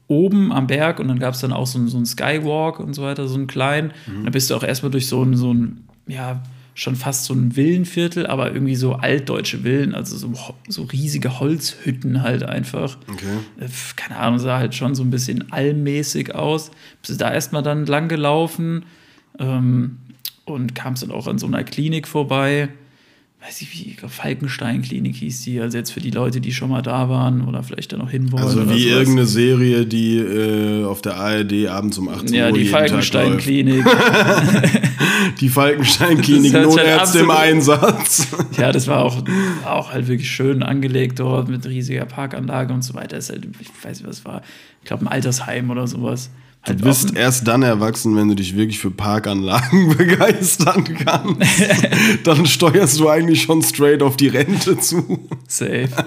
oben 0.07 0.51
am 0.51 0.67
Berg 0.67 0.99
und 0.99 1.07
dann 1.07 1.19
gab 1.19 1.33
es 1.33 1.41
dann 1.41 1.51
auch 1.53 1.67
so, 1.67 1.77
einen- 1.77 1.87
so 1.89 1.97
einen 1.97 2.05
Skywalk 2.05 2.79
und 2.79 2.93
so 2.93 3.03
weiter, 3.03 3.27
so 3.27 3.35
einen 3.35 3.47
kleinen. 3.47 3.91
Und 4.07 4.23
da 4.25 4.29
bist 4.31 4.49
du 4.49 4.55
auch 4.55 4.63
erstmal 4.63 4.91
durch 4.91 5.07
so 5.07 5.21
ein, 5.23 5.35
so 5.35 5.53
ein, 5.53 5.83
ja, 6.07 6.41
schon 6.75 6.95
fast 6.95 7.25
so 7.25 7.33
ein 7.33 7.55
Villenviertel, 7.55 8.25
aber 8.25 8.51
irgendwie 8.51 8.75
so 8.75 8.93
altdeutsche 8.93 9.63
Villen, 9.63 9.93
also 9.93 10.17
so, 10.17 10.33
so 10.67 10.83
riesige 10.83 11.39
Holzhütten 11.39 12.23
halt 12.23 12.43
einfach. 12.43 12.97
Okay. 13.07 13.37
Äh, 13.59 13.69
keine 13.95 14.19
Ahnung, 14.19 14.39
sah 14.39 14.57
halt 14.57 14.73
schon 14.73 14.95
so 14.95 15.03
ein 15.03 15.11
bisschen 15.11 15.51
allmäßig 15.51 16.33
aus. 16.33 16.71
Bist 17.05 17.21
da 17.21 17.31
erstmal 17.31 17.63
dann 17.63 17.85
lang 17.85 18.07
gelaufen 18.07 18.85
ähm, 19.39 19.97
und 20.45 20.73
kamst 20.73 21.03
dann 21.03 21.11
auch 21.11 21.27
an 21.27 21.37
so 21.37 21.45
einer 21.45 21.63
Klinik 21.63 22.07
vorbei. 22.07 22.69
Weiß 23.45 23.61
ich 23.61 23.73
wie, 23.73 23.89
ich 23.89 23.97
glaube 23.97 24.13
Falkenstein-Klinik 24.13 25.17
hieß 25.17 25.41
die. 25.41 25.59
Also 25.59 25.77
jetzt 25.77 25.91
für 25.91 25.99
die 25.99 26.11
Leute, 26.11 26.39
die 26.39 26.53
schon 26.53 26.69
mal 26.69 26.81
da 26.81 27.09
waren 27.09 27.45
oder 27.45 27.61
vielleicht 27.61 27.91
da 27.91 27.97
noch 27.97 28.09
hinwollen. 28.09 28.45
Also 28.45 28.61
oder 28.61 28.73
wie 28.73 28.87
irgendeine 28.87 29.25
Serie, 29.25 29.85
die 29.85 30.17
äh, 30.17 30.85
auf 30.85 31.01
der 31.01 31.17
ARD 31.17 31.67
abends 31.67 31.97
um 31.97 32.07
18 32.07 32.33
Ja, 32.33 32.47
Uhr 32.47 32.53
die 32.53 32.69
Tag 32.69 32.89
läuft. 32.91 33.11
Falkenstein-Klinik. 33.11 33.85
Die 35.39 35.49
Falkenstein-Klinik, 35.49 36.53
Das 36.53 36.65
Notärzte 36.65 37.19
im 37.19 37.31
Einsatz. 37.31 38.27
ja, 38.57 38.71
das 38.71 38.87
war 38.87 39.03
auch, 39.03 39.23
auch 39.65 39.91
halt 39.91 40.07
wirklich 40.07 40.29
schön 40.29 40.63
angelegt 40.63 41.19
dort 41.19 41.49
mit 41.49 41.65
riesiger 41.65 42.05
Parkanlage 42.05 42.73
und 42.73 42.83
so 42.83 42.93
weiter. 42.93 43.17
Ist 43.17 43.29
halt, 43.29 43.47
ich 43.59 43.67
weiß 43.83 43.99
nicht, 43.99 44.07
was 44.09 44.23
war. 44.25 44.41
Ich 44.81 44.87
glaube, 44.87 45.03
ein 45.05 45.07
Altersheim 45.07 45.69
oder 45.69 45.87
sowas. 45.87 46.29
Halt 46.65 46.79
Du 46.79 46.85
bist 46.85 47.15
erst 47.15 47.47
dann 47.47 47.61
erwachsen, 47.61 48.15
wenn 48.15 48.29
du 48.29 48.35
dich 48.35 48.55
wirklich 48.55 48.79
für 48.79 48.91
Parkanlagen 48.91 49.97
begeistern 49.97 50.83
kannst. 50.83 51.41
dann 52.23 52.45
steuerst 52.45 52.99
du 52.99 53.09
eigentlich 53.09 53.41
schon 53.43 53.61
straight 53.61 54.01
auf 54.01 54.15
die 54.15 54.29
Rente 54.29 54.77
zu. 54.77 55.27
Safe. 55.47 55.89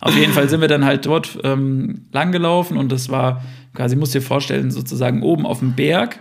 Auf 0.00 0.16
jeden 0.16 0.32
Fall 0.32 0.48
sind 0.48 0.60
wir 0.60 0.66
dann 0.66 0.84
halt 0.84 1.06
dort 1.06 1.38
ähm, 1.44 2.06
langgelaufen 2.10 2.76
und 2.76 2.90
das 2.90 3.08
war 3.08 3.44
quasi, 3.72 3.94
musst 3.94 4.14
dir 4.14 4.20
vorstellen, 4.20 4.72
sozusagen 4.72 5.22
oben 5.22 5.46
auf 5.46 5.60
dem 5.60 5.74
Berg, 5.74 6.18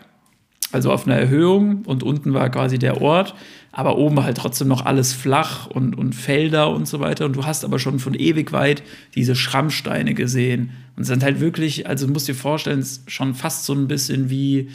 also 0.72 0.92
auf 0.92 1.06
einer 1.06 1.16
Erhöhung 1.16 1.84
und 1.86 2.04
unten 2.04 2.34
war 2.34 2.50
quasi 2.50 2.80
der 2.80 3.02
Ort, 3.02 3.36
aber 3.72 3.98
oben 3.98 4.18
war 4.18 4.24
halt 4.26 4.38
trotzdem 4.38 4.68
noch 4.68 4.86
alles 4.86 5.14
flach 5.14 5.68
und, 5.68 5.98
und 5.98 6.14
Felder 6.14 6.70
und 6.70 6.88
so 6.88 7.00
weiter 7.00 7.26
und 7.26 7.36
du 7.36 7.46
hast 7.46 7.64
aber 7.64 7.80
schon 7.80 8.00
von 8.00 8.14
ewig 8.14 8.52
weit 8.52 8.84
diese 9.16 9.36
Schrammsteine 9.36 10.14
gesehen 10.14 10.72
und 10.98 11.04
sind 11.04 11.24
halt 11.24 11.40
wirklich, 11.40 11.88
also 11.88 12.08
musst 12.08 12.28
dir 12.28 12.36
vorstellen, 12.36 12.80
es 12.80 12.98
ist 12.98 13.12
schon 13.12 13.34
fast 13.34 13.66
so 13.66 13.74
ein 13.74 13.88
bisschen 13.88 14.30
wie, 14.30 14.70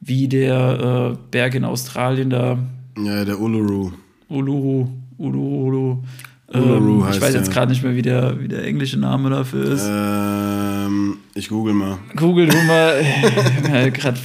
wie 0.00 0.28
der 0.28 1.12
äh, 1.12 1.18
Berg 1.30 1.54
in 1.54 1.64
Australien 1.64 2.30
da, 2.30 2.58
Ja, 2.96 3.24
der 3.24 3.40
Uluru. 3.40 3.92
Uluru, 4.28 4.88
Uluru. 5.18 5.66
Uluru 5.66 6.04
Ähm, 6.52 7.04
ich 7.08 7.20
weiß 7.20 7.34
jetzt 7.34 7.52
gerade 7.52 7.70
nicht 7.70 7.84
mehr, 7.84 7.94
wie 7.94 8.02
der, 8.02 8.40
wie 8.40 8.48
der 8.48 8.64
englische 8.64 8.98
Name 8.98 9.30
dafür 9.30 9.70
ist. 9.70 9.86
Ähm, 9.88 11.18
ich 11.34 11.48
google 11.48 11.74
mal. 11.74 11.98
Google 12.16 12.48
du 12.48 12.56
mal. 12.62 13.00
Junge, 13.62 13.92
Gerade 13.92 14.18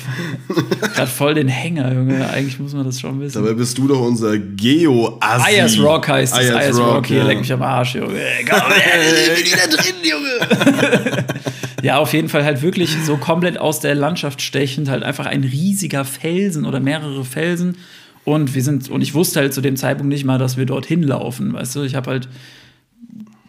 voll 1.06 1.36
den 1.36 1.48
Hänger, 1.48 1.94
Junge. 1.94 2.28
Eigentlich 2.28 2.60
muss 2.60 2.74
man 2.74 2.84
das 2.84 3.00
schon 3.00 3.22
wissen. 3.22 3.44
Dabei 3.44 3.54
bist 3.54 3.78
du 3.78 3.88
doch 3.88 4.02
unser 4.02 4.40
Geo-Assi. 4.40 5.52
Ayers 5.52 5.80
Rock 5.80 6.08
heißt 6.08 6.34
es. 6.34 6.40
Ayers 6.40 6.56
Ayers 6.56 6.80
Rock, 6.80 7.06
hier, 7.06 7.18
ja. 7.18 7.24
leck 7.26 7.40
mich 7.40 7.54
am 7.54 7.62
Arsch, 7.62 7.94
Junge. 7.94 8.20
Komm, 8.50 8.62
ich 8.72 9.36
bin 9.36 9.46
wieder 9.46 9.68
drin, 9.68 9.96
Junge. 10.04 11.26
ja, 11.84 12.00
auf 12.00 12.12
jeden 12.14 12.30
Fall 12.30 12.44
halt 12.44 12.64
wirklich 12.64 12.98
so 13.06 13.18
komplett 13.18 13.60
aus 13.60 13.82
der 13.82 13.94
Landschaft 13.94 14.42
stechend, 14.42 14.90
halt 14.90 15.04
einfach 15.04 15.28
ein 15.28 15.44
riesiger 15.44 16.06
Felsen 16.06 16.66
oder 16.66 16.80
mehrere 16.80 17.24
Felsen. 17.24 17.78
Und 18.26 18.56
wir 18.56 18.64
sind, 18.64 18.90
und 18.90 19.02
ich 19.02 19.14
wusste 19.14 19.40
halt 19.40 19.54
zu 19.54 19.62
dem 19.62 19.78
Zeitpunkt 19.78 20.12
nicht 20.12 20.26
mal, 20.26 20.40
dass 20.40 20.58
wir 20.58 20.66
dorthin 20.66 21.04
laufen, 21.04 21.54
weißt 21.54 21.76
du? 21.76 21.84
Ich 21.84 21.96
habe 21.96 22.10
halt 22.10 22.28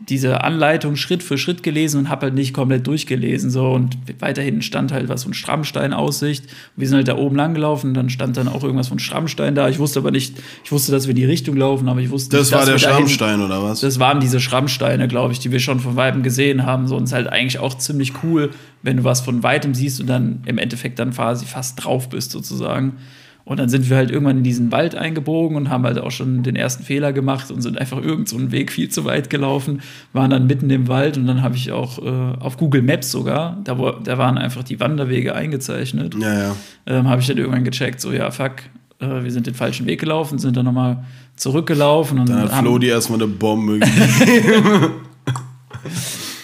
diese 0.08 0.44
Anleitung 0.44 0.96
Schritt 0.96 1.22
für 1.22 1.36
Schritt 1.36 1.62
gelesen 1.62 1.98
und 1.98 2.08
habe 2.08 2.26
halt 2.26 2.34
nicht 2.34 2.52
komplett 2.52 2.86
durchgelesen. 2.86 3.50
So. 3.50 3.72
Und 3.72 3.96
weiterhin 4.20 4.62
stand 4.62 4.92
halt 4.92 5.08
was 5.08 5.24
von 5.24 5.34
Strammstein-Aussicht. 5.34 6.44
Wir 6.76 6.86
sind 6.86 6.96
halt 6.96 7.08
da 7.08 7.16
oben 7.16 7.36
lang 7.36 7.54
gelaufen, 7.54 7.92
dann 7.92 8.08
stand 8.08 8.36
dann 8.36 8.48
auch 8.48 8.62
irgendwas 8.62 8.88
von 8.88 8.98
Strammstein 8.98 9.54
da. 9.54 9.68
Ich 9.68 9.78
wusste 9.78 9.98
aber 9.98 10.10
nicht, 10.10 10.36
ich 10.64 10.70
wusste, 10.70 10.92
dass 10.92 11.06
wir 11.06 11.14
die 11.14 11.24
Richtung 11.24 11.56
laufen, 11.56 11.88
aber 11.88 12.00
ich 12.00 12.10
wusste 12.10 12.36
Das 12.36 12.46
nicht, 12.46 12.52
war 12.52 12.66
dass 12.66 12.80
der 12.82 12.90
Schrammstein, 12.90 13.40
oder 13.40 13.62
was? 13.62 13.80
Das 13.80 13.98
waren 13.98 14.20
diese 14.20 14.38
Schrammsteine, 14.38 15.08
glaube 15.08 15.32
ich, 15.32 15.40
die 15.40 15.50
wir 15.50 15.60
schon 15.60 15.80
von 15.80 15.96
Weitem 15.96 16.22
gesehen 16.22 16.64
haben. 16.64 16.86
So, 16.86 16.96
und 16.96 17.04
es 17.04 17.10
ist 17.10 17.14
halt 17.14 17.28
eigentlich 17.28 17.58
auch 17.58 17.76
ziemlich 17.76 18.12
cool, 18.22 18.50
wenn 18.82 18.98
du 18.98 19.04
was 19.04 19.22
von 19.22 19.42
Weitem 19.42 19.74
siehst 19.74 20.00
und 20.00 20.06
dann 20.06 20.42
im 20.46 20.58
Endeffekt 20.58 20.98
dann 20.98 21.10
quasi 21.10 21.46
fast 21.46 21.84
drauf 21.84 22.08
bist, 22.08 22.30
sozusagen. 22.30 22.98
Und 23.46 23.60
dann 23.60 23.68
sind 23.68 23.88
wir 23.88 23.96
halt 23.96 24.10
irgendwann 24.10 24.38
in 24.38 24.42
diesen 24.42 24.72
Wald 24.72 24.96
eingebogen 24.96 25.56
und 25.56 25.70
haben 25.70 25.84
halt 25.84 26.00
auch 26.00 26.10
schon 26.10 26.42
den 26.42 26.56
ersten 26.56 26.82
Fehler 26.82 27.12
gemacht 27.12 27.48
und 27.52 27.62
sind 27.62 27.78
einfach 27.78 28.02
irgend 28.02 28.28
so 28.28 28.36
einen 28.36 28.50
Weg 28.50 28.72
viel 28.72 28.88
zu 28.88 29.04
weit 29.04 29.30
gelaufen, 29.30 29.82
waren 30.12 30.30
dann 30.30 30.48
mitten 30.48 30.68
im 30.68 30.88
Wald 30.88 31.16
und 31.16 31.28
dann 31.28 31.42
habe 31.42 31.54
ich 31.54 31.70
auch 31.70 31.98
äh, 31.98 32.40
auf 32.40 32.56
Google 32.56 32.82
Maps 32.82 33.12
sogar, 33.12 33.60
da, 33.62 33.78
wo, 33.78 33.92
da 33.92 34.18
waren 34.18 34.36
einfach 34.36 34.64
die 34.64 34.80
Wanderwege 34.80 35.36
eingezeichnet, 35.36 36.16
ja, 36.20 36.36
ja. 36.36 36.56
ähm, 36.86 37.08
habe 37.08 37.20
ich 37.20 37.28
dann 37.28 37.38
irgendwann 37.38 37.62
gecheckt, 37.62 38.00
so 38.00 38.10
ja, 38.12 38.32
fuck, 38.32 38.56
äh, 38.98 39.22
wir 39.22 39.30
sind 39.30 39.46
den 39.46 39.54
falschen 39.54 39.86
Weg 39.86 40.00
gelaufen, 40.00 40.40
sind 40.40 40.56
dann 40.56 40.64
nochmal 40.64 41.04
zurückgelaufen 41.36 42.18
und 42.18 42.28
Dann 42.28 42.50
hat 42.50 42.62
Flo 42.62 42.78
die 42.78 42.88
erstmal 42.88 43.22
eine 43.22 43.28
Bombe 43.28 43.78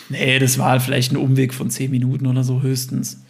Nee, 0.09 0.39
das 0.39 0.57
war 0.57 0.71
halt 0.71 0.83
vielleicht 0.83 1.11
ein 1.11 1.17
Umweg 1.17 1.53
von 1.53 1.69
zehn 1.69 1.91
Minuten 1.91 2.27
oder 2.27 2.45
so 2.45 2.63
höchstens. 2.63 3.25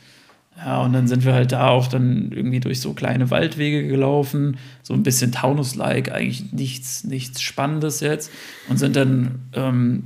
Ja, 0.57 0.83
und 0.83 0.93
dann 0.93 1.09
sind 1.09 1.25
wir 1.25 1.33
halt 1.33 1.53
da 1.53 1.69
auch 1.69 1.89
dann 1.89 2.31
irgendwie 2.31 2.61
durch 2.61 2.81
so 2.81 2.93
kleine 2.93 3.31
Waldwege 3.31 3.89
gelaufen, 3.89 4.59
so 4.83 4.95
ein 4.95 5.03
bisschen 5.03 5.33
Taunus-like, 5.33 6.13
eigentlich 6.13 6.53
nichts, 6.53 7.05
nichts 7.05 7.41
Spannendes 7.41 8.01
jetzt. 8.01 8.31
Und 8.69 8.79
sind 8.79 8.95
dann 8.95 9.41
ähm, 9.55 10.05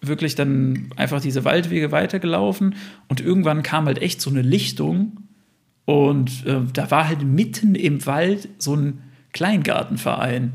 wirklich 0.00 0.34
dann 0.34 0.90
einfach 0.96 1.20
diese 1.20 1.44
Waldwege 1.44 1.90
weitergelaufen. 1.90 2.76
Und 3.08 3.20
irgendwann 3.20 3.62
kam 3.62 3.86
halt 3.86 4.00
echt 4.00 4.20
so 4.20 4.30
eine 4.30 4.42
Lichtung. 4.42 5.16
Und 5.84 6.46
äh, 6.46 6.60
da 6.72 6.90
war 6.90 7.08
halt 7.08 7.24
mitten 7.24 7.74
im 7.74 8.04
Wald 8.06 8.48
so 8.58 8.76
ein 8.76 9.02
Kleingartenverein. 9.32 10.52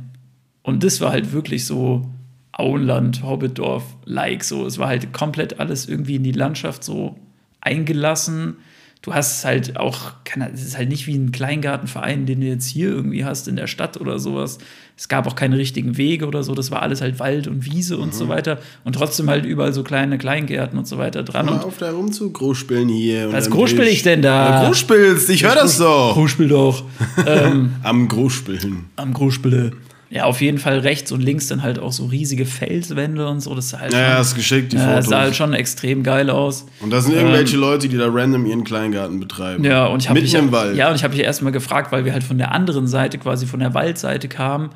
Und 0.64 0.84
das 0.84 1.02
war 1.02 1.12
halt 1.12 1.32
wirklich 1.34 1.66
so 1.66 2.10
Auenland, 2.52 3.24
Hobbitdorf-like. 3.24 4.44
So. 4.44 4.66
Es 4.66 4.78
war 4.78 4.88
halt 4.88 5.12
komplett 5.12 5.60
alles 5.60 5.88
irgendwie 5.88 6.16
in 6.16 6.24
die 6.24 6.32
Landschaft 6.32 6.84
so 6.84 7.20
eingelassen. 7.62 8.58
Du 9.06 9.14
hast 9.14 9.46
halt 9.46 9.78
auch, 9.78 10.14
es 10.52 10.64
ist 10.64 10.78
halt 10.78 10.90
nicht 10.90 11.06
wie 11.06 11.16
ein 11.16 11.32
Kleingartenverein, 11.32 12.26
den 12.26 12.42
du 12.42 12.48
jetzt 12.48 12.66
hier 12.66 12.90
irgendwie 12.90 13.24
hast 13.24 13.48
in 13.48 13.56
der 13.56 13.68
Stadt 13.68 14.02
oder 14.02 14.18
sowas. 14.18 14.58
Es 14.98 15.08
gab 15.10 15.28
auch 15.28 15.36
keine 15.36 15.60
richtigen 15.60 15.96
Wege 15.96 16.26
oder 16.26 16.42
so, 16.42 16.56
das 16.56 16.72
war 16.72 16.82
alles 16.82 17.02
halt 17.02 17.20
Wald 17.20 17.48
und 17.48 17.66
Wiese 17.66 17.98
und 17.98 18.08
mhm. 18.08 18.18
so 18.18 18.30
weiter. 18.30 18.58
Und 18.84 18.94
trotzdem 18.94 19.30
halt 19.30 19.46
überall 19.46 19.74
so 19.74 19.84
kleine 19.84 20.18
Kleingärten 20.18 20.80
und 20.80 20.88
so 20.88 20.98
weiter 20.98 21.22
dran. 21.22 21.46
Mal 21.46 21.60
auf 21.60 21.78
da 21.78 21.92
rum 21.92 22.12
zu 22.12 22.32
Großspielen 22.32 22.90
hier. 22.90 23.32
Was 23.32 23.52
großspiel 23.52 23.84
ich 23.84 24.02
denn 24.02 24.24
da? 24.24 24.64
Ja, 24.64 24.66
Großspielst, 24.66 25.30
ich 25.30 25.44
höre 25.44 25.56
das 25.56 25.78
doch. 25.78 26.14
Großspiel 26.16 26.48
doch. 26.48 26.84
ähm, 27.28 27.76
am 27.84 28.08
Großspielen. 28.08 28.86
Am 28.96 29.14
Großspiele. 29.14 29.72
Ja, 30.16 30.24
auf 30.24 30.40
jeden 30.40 30.60
Fall 30.60 30.80
rechts 30.80 31.12
und 31.12 31.20
links 31.20 31.48
dann 31.48 31.62
halt 31.62 31.78
auch 31.78 31.92
so 31.92 32.06
riesige 32.06 32.46
Felswände 32.46 33.28
und 33.28 33.42
so. 33.42 33.54
Das 33.54 33.72
sah 33.72 33.82
halt 33.82 33.92
ja, 33.92 34.14
schon, 34.14 34.22
ist 34.22 34.36
geschickt, 34.36 34.72
die 34.72 34.78
Fotos. 34.78 34.96
Das 34.96 35.06
sah 35.08 35.20
halt 35.20 35.36
schon 35.36 35.54
extrem 35.54 36.04
geil 36.04 36.30
aus. 36.30 36.66
Und 36.80 36.92
da 36.92 37.02
sind 37.02 37.16
irgendwelche 37.16 37.56
ähm, 37.56 37.62
Leute, 37.62 37.90
die 37.90 37.98
da 37.98 38.08
random 38.10 38.46
ihren 38.46 38.64
Kleingarten 38.64 39.20
betreiben. 39.20 39.66
Ja, 39.66 39.88
und 39.88 40.02
ich 40.02 40.08
habe 40.08 40.22
mich, 40.22 40.34
im 40.34 40.54
Wald. 40.54 40.78
Ja, 40.78 40.88
und 40.88 40.96
ich 40.96 41.04
habe 41.04 41.14
mich 41.14 41.22
erstmal 41.22 41.52
gefragt, 41.52 41.92
weil 41.92 42.06
wir 42.06 42.14
halt 42.14 42.24
von 42.24 42.38
der 42.38 42.54
anderen 42.54 42.88
Seite, 42.88 43.18
quasi 43.18 43.46
von 43.46 43.60
der 43.60 43.74
Waldseite 43.74 44.30
kamen, 44.30 44.70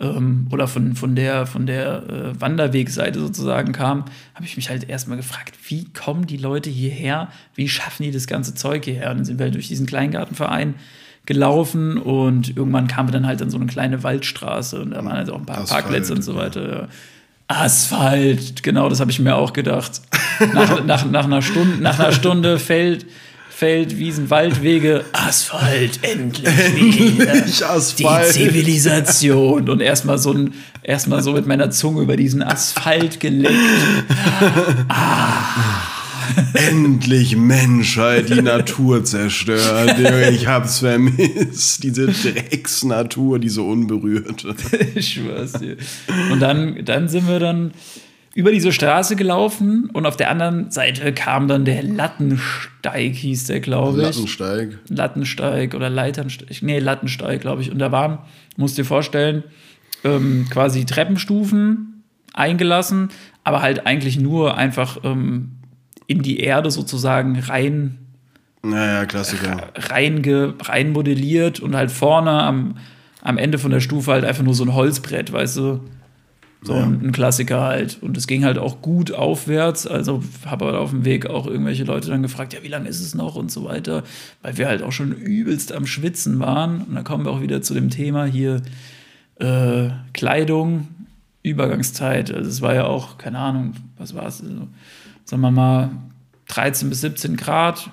ähm, 0.00 0.46
oder 0.50 0.66
von, 0.66 0.96
von 0.96 1.14
der, 1.14 1.44
von 1.44 1.66
der 1.66 2.02
äh, 2.08 2.40
Wanderwegseite 2.40 3.20
sozusagen 3.20 3.72
kamen, 3.72 4.06
habe 4.34 4.46
ich 4.46 4.56
mich 4.56 4.70
halt 4.70 4.88
erstmal 4.88 5.18
gefragt, 5.18 5.56
wie 5.68 5.84
kommen 5.92 6.26
die 6.26 6.38
Leute 6.38 6.70
hierher? 6.70 7.28
Wie 7.54 7.68
schaffen 7.68 8.04
die 8.04 8.12
das 8.12 8.26
ganze 8.26 8.54
Zeug 8.54 8.86
hierher? 8.86 9.10
Und 9.10 9.18
dann 9.18 9.24
sind 9.26 9.38
wir 9.38 9.44
halt 9.44 9.54
durch 9.56 9.68
diesen 9.68 9.84
Kleingartenverein 9.84 10.74
gelaufen 11.26 11.98
und 11.98 12.56
irgendwann 12.56 12.86
kamen 12.86 13.08
wir 13.08 13.12
dann 13.12 13.26
halt 13.26 13.42
an 13.42 13.50
so 13.50 13.58
eine 13.58 13.66
kleine 13.66 14.02
Waldstraße 14.02 14.80
und 14.80 14.92
da 14.92 15.04
waren 15.04 15.16
halt 15.16 15.30
auch 15.30 15.38
ein 15.38 15.46
paar 15.46 15.58
Asphalt, 15.58 15.82
Parkplätze 15.82 16.12
und 16.14 16.22
so 16.22 16.36
weiter. 16.36 16.88
Asphalt, 17.48 18.62
genau, 18.62 18.88
das 18.88 19.00
habe 19.00 19.10
ich 19.10 19.18
mir 19.18 19.36
auch 19.36 19.52
gedacht. 19.52 20.00
Nach, 20.52 20.84
nach, 20.86 21.04
nach, 21.10 21.24
einer 21.24 21.42
Stunde, 21.42 21.82
nach 21.82 21.98
einer 21.98 22.12
Stunde 22.12 22.58
Feld, 22.58 23.06
Feld, 23.50 23.96
Wiesen, 23.98 24.30
Waldwege, 24.30 25.04
Asphalt, 25.12 26.00
endlich. 26.02 26.46
endlich 26.46 27.64
Asphalt. 27.64 28.28
Die 28.28 28.32
Zivilisation. 28.32 29.68
Und 29.68 29.80
erstmal 29.80 30.18
so, 30.18 30.32
ein, 30.32 30.54
erst 30.82 31.08
so 31.20 31.32
mit 31.32 31.46
meiner 31.46 31.70
Zunge 31.70 32.02
über 32.02 32.16
diesen 32.16 32.42
Asphalt 32.42 33.18
geleckt. 33.20 33.54
ah. 34.88 35.95
Endlich 36.54 37.36
Menschheit, 37.36 38.28
die 38.30 38.42
Natur 38.42 39.04
zerstört. 39.04 39.96
Ich 40.30 40.46
hab's 40.46 40.80
vermisst. 40.80 41.82
Diese 41.82 42.06
Drecksnatur, 42.06 43.38
diese 43.38 43.62
unberührte. 43.62 44.54
ich 44.94 45.14
schwör's 45.14 45.52
dir. 45.52 45.76
Und 46.30 46.40
dann, 46.40 46.84
dann 46.84 47.08
sind 47.08 47.28
wir 47.28 47.38
dann 47.38 47.72
über 48.34 48.52
diese 48.52 48.72
Straße 48.72 49.16
gelaufen 49.16 49.88
und 49.92 50.04
auf 50.04 50.16
der 50.16 50.30
anderen 50.30 50.70
Seite 50.70 51.12
kam 51.12 51.48
dann 51.48 51.64
der 51.64 51.82
Lattensteig, 51.82 53.14
hieß 53.14 53.46
der, 53.46 53.60
glaube 53.60 53.98
ich. 53.98 54.04
Lattensteig. 54.04 54.78
Lattensteig 54.88 55.74
oder 55.74 55.88
Leiternsteig. 55.88 56.62
Nee, 56.62 56.78
Lattensteig, 56.78 57.40
glaube 57.40 57.62
ich. 57.62 57.70
Und 57.70 57.78
da 57.78 57.92
waren, 57.92 58.18
musst 58.56 58.76
dir 58.76 58.84
vorstellen, 58.84 59.42
ähm, 60.04 60.46
quasi 60.50 60.84
Treppenstufen 60.84 62.04
eingelassen, 62.34 63.08
aber 63.42 63.62
halt 63.62 63.86
eigentlich 63.86 64.18
nur 64.18 64.56
einfach 64.56 64.98
ähm, 65.02 65.55
in 66.06 66.22
die 66.22 66.40
Erde 66.40 66.70
sozusagen 66.70 67.38
rein. 67.38 67.98
Naja, 68.62 69.06
Klassiker. 69.06 69.72
Rein, 69.74 70.22
rein 70.62 70.92
modelliert 70.92 71.60
und 71.60 71.76
halt 71.76 71.90
vorne 71.90 72.42
am, 72.42 72.78
am 73.22 73.38
Ende 73.38 73.58
von 73.58 73.70
der 73.70 73.80
Stufe 73.80 74.12
halt 74.12 74.24
einfach 74.24 74.42
nur 74.42 74.54
so 74.54 74.64
ein 74.64 74.74
Holzbrett, 74.74 75.32
weißt 75.32 75.56
du? 75.56 75.80
So 76.62 76.74
ja. 76.74 76.84
ein, 76.84 77.12
Klassiker 77.12 77.60
halt. 77.60 77.98
Und 78.00 78.16
es 78.16 78.26
ging 78.26 78.44
halt 78.44 78.58
auch 78.58 78.82
gut 78.82 79.12
aufwärts. 79.12 79.86
Also 79.86 80.22
habe 80.46 80.66
halt 80.66 80.74
auf 80.74 80.90
dem 80.90 81.04
Weg 81.04 81.26
auch 81.26 81.46
irgendwelche 81.46 81.84
Leute 81.84 82.08
dann 82.08 82.22
gefragt, 82.22 82.54
ja, 82.54 82.62
wie 82.62 82.68
lange 82.68 82.88
ist 82.88 83.00
es 83.00 83.14
noch 83.14 83.36
und 83.36 83.52
so 83.52 83.64
weiter. 83.64 84.02
Weil 84.42 84.58
wir 84.58 84.66
halt 84.66 84.82
auch 84.82 84.92
schon 84.92 85.12
übelst 85.12 85.72
am 85.72 85.86
Schwitzen 85.86 86.40
waren. 86.40 86.82
Und 86.82 86.94
dann 86.94 87.04
kommen 87.04 87.24
wir 87.24 87.30
auch 87.30 87.40
wieder 87.40 87.62
zu 87.62 87.74
dem 87.74 87.90
Thema 87.90 88.24
hier 88.24 88.62
äh, 89.38 89.90
Kleidung, 90.12 90.88
Übergangszeit. 91.42 92.34
Also 92.34 92.50
es 92.50 92.62
war 92.62 92.74
ja 92.74 92.86
auch, 92.86 93.18
keine 93.18 93.38
Ahnung, 93.38 93.74
was 93.96 94.14
war 94.14 94.26
es? 94.26 94.40
Also, 94.40 94.66
sagen 95.26 95.42
wir 95.42 95.50
mal, 95.50 95.90
13 96.48 96.88
bis 96.88 97.02
17 97.02 97.36
Grad 97.36 97.90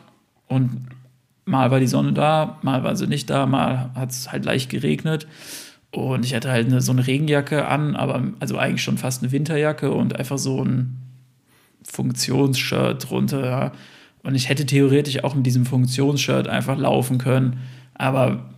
und 0.48 0.88
mal 1.46 1.72
war 1.72 1.80
die 1.80 1.88
Sonne 1.88 2.14
da, 2.14 2.60
mal 2.62 2.84
war 2.84 2.96
sie 2.96 3.08
nicht 3.08 3.30
da, 3.30 3.46
mal 3.46 3.92
hat 3.96 4.12
es 4.12 4.32
halt 4.32 4.46
leicht 4.46 4.70
geregnet. 4.70 5.28
Und 5.92 6.26
ich 6.26 6.34
hatte 6.34 6.52
halt 6.52 6.68
eine, 6.68 6.82
so 6.82 6.92
eine 6.92 7.06
Regenjacke 7.06 7.68
an, 7.68 7.96
aber 7.96 8.24
also 8.40 8.58
eigentlich 8.58 8.82
schon 8.82 8.98
fast 8.98 9.22
eine 9.22 9.32
Winterjacke 9.32 9.92
und 9.92 10.16
einfach 10.18 10.40
so 10.40 10.64
ein 10.64 10.98
Funktionsshirt 11.84 13.10
drunter. 13.10 13.46
Ja. 13.46 13.72
Und 14.24 14.36
ich 14.36 14.50
hätte 14.50 14.66
theoretisch 14.66 15.24
auch 15.24 15.36
mit 15.36 15.46
diesem 15.46 15.66
Funktionsshirt 15.66 16.48
einfach 16.48 16.78
laufen 16.78 17.18
können, 17.18 17.60
aber 17.94 18.53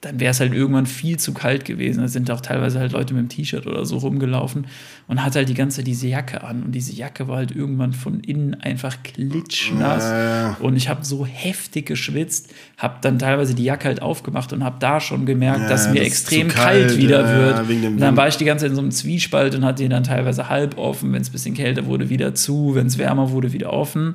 dann 0.00 0.18
wäre 0.18 0.30
es 0.30 0.40
halt 0.40 0.54
irgendwann 0.54 0.86
viel 0.86 1.18
zu 1.18 1.34
kalt 1.34 1.66
gewesen. 1.66 2.00
Da 2.00 2.08
sind 2.08 2.30
auch 2.30 2.40
teilweise 2.40 2.78
halt 2.80 2.92
Leute 2.92 3.12
mit 3.12 3.24
dem 3.24 3.28
T-Shirt 3.28 3.66
oder 3.66 3.84
so 3.84 3.98
rumgelaufen 3.98 4.66
und 5.08 5.22
hat 5.22 5.36
halt 5.36 5.50
die 5.50 5.54
ganze 5.54 5.78
Zeit 5.78 5.86
diese 5.86 6.08
Jacke 6.08 6.42
an. 6.42 6.62
Und 6.62 6.72
diese 6.72 6.94
Jacke 6.94 7.28
war 7.28 7.36
halt 7.36 7.54
irgendwann 7.54 7.92
von 7.92 8.20
innen 8.20 8.54
einfach 8.54 9.02
klitschnass. 9.02 10.04
Ja. 10.04 10.56
Und 10.60 10.76
ich 10.76 10.88
habe 10.88 11.04
so 11.04 11.26
heftig 11.26 11.84
geschwitzt, 11.84 12.50
habe 12.78 12.96
dann 13.02 13.18
teilweise 13.18 13.54
die 13.54 13.64
Jacke 13.64 13.88
halt 13.88 14.00
aufgemacht 14.00 14.54
und 14.54 14.64
habe 14.64 14.76
da 14.80 15.00
schon 15.00 15.26
gemerkt, 15.26 15.62
ja, 15.62 15.68
dass 15.68 15.88
mir 15.88 15.96
das 15.96 16.06
extrem 16.06 16.48
kalt, 16.48 16.88
kalt, 16.88 16.98
wieder 16.98 17.20
ja, 17.20 17.68
wird. 17.68 17.84
Und 17.84 17.98
dann 17.98 18.16
war 18.16 18.26
ich 18.26 18.38
die 18.38 18.46
ganze 18.46 18.64
Zeit 18.64 18.70
in 18.70 18.76
so 18.76 18.82
einem 18.82 18.92
Zwiespalt 18.92 19.54
und 19.54 19.66
hatte 19.66 19.82
den 19.82 19.90
dann 19.90 20.04
teilweise 20.04 20.48
halb 20.48 20.78
offen. 20.78 21.12
Wenn 21.12 21.20
es 21.20 21.28
ein 21.28 21.32
bisschen 21.32 21.54
kälter 21.54 21.84
wurde, 21.84 22.08
wieder 22.08 22.34
zu. 22.34 22.74
Wenn 22.74 22.86
es 22.86 22.96
wärmer 22.96 23.32
wurde, 23.32 23.52
wieder 23.52 23.70
offen. 23.70 24.14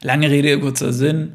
Lange 0.00 0.30
Rede, 0.30 0.58
kurzer 0.58 0.94
Sinn 0.94 1.32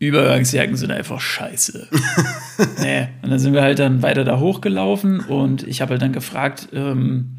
Übergangsjacken 0.00 0.76
sind 0.76 0.90
einfach 0.90 1.20
scheiße. 1.20 1.88
nee. 2.80 3.08
Und 3.22 3.30
dann 3.30 3.38
sind 3.38 3.52
wir 3.52 3.60
halt 3.60 3.78
dann 3.78 4.02
weiter 4.02 4.24
da 4.24 4.40
hochgelaufen 4.40 5.20
und 5.20 5.62
ich 5.68 5.82
habe 5.82 5.92
halt 5.92 6.02
dann 6.02 6.12
gefragt, 6.12 6.68
ähm, 6.72 7.36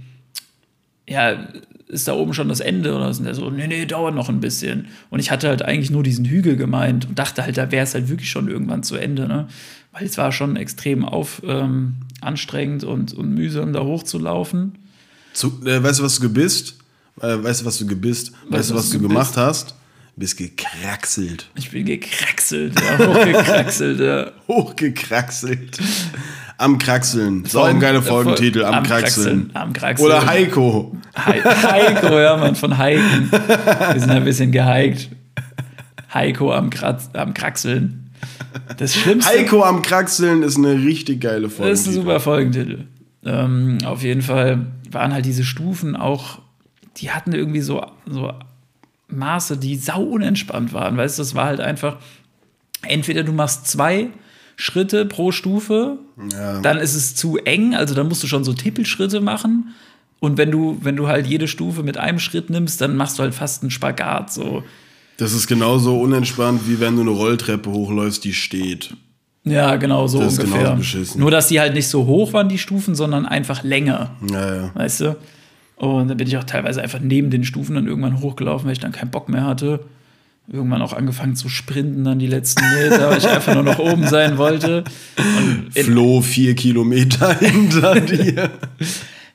ja, 1.09 1.47
ist 1.87 2.07
da 2.07 2.13
oben 2.13 2.33
schon 2.33 2.47
das 2.47 2.59
Ende 2.59 2.95
oder 2.95 3.13
sind 3.13 3.25
der 3.25 3.33
so, 3.33 3.49
nee, 3.49 3.67
nee, 3.67 3.85
dauert 3.85 4.13
noch 4.13 4.29
ein 4.29 4.39
bisschen. 4.39 4.87
Und 5.09 5.19
ich 5.19 5.31
hatte 5.31 5.49
halt 5.49 5.63
eigentlich 5.63 5.89
nur 5.89 6.03
diesen 6.03 6.23
Hügel 6.23 6.55
gemeint 6.55 7.07
und 7.07 7.17
dachte 7.17 7.43
halt, 7.43 7.57
da 7.57 7.71
wäre 7.71 7.83
es 7.83 7.95
halt 7.95 8.09
wirklich 8.09 8.29
schon 8.29 8.47
irgendwann 8.47 8.83
zu 8.83 8.95
Ende, 8.95 9.27
ne? 9.27 9.47
Weil 9.91 10.05
es 10.05 10.17
war 10.17 10.31
schon 10.31 10.55
extrem 10.55 11.03
auf, 11.03 11.41
ähm, 11.45 11.95
anstrengend 12.21 12.83
und, 12.85 13.13
und 13.13 13.33
mühsam, 13.33 13.73
da 13.73 13.81
hochzulaufen. 13.81 14.77
Zu, 15.33 15.61
äh, 15.65 15.83
weißt 15.83 15.99
du, 15.99 16.03
was 16.03 16.15
du 16.15 16.21
gebist? 16.21 16.77
Äh, 17.19 17.43
weißt 17.43 17.61
du, 17.61 17.65
was 17.65 17.77
du 17.79 17.87
gebist? 17.87 18.31
Weißt, 18.31 18.51
weißt 18.51 18.69
du, 18.69 18.75
was, 18.75 18.83
was 18.83 18.89
du 18.91 18.99
gemacht 18.99 19.35
hast? 19.35 19.75
Bist 20.21 20.37
gekraxelt. 20.37 21.49
Ich 21.55 21.71
bin 21.71 21.83
gekraxelt, 21.83 22.79
ja, 22.79 23.07
hochgekraxelt, 23.07 23.99
ja. 23.99 24.31
hochgekraxelt. 24.47 25.79
Am 26.59 26.77
Kraxeln. 26.77 27.43
So 27.45 27.63
ein 27.63 27.79
geiler 27.79 28.03
Folgentitel, 28.03 28.63
am, 28.63 28.75
am 28.75 28.83
Kraxeln. 28.83 29.49
Kraxeln. 29.49 29.55
Am 29.55 29.73
Kraxeln. 29.73 30.05
Oder 30.05 30.27
Heiko. 30.27 30.95
He 31.25 31.41
Heiko, 31.41 32.19
ja, 32.19 32.37
man, 32.37 32.55
von 32.55 32.77
Heiken. 32.77 33.31
Wir 33.31 33.99
sind 33.99 34.11
ein 34.11 34.23
bisschen 34.23 34.51
gehiked. 34.51 35.09
Heiko 36.13 36.53
am, 36.53 36.69
Kratz, 36.69 37.09
am 37.13 37.33
Kraxeln. 37.33 38.11
Das 38.77 38.95
Schlimmste. 38.95 39.31
Heiko 39.31 39.63
am 39.63 39.81
Kraxeln 39.81 40.43
ist 40.43 40.57
eine 40.57 40.75
richtig 40.75 41.21
geile 41.21 41.49
Folge. 41.49 41.71
Das 41.71 41.81
ist 41.81 41.87
ein 41.87 41.93
super 41.93 42.19
Folgentitel. 42.19 42.85
Ähm, 43.25 43.79
auf 43.83 44.03
jeden 44.03 44.21
Fall 44.21 44.67
waren 44.91 45.13
halt 45.13 45.25
diese 45.25 45.43
Stufen 45.43 45.95
auch, 45.95 46.41
die 46.97 47.09
hatten 47.09 47.33
irgendwie 47.33 47.61
so, 47.61 47.83
so 48.05 48.31
Maße, 49.11 49.57
die 49.57 49.75
sau 49.75 50.01
unentspannt 50.03 50.73
waren. 50.73 50.97
Weißt 50.97 51.17
du, 51.17 51.21
das 51.21 51.35
war 51.35 51.45
halt 51.45 51.59
einfach, 51.59 51.97
entweder 52.83 53.23
du 53.23 53.31
machst 53.31 53.67
zwei 53.67 54.09
Schritte 54.55 55.05
pro 55.05 55.31
Stufe, 55.31 55.97
ja. 56.31 56.59
dann 56.61 56.77
ist 56.77 56.95
es 56.95 57.15
zu 57.15 57.37
eng, 57.37 57.73
also 57.73 57.95
dann 57.95 58.07
musst 58.07 58.23
du 58.23 58.27
schon 58.27 58.43
so 58.43 58.53
Tippelschritte 58.53 59.21
machen. 59.21 59.73
Und 60.19 60.37
wenn 60.37 60.51
du, 60.51 60.77
wenn 60.81 60.95
du 60.95 61.07
halt 61.07 61.25
jede 61.25 61.47
Stufe 61.47 61.81
mit 61.81 61.97
einem 61.97 62.19
Schritt 62.19 62.51
nimmst, 62.51 62.79
dann 62.79 62.95
machst 62.95 63.17
du 63.17 63.23
halt 63.23 63.33
fast 63.33 63.63
einen 63.63 63.71
Spagat. 63.71 64.31
So. 64.31 64.63
Das 65.17 65.33
ist 65.33 65.47
genauso 65.47 65.99
unentspannt, 65.99 66.67
wie 66.67 66.79
wenn 66.79 66.95
du 66.95 67.01
eine 67.01 67.09
Rolltreppe 67.09 67.71
hochläufst, 67.71 68.23
die 68.23 68.33
steht. 68.33 68.95
Ja, 69.43 69.75
genau 69.77 70.05
so 70.05 70.19
das 70.19 70.37
ungefähr. 70.37 70.79
Nur, 71.15 71.31
dass 71.31 71.47
die 71.47 71.59
halt 71.59 71.73
nicht 71.73 71.87
so 71.87 72.05
hoch 72.05 72.33
waren, 72.33 72.47
die 72.47 72.59
Stufen, 72.59 72.93
sondern 72.93 73.25
einfach 73.25 73.63
länger. 73.63 74.11
Ja, 74.31 74.55
ja. 74.55 74.71
Weißt 74.75 75.01
du? 75.01 75.17
Und 75.81 76.09
dann 76.09 76.17
bin 76.17 76.27
ich 76.27 76.37
auch 76.37 76.43
teilweise 76.43 76.79
einfach 76.79 76.99
neben 76.99 77.31
den 77.31 77.43
Stufen 77.43 77.73
dann 77.73 77.87
irgendwann 77.87 78.21
hochgelaufen, 78.21 78.67
weil 78.67 78.73
ich 78.73 78.79
dann 78.79 78.91
keinen 78.91 79.09
Bock 79.09 79.29
mehr 79.29 79.45
hatte. 79.45 79.83
Irgendwann 80.47 80.83
auch 80.83 80.93
angefangen 80.93 81.35
zu 81.35 81.49
sprinten, 81.49 82.03
dann 82.03 82.19
die 82.19 82.27
letzten 82.27 82.63
Meter, 82.75 83.09
weil 83.09 83.17
ich 83.17 83.27
einfach 83.27 83.55
nur 83.55 83.63
noch 83.63 83.79
oben 83.79 84.07
sein 84.07 84.37
wollte. 84.37 84.83
Und 85.17 85.71
Flo 85.73 86.21
vier 86.21 86.53
Kilometer 86.53 87.33
hinter 87.39 87.99
dir. 87.99 88.51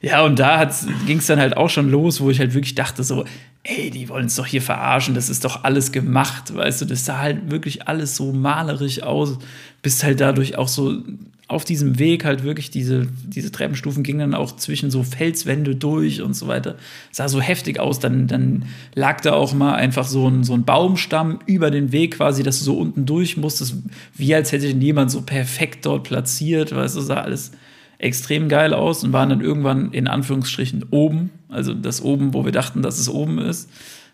Ja, 0.01 0.25
und 0.25 0.39
da 0.39 0.71
ging 1.05 1.19
es 1.19 1.27
dann 1.27 1.41
halt 1.41 1.57
auch 1.57 1.69
schon 1.69 1.91
los, 1.91 2.21
wo 2.21 2.31
ich 2.31 2.39
halt 2.39 2.55
wirklich 2.55 2.77
dachte 2.77 3.03
so, 3.03 3.25
ey, 3.65 3.91
die 3.91 4.09
wollen 4.09 4.27
es 4.27 4.37
doch 4.37 4.47
hier 4.47 4.63
verarschen, 4.63 5.17
das 5.17 5.29
ist 5.29 5.45
doch 5.45 5.65
alles 5.65 5.91
gemacht, 5.91 6.55
weißt 6.55 6.83
du, 6.83 6.85
das 6.85 7.05
sah 7.05 7.19
halt 7.19 7.51
wirklich 7.51 7.89
alles 7.89 8.15
so 8.15 8.33
malerisch 8.33 9.03
aus, 9.03 9.39
bist 9.83 10.05
halt 10.05 10.21
dadurch 10.21 10.57
auch 10.57 10.69
so 10.69 11.03
auf 11.49 11.65
diesem 11.65 11.99
Weg 12.01 12.25
halt 12.25 12.43
wirklich 12.43 12.71
diese, 12.71 13.07
diese 13.25 13.53
Treppenstufen 13.53 14.03
gingen 14.03 14.19
dann 14.19 14.35
auch 14.35 14.57
zwischen 14.57 14.91
so 14.91 15.05
Felswände 15.05 15.77
durch 15.77 16.21
und 16.21 16.35
so 16.35 16.49
weiter. 16.49 16.75
Sah 17.13 17.29
so 17.29 17.41
heftig 17.41 17.79
aus. 17.79 18.01
Dann, 18.01 18.27
dann 18.27 18.65
lag 18.97 19.21
da 19.21 19.33
auch 19.33 19.55
mal 19.55 19.77
einfach 19.77 20.09
so 20.09 20.29
ein, 20.29 20.43
so 20.43 20.55
ein 20.55 20.65
Baumstamm 20.65 21.39
über 21.47 21.71
den 21.71 21.93
Weg 21.93 22.17
quasi, 22.17 22.43
dass 22.43 22.59
du 22.59 22.65
so 22.65 22.77
unten 22.77 23.07
durch 23.07 23.37
musstest, 23.37 23.77
wie 24.15 24.35
als 24.35 24.51
hätte 24.51 24.67
den 24.67 24.81
jemand 24.81 25.13
so 25.13 25.23
perfekt 25.23 25.87
dort 25.87 26.03
platziert. 26.03 26.75
Weißt 26.75 26.97
du, 26.97 27.01
sah 27.01 27.21
alles 27.21 27.53
extrem 27.99 28.49
geil 28.49 28.75
aus 28.75 29.05
und 29.05 29.13
waren 29.13 29.31
dann 29.31 29.41
irgendwann 29.41 29.93
in 29.93 30.09
Anführungsstrichen 30.09 30.87
oben. 30.91 31.31
Also 31.49 31.75
das 31.75 32.03
oben, 32.03 32.35
wo 32.35 32.45
wir 32.45 32.53
dachten, 32.53 32.83
dass 32.83 32.99
es 32.99 33.09
oben 33.09 33.39
ist. 33.39 33.71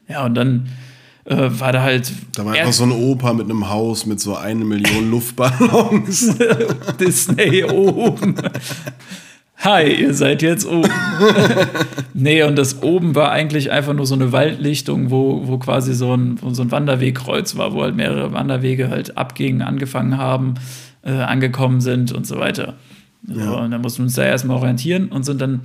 Ja, 0.07 0.27
und 0.27 0.35
dann 0.35 0.69
äh, 1.25 1.49
war 1.51 1.73
da 1.73 1.83
halt. 1.83 2.13
Da 2.35 2.45
war 2.45 2.55
einfach 2.55 2.73
so 2.73 2.85
ein 2.85 2.93
Opa 2.93 3.33
mit 3.33 3.45
einem 3.45 3.69
Haus 3.69 4.07
mit 4.07 4.21
so 4.21 4.37
eine 4.37 4.65
Million 4.65 5.11
Luftballons. 5.11 6.37
Disney 7.01 7.65
oben. 7.65 8.35
Hi, 9.59 9.95
ihr 9.95 10.13
seid 10.13 10.43
jetzt 10.43 10.67
oben. 10.67 10.91
nee, 12.15 12.43
und 12.43 12.57
das 12.57 12.83
oben 12.83 13.15
war 13.15 13.31
eigentlich 13.31 13.71
einfach 13.71 13.95
nur 13.95 14.07
so 14.07 14.17
eine 14.17 14.33
Waldlichtung, 14.33 15.13
wo, 15.13 15.47
wo 15.47 15.59
quasi 15.59 15.95
so 15.95 16.17
ein, 16.17 16.41
so 16.51 16.63
ein 16.63 16.73
Wanderwegkreuz 16.73 17.57
war, 17.57 17.73
wo 17.73 17.83
halt 17.83 17.95
mehrere 17.95 18.33
Wanderwege 18.33 18.91
halt 18.91 19.17
abgingen, 19.17 19.63
angefangen 19.63 20.19
haben, 20.19 20.55
äh, 21.03 21.13
angekommen 21.13 21.81
sind 21.81 22.11
und 22.11 22.27
so 22.27 22.41
weiter. 22.41 22.75
Ja. 23.29 23.53
und 23.53 23.71
dann 23.71 23.81
mussten 23.81 24.01
wir 24.01 24.07
uns 24.07 24.15
da 24.15 24.25
erstmal 24.25 24.57
orientieren 24.57 25.07
und 25.07 25.23
sind 25.23 25.41
dann, 25.41 25.61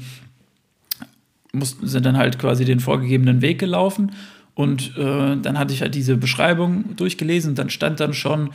mussten, 1.53 1.87
sind 1.87 2.05
dann 2.05 2.17
halt 2.17 2.37
quasi 2.37 2.65
den 2.65 2.79
vorgegebenen 2.79 3.41
Weg 3.41 3.57
gelaufen 3.57 4.11
und 4.57 4.97
äh, 4.97 5.37
dann 5.37 5.59
hatte 5.59 5.71
ich 5.71 5.83
halt 5.83 5.93
diese 5.93 6.17
Beschreibung 6.17 6.95
durchgelesen 6.95 7.51
und 7.51 7.59
dann 7.59 7.69
stand 7.69 7.99
dann 7.99 8.15
schon 8.15 8.49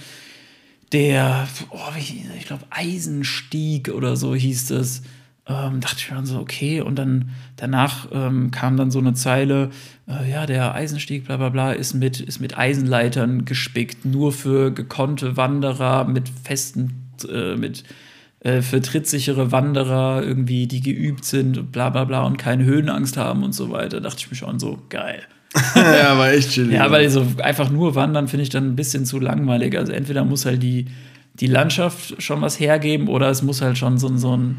der, 0.91 1.47
oh, 1.71 1.79
ich 1.97 2.45
glaube, 2.45 2.65
Eisenstieg 2.71 3.89
oder 3.89 4.17
so 4.17 4.35
hieß 4.35 4.73
es. 4.73 5.03
Ähm, 5.47 5.81
dachte 5.81 5.99
ich 5.99 6.11
mir 6.11 6.27
so, 6.27 6.41
okay. 6.41 6.81
Und 6.81 6.97
dann 6.97 7.31
danach 7.55 8.09
ähm, 8.11 8.51
kam 8.51 8.77
dann 8.77 8.91
so 8.91 8.99
eine 8.99 9.15
Zeile, 9.15 9.71
äh, 10.09 10.29
ja, 10.29 10.45
der 10.45 10.75
Eisenstieg, 10.75 11.25
bla 11.25 11.37
bla 11.37 11.51
bla, 11.51 11.71
ist 11.71 11.95
mit, 11.95 12.19
ist 12.19 12.41
mit 12.41 12.59
Eisenleitern 12.59 13.45
gespickt, 13.45 14.05
nur 14.05 14.33
für 14.33 14.73
gekonnte 14.73 15.37
Wanderer 15.37 16.05
mit 16.05 16.29
festen, 16.29 17.13
äh, 17.33 17.55
mit 17.55 17.85
äh, 18.41 18.61
für 18.61 18.81
trittsichere 18.81 19.53
Wanderer 19.53 20.25
irgendwie, 20.25 20.67
die 20.67 20.81
geübt 20.81 21.25
sind, 21.25 21.71
bla 21.71 21.91
bla 21.91 22.05
bla 22.05 22.25
und 22.25 22.39
keine 22.39 22.65
Höhenangst 22.65 23.17
haben 23.17 23.45
und 23.45 23.53
so 23.53 23.71
weiter. 23.71 24.01
Dachte 24.01 24.19
ich 24.19 24.31
mir 24.31 24.37
schon 24.37 24.59
so, 24.59 24.83
geil. 24.89 25.23
ja, 25.75 26.17
war 26.17 26.33
echt 26.33 26.51
chillig. 26.51 26.73
Ja, 26.73 26.91
weil 26.91 27.09
so 27.11 27.27
einfach 27.43 27.71
nur 27.71 27.95
wandern 27.95 28.29
finde 28.29 28.43
ich 28.45 28.51
dann 28.51 28.69
ein 28.69 28.77
bisschen 28.77 29.05
zu 29.05 29.19
langweilig. 29.19 29.77
Also 29.77 29.93
entweder 29.93 30.25
muss 30.25 30.47
halt 30.47 30.63
die, 30.63 30.87
die 31.35 31.47
Landschaft 31.47 32.23
schon 32.23 32.41
was 32.41 32.59
hergeben 32.59 33.09
oder 33.09 33.29
es 33.29 33.43
muss 33.43 33.61
halt 33.61 33.77
schon 33.77 33.99
so, 33.99 34.17
so 34.17 34.37
ein 34.37 34.57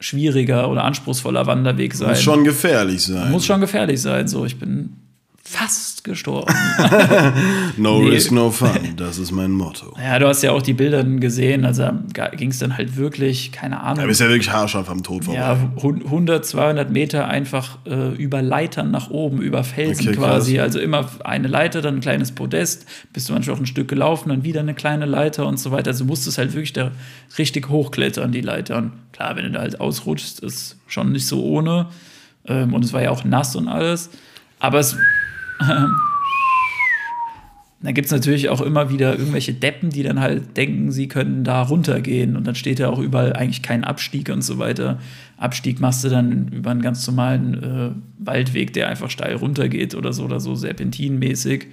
schwieriger 0.00 0.70
oder 0.70 0.84
anspruchsvoller 0.84 1.46
Wanderweg 1.46 1.94
sein. 1.94 2.10
Muss 2.10 2.22
schon 2.22 2.44
gefährlich 2.44 3.02
sein. 3.02 3.30
Muss 3.30 3.46
schon 3.46 3.60
gefährlich 3.60 4.00
sein. 4.00 4.28
So, 4.28 4.44
ich 4.44 4.58
bin 4.58 4.96
fast 5.44 6.04
gestorben. 6.04 6.54
no 7.76 8.00
nee. 8.00 8.10
risk, 8.10 8.30
no 8.30 8.50
fun. 8.50 8.94
Das 8.96 9.18
ist 9.18 9.32
mein 9.32 9.50
Motto. 9.50 9.94
Ja, 9.98 10.18
du 10.20 10.28
hast 10.28 10.42
ja 10.42 10.52
auch 10.52 10.62
die 10.62 10.72
Bilder 10.72 11.02
gesehen. 11.02 11.64
Also 11.64 11.90
ging 12.36 12.50
es 12.50 12.60
dann 12.60 12.76
halt 12.76 12.96
wirklich, 12.96 13.50
keine 13.50 13.80
Ahnung. 13.80 13.98
Da 13.98 14.06
bist 14.06 14.20
ja 14.20 14.28
wirklich 14.28 14.52
haarscharf 14.52 14.88
am 14.88 15.02
Tod 15.02 15.24
vorbei. 15.24 15.40
Ja, 15.40 15.58
100, 15.76 16.46
200 16.46 16.90
Meter 16.90 17.26
einfach 17.26 17.78
äh, 17.86 18.14
über 18.14 18.40
Leitern 18.40 18.92
nach 18.92 19.10
oben, 19.10 19.42
über 19.42 19.64
Felsen 19.64 20.08
okay, 20.08 20.16
quasi. 20.16 20.54
Krass. 20.54 20.64
Also 20.64 20.78
immer 20.78 21.10
eine 21.24 21.48
Leiter, 21.48 21.82
dann 21.82 21.96
ein 21.96 22.00
kleines 22.00 22.30
Podest. 22.32 22.86
Bist 23.12 23.28
du 23.28 23.32
manchmal 23.32 23.56
auch 23.56 23.60
ein 23.60 23.66
Stück 23.66 23.88
gelaufen, 23.88 24.28
dann 24.28 24.44
wieder 24.44 24.60
eine 24.60 24.74
kleine 24.74 25.06
Leiter 25.06 25.46
und 25.46 25.58
so 25.58 25.72
weiter. 25.72 25.90
Also 25.90 26.04
du 26.04 26.08
musstest 26.08 26.38
halt 26.38 26.52
wirklich 26.52 26.72
da 26.72 26.92
richtig 27.36 27.68
hochklettern, 27.68 28.30
die 28.30 28.42
Leitern. 28.42 28.92
Klar, 29.10 29.34
wenn 29.34 29.44
du 29.44 29.50
da 29.50 29.60
halt 29.60 29.80
ausrutschst, 29.80 30.38
ist 30.38 30.76
schon 30.86 31.10
nicht 31.10 31.26
so 31.26 31.42
ohne. 31.42 31.88
Ähm, 32.46 32.74
und 32.74 32.84
es 32.84 32.92
war 32.92 33.02
ja 33.02 33.10
auch 33.10 33.24
nass 33.24 33.56
und 33.56 33.66
alles. 33.66 34.08
Aber 34.60 34.78
es 34.78 34.96
da 37.82 37.90
gibt 37.90 38.06
es 38.06 38.12
natürlich 38.12 38.48
auch 38.48 38.60
immer 38.60 38.90
wieder 38.90 39.18
irgendwelche 39.18 39.52
Deppen, 39.52 39.90
die 39.90 40.02
dann 40.04 40.20
halt 40.20 40.56
denken, 40.56 40.92
sie 40.92 41.08
können 41.08 41.42
da 41.42 41.62
runtergehen. 41.62 42.36
Und 42.36 42.46
dann 42.46 42.54
steht 42.54 42.78
ja 42.78 42.88
auch 42.88 43.00
überall 43.00 43.32
eigentlich 43.32 43.62
kein 43.62 43.82
Abstieg 43.82 44.28
und 44.30 44.42
so 44.42 44.58
weiter. 44.58 44.98
Abstieg 45.36 45.80
machst 45.80 46.04
du 46.04 46.08
dann 46.08 46.48
über 46.48 46.70
einen 46.70 46.82
ganz 46.82 47.04
normalen 47.06 47.62
äh, 47.62 47.90
Waldweg, 48.18 48.72
der 48.72 48.88
einfach 48.88 49.10
steil 49.10 49.34
runtergeht 49.34 49.96
oder 49.96 50.12
so 50.12 50.24
oder 50.24 50.38
so, 50.38 50.54
serpentinmäßig. 50.54 51.66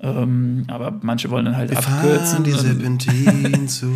Ähm, 0.00 0.64
aber 0.68 0.98
manche 1.02 1.30
wollen 1.30 1.44
dann 1.44 1.56
halt 1.56 1.70
Wir 1.70 1.78
abkürzen. 1.78 2.44
die 2.44 2.52
Serpentin 2.52 3.68
zu 3.68 3.94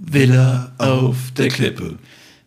Villa 0.00 0.72
auf 0.78 1.32
der 1.36 1.48
Klippe. 1.48 1.96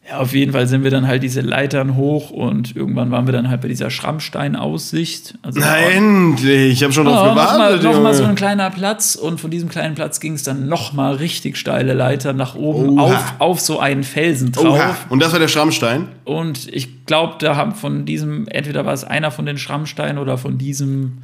Ja, 0.10 0.18
auf 0.18 0.34
jeden 0.34 0.52
Fall 0.52 0.66
sind 0.66 0.84
wir 0.84 0.90
dann 0.90 1.06
halt 1.06 1.22
diese 1.22 1.42
Leitern 1.42 1.96
hoch 1.96 2.32
und 2.32 2.76
irgendwann 2.76 3.12
waren 3.12 3.28
wir 3.28 3.34
dann 3.34 3.50
halt 3.50 3.62
bei 3.62 3.68
dieser 3.68 3.92
Schrammsteinaussicht. 3.92 5.36
Also 5.44 5.60
Na 5.60 5.78
endlich, 5.78 6.74
ich 6.74 6.84
habe 6.84 6.92
schon 6.92 7.06
drauf 7.06 7.30
gewartet. 7.30 7.84
Noch, 7.84 7.94
noch 7.94 8.02
mal 8.02 8.14
so 8.14 8.24
ein 8.24 8.34
kleiner 8.34 8.72
Platz 8.72 9.14
und 9.16 9.40
von 9.40 9.52
diesem 9.52 9.70
kleinen 9.70 9.94
Platz 9.94 10.20
ging 10.20 10.34
es 10.34 10.42
dann 10.44 10.68
noch 10.68 10.92
mal 10.94 11.14
richtig 11.14 11.56
steile 11.56 11.94
Leitern 11.94 12.36
nach 12.36 12.56
oben 12.56 12.98
auf, 12.98 13.36
auf 13.38 13.60
so 13.60 13.80
einen 13.80 14.04
Felsen 14.04 14.52
drauf. 14.52 14.80
Oha. 14.80 14.98
Und 15.10 15.22
das 15.22 15.34
war 15.34 15.40
der 15.40 15.48
Schrammstein? 15.48 16.08
Und 16.26 16.68
ich 16.74 17.06
glaube, 17.06 17.36
da 17.38 17.56
haben 17.56 17.76
von 17.76 18.06
diesem, 18.06 18.48
entweder 18.48 18.86
war 18.86 18.94
es 18.94 19.04
einer 19.04 19.30
von 19.30 19.46
den 19.46 19.60
Schrammsteinen 19.60 20.18
oder 20.18 20.40
von 20.40 20.58
diesem 20.58 21.20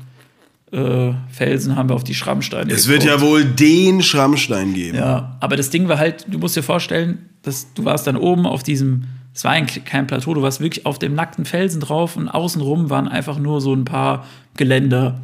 äh, 0.72 1.14
Felsen 1.30 1.76
haben 1.76 1.90
wir 1.90 1.96
auf 1.96 2.04
die 2.04 2.16
Schrammsteine. 2.16 2.74
Es 2.74 2.88
wird 2.88 3.04
ja 3.04 3.22
wohl 3.22 3.46
den 3.46 4.02
Schrammstein 4.02 4.74
geben. 4.74 4.98
Ja, 4.98 5.38
aber 5.40 5.56
das 5.56 5.70
Ding 5.70 5.88
war 5.88 5.98
halt, 5.98 6.26
du 6.28 6.40
musst 6.40 6.56
dir 6.56 6.64
vorstellen, 6.64 7.30
das, 7.44 7.74
du 7.74 7.86
warst 7.86 8.08
dann 8.08 8.18
oben 8.18 8.46
auf 8.46 8.64
diesem, 8.64 9.06
es 9.34 9.44
war 9.44 9.52
eigentlich 9.52 9.86
kein 9.86 10.08
Plateau, 10.08 10.34
du 10.34 10.42
warst 10.42 10.60
wirklich 10.60 10.86
auf 10.86 11.00
dem 11.00 11.16
nackten 11.16 11.46
Felsen 11.46 11.80
drauf 11.80 12.18
und 12.18 12.28
außenrum 12.28 12.90
waren 12.90 13.08
einfach 13.08 13.40
nur 13.40 13.62
so 13.62 13.74
ein 13.74 13.86
paar 13.86 14.26
Geländer, 14.58 15.22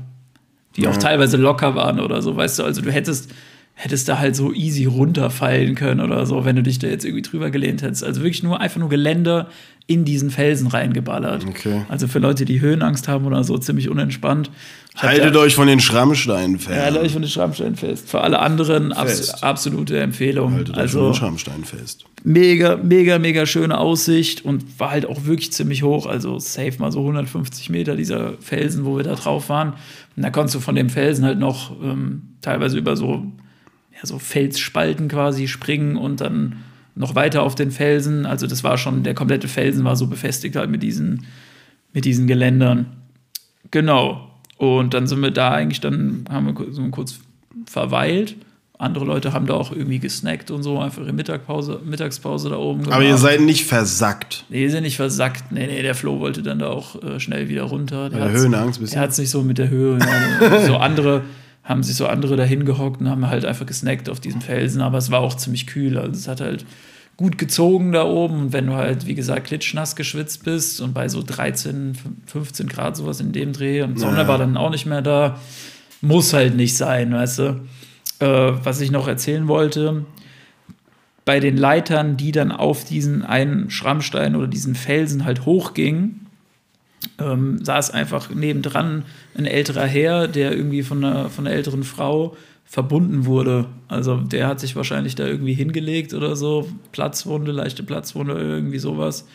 die 0.78 0.84
ja. 0.84 0.92
auch 0.92 0.98
teilweise 0.98 1.36
locker 1.38 1.76
waren 1.76 2.00
oder 2.00 2.22
so, 2.22 2.38
weißt 2.38 2.60
du, 2.60 2.64
also 2.64 2.82
du 2.82 2.92
hättest, 2.92 3.32
hättest 3.76 4.08
da 4.08 4.20
halt 4.20 4.36
so 4.36 4.54
easy 4.54 4.86
runterfallen 4.86 5.76
können 5.76 6.00
oder 6.00 6.26
so, 6.26 6.46
wenn 6.46 6.56
du 6.56 6.64
dich 6.64 6.80
da 6.80 6.88
jetzt 6.88 7.06
irgendwie 7.06 7.24
drüber 7.24 7.50
gelehnt 7.50 7.82
hättest. 7.82 8.04
Also 8.04 8.22
wirklich 8.22 8.44
nur 8.44 8.62
einfach 8.62 8.80
nur 8.80 8.90
Geländer 8.90 9.50
in 9.86 10.06
diesen 10.06 10.32
Felsen 10.32 10.68
reingeballert. 10.68 11.46
Okay. 11.46 11.82
Also 11.90 12.08
für 12.08 12.20
Leute, 12.20 12.46
die 12.46 12.62
Höhenangst 12.62 13.08
haben 13.08 13.26
oder 13.26 13.44
so, 13.44 13.58
ziemlich 13.58 13.90
unentspannt. 13.90 14.50
Haltet 14.96 15.36
euch 15.36 15.56
von 15.56 15.68
den 15.68 15.80
Schrammsteinen 15.80 16.60
fest. 16.60 16.78
Ja, 16.78 16.84
haltet 16.84 17.02
euch 17.02 17.12
von 17.12 17.24
den 17.24 17.30
Schrammsteinen 17.30 17.76
fest. 17.76 18.10
Für 18.10 18.22
alle 18.22 18.40
anderen 18.40 18.94
abs 18.94 19.42
absolute 19.42 20.00
Empfehlung. 20.00 20.54
Haltet 20.54 20.78
also, 20.78 21.00
euch 21.00 21.04
von 21.04 21.12
den 21.12 21.18
Schrammsteinen 21.18 21.66
fest. 21.66 22.06
Mega, 22.24 22.78
mega, 22.78 23.20
mega 23.20 23.46
schöne 23.46 23.78
Aussicht 23.78 24.46
und 24.46 24.80
war 24.80 24.92
halt 24.92 25.06
auch 25.06 25.26
wirklich 25.26 25.52
ziemlich 25.52 25.84
hoch. 25.84 26.06
Also 26.06 26.40
safe 26.40 26.76
mal 26.78 26.92
so 26.92 27.00
150 27.00 27.70
Meter 27.70 27.96
dieser 27.96 28.34
Felsen, 28.40 28.86
wo 28.86 28.96
wir 28.96 29.04
da 29.04 29.16
drauf 29.16 29.50
waren. 29.50 29.74
Und 30.16 30.24
da 30.24 30.30
konntest 30.30 30.56
du 30.56 30.60
von 30.60 30.76
dem 30.76 30.90
Felsen 30.90 31.26
halt 31.26 31.40
noch 31.40 31.72
ähm, 31.82 32.22
teilweise 32.42 32.78
über 32.78 32.96
so, 32.96 33.26
ja, 34.04 34.08
so 34.08 34.20
Felsspalten 34.20 35.08
quasi 35.08 35.48
springen 35.48 35.98
und 35.98 36.22
dann 36.22 36.58
noch 36.96 37.16
weiter 37.16 37.42
auf 37.42 37.56
den 37.56 37.72
Felsen. 37.72 38.26
Also 38.26 38.46
das 38.48 38.64
war 38.64 38.78
schon, 38.78 39.04
der 39.04 39.16
komplette 39.16 39.48
Felsen 39.48 39.84
war 39.84 39.96
so 39.96 40.08
befestigt 40.08 40.56
halt 40.56 40.70
mit 40.70 40.84
diesen, 40.84 41.26
mit 41.94 42.06
diesen 42.06 42.28
Geländern. 42.28 42.86
Genau. 43.72 44.30
Und 44.58 44.94
dann 44.94 45.08
sind 45.08 45.22
wir 45.22 45.32
da 45.32 45.52
eigentlich, 45.52 45.82
dann 45.82 46.26
haben 46.30 46.48
wir 46.48 46.72
so 46.72 46.88
kurz 46.90 47.20
verweilt. 47.66 48.36
Andere 48.78 49.06
Leute 49.06 49.34
haben 49.34 49.46
da 49.46 49.54
auch 49.54 49.72
irgendwie 49.72 50.00
gesnackt 50.00 50.52
und 50.52 50.62
so, 50.62 50.80
einfach 50.80 51.02
ihre 51.02 51.14
Mittagpause, 51.14 51.80
Mittagspause 51.86 52.50
da 52.50 52.58
oben 52.58 52.84
gemacht. 52.84 52.96
Aber 52.96 53.06
ihr 53.06 53.18
seid 53.18 53.40
nicht 53.40 53.66
versackt. 53.66 54.46
Nee, 54.50 54.64
ihr 54.64 54.72
seid 54.72 54.82
nicht 54.82 54.98
versackt. 54.98 55.52
Nee, 55.52 55.68
nee, 55.68 55.82
der 55.82 55.96
Flo 55.96 56.20
wollte 56.20 56.44
dann 56.44 56.60
da 56.60 56.68
auch 56.68 57.02
äh, 57.02 57.20
schnell 57.20 57.50
wieder 57.50 57.64
runter. 57.64 58.10
Der, 58.10 58.20
der 58.20 58.32
Höhenangst 58.32 58.82
bisschen. 58.82 58.98
Er 58.98 59.04
hat 59.04 59.16
sich 59.16 59.30
so 59.30 59.42
mit 59.42 59.58
der 59.58 59.70
Höhe. 59.70 60.00
So 60.66 60.78
andere 60.78 61.22
haben 61.64 61.84
sich 61.84 61.96
so 61.96 62.08
andere 62.08 62.36
dahin 62.36 62.66
gehockt 62.66 63.02
und 63.02 63.10
haben 63.10 63.28
halt 63.28 63.46
einfach 63.46 63.66
gesnackt 63.66 64.10
auf 64.10 64.20
diesem 64.20 64.42
Felsen, 64.42 64.82
aber 64.82 64.98
es 64.98 65.12
war 65.12 65.22
auch 65.22 65.36
ziemlich 65.36 65.66
kühl. 65.68 65.98
Also 65.98 66.12
es 66.12 66.28
hat 66.28 66.42
halt 66.42 66.66
gut 67.16 67.38
gezogen 67.38 67.92
da 67.92 68.04
oben. 68.06 68.42
Und 68.42 68.54
wenn 68.54 68.68
du 68.68 68.74
halt, 68.74 69.06
wie 69.06 69.16
gesagt, 69.16 69.48
klitschnass 69.48 69.96
geschwitzt 69.96 70.44
bist 70.44 70.82
und 70.82 70.94
bei 70.94 71.08
so 71.08 71.24
13, 71.24 71.98
15 72.26 72.68
Grad 72.68 72.98
sowas 72.98 73.20
in 73.20 73.32
dem 73.32 73.54
Dreh 73.54 73.82
und 73.82 74.00
Sonne 74.00 74.20
ja. 74.20 74.28
war 74.28 74.38
dann 74.38 74.58
auch 74.58 74.72
nicht 74.72 74.86
mehr 74.86 75.02
da, 75.02 75.40
muss 76.02 76.34
halt 76.34 76.56
nicht 76.56 76.76
sein, 76.76 77.14
weißt 77.14 77.40
du. 77.40 77.44
Äh, 78.20 78.54
was 78.64 78.82
ich 78.82 78.92
noch 78.92 79.08
erzählen 79.08 79.48
wollte, 79.48 80.06
bei 81.26 81.40
den 81.40 81.56
Leitern, 81.56 82.18
die 82.18 82.32
dann 82.32 82.52
auf 82.52 82.84
diesen 82.84 83.24
einen 83.24 83.70
Schrammstein 83.70 84.36
oder 84.36 84.48
diesen 84.48 84.76
Felsen 84.76 85.24
halt 85.24 85.46
hochgingen, 85.46 86.28
ähm, 87.20 87.64
saß 87.64 87.92
einfach 87.92 88.30
nebendran 88.30 89.04
ein 89.36 89.46
älterer 89.46 89.86
Herr, 89.86 90.28
der 90.28 90.56
irgendwie 90.56 90.84
von 90.84 91.04
einer, 91.04 91.30
von 91.30 91.46
einer 91.46 91.56
älteren 91.56 91.84
Frau 91.84 92.36
verbunden 92.66 93.26
wurde. 93.26 93.66
Also 93.88 94.18
der 94.18 94.48
hat 94.48 94.60
sich 94.60 94.76
wahrscheinlich 94.76 95.16
da 95.16 95.28
irgendwie 95.28 95.54
hingelegt 95.54 96.14
oder 96.14 96.36
so, 96.36 96.68
Platzwunde, 96.92 97.52
leichte 97.52 97.84
Platzwunde, 97.84 98.34
irgendwie 98.34 98.80
sowas. 98.80 99.28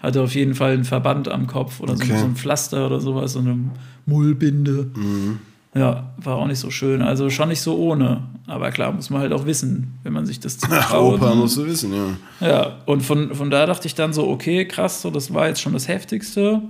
Hatte 0.00 0.22
auf 0.22 0.34
jeden 0.34 0.54
Fall 0.54 0.72
einen 0.72 0.84
Verband 0.84 1.28
am 1.28 1.46
Kopf 1.46 1.80
oder 1.80 1.94
okay. 1.94 2.12
so, 2.12 2.18
so, 2.18 2.24
ein 2.24 2.36
Pflaster 2.36 2.86
oder 2.86 3.00
sowas, 3.00 3.32
so 3.32 3.40
eine 3.40 3.58
Mullbinde. 4.06 4.90
Mhm. 4.94 5.38
Ja, 5.74 6.14
war 6.16 6.36
auch 6.36 6.46
nicht 6.46 6.58
so 6.58 6.70
schön. 6.70 7.02
Also 7.02 7.28
schon 7.28 7.50
nicht 7.50 7.60
so 7.60 7.76
ohne. 7.76 8.22
Aber 8.46 8.70
klar, 8.70 8.92
muss 8.92 9.10
man 9.10 9.20
halt 9.20 9.34
auch 9.34 9.44
wissen, 9.44 9.98
wenn 10.02 10.14
man 10.14 10.24
sich 10.24 10.40
das 10.40 10.56
zutraut. 10.56 11.16
Opa 11.16 11.34
musst 11.34 11.58
du 11.58 11.66
wissen, 11.66 11.92
ja. 11.92 12.46
Ja, 12.48 12.76
und 12.86 13.02
von, 13.02 13.34
von 13.34 13.50
da 13.50 13.66
dachte 13.66 13.86
ich 13.86 13.94
dann 13.94 14.14
so, 14.14 14.26
okay, 14.26 14.64
krass, 14.66 15.02
so 15.02 15.10
das 15.10 15.34
war 15.34 15.48
jetzt 15.48 15.60
schon 15.60 15.74
das 15.74 15.86
Heftigste. 15.86 16.62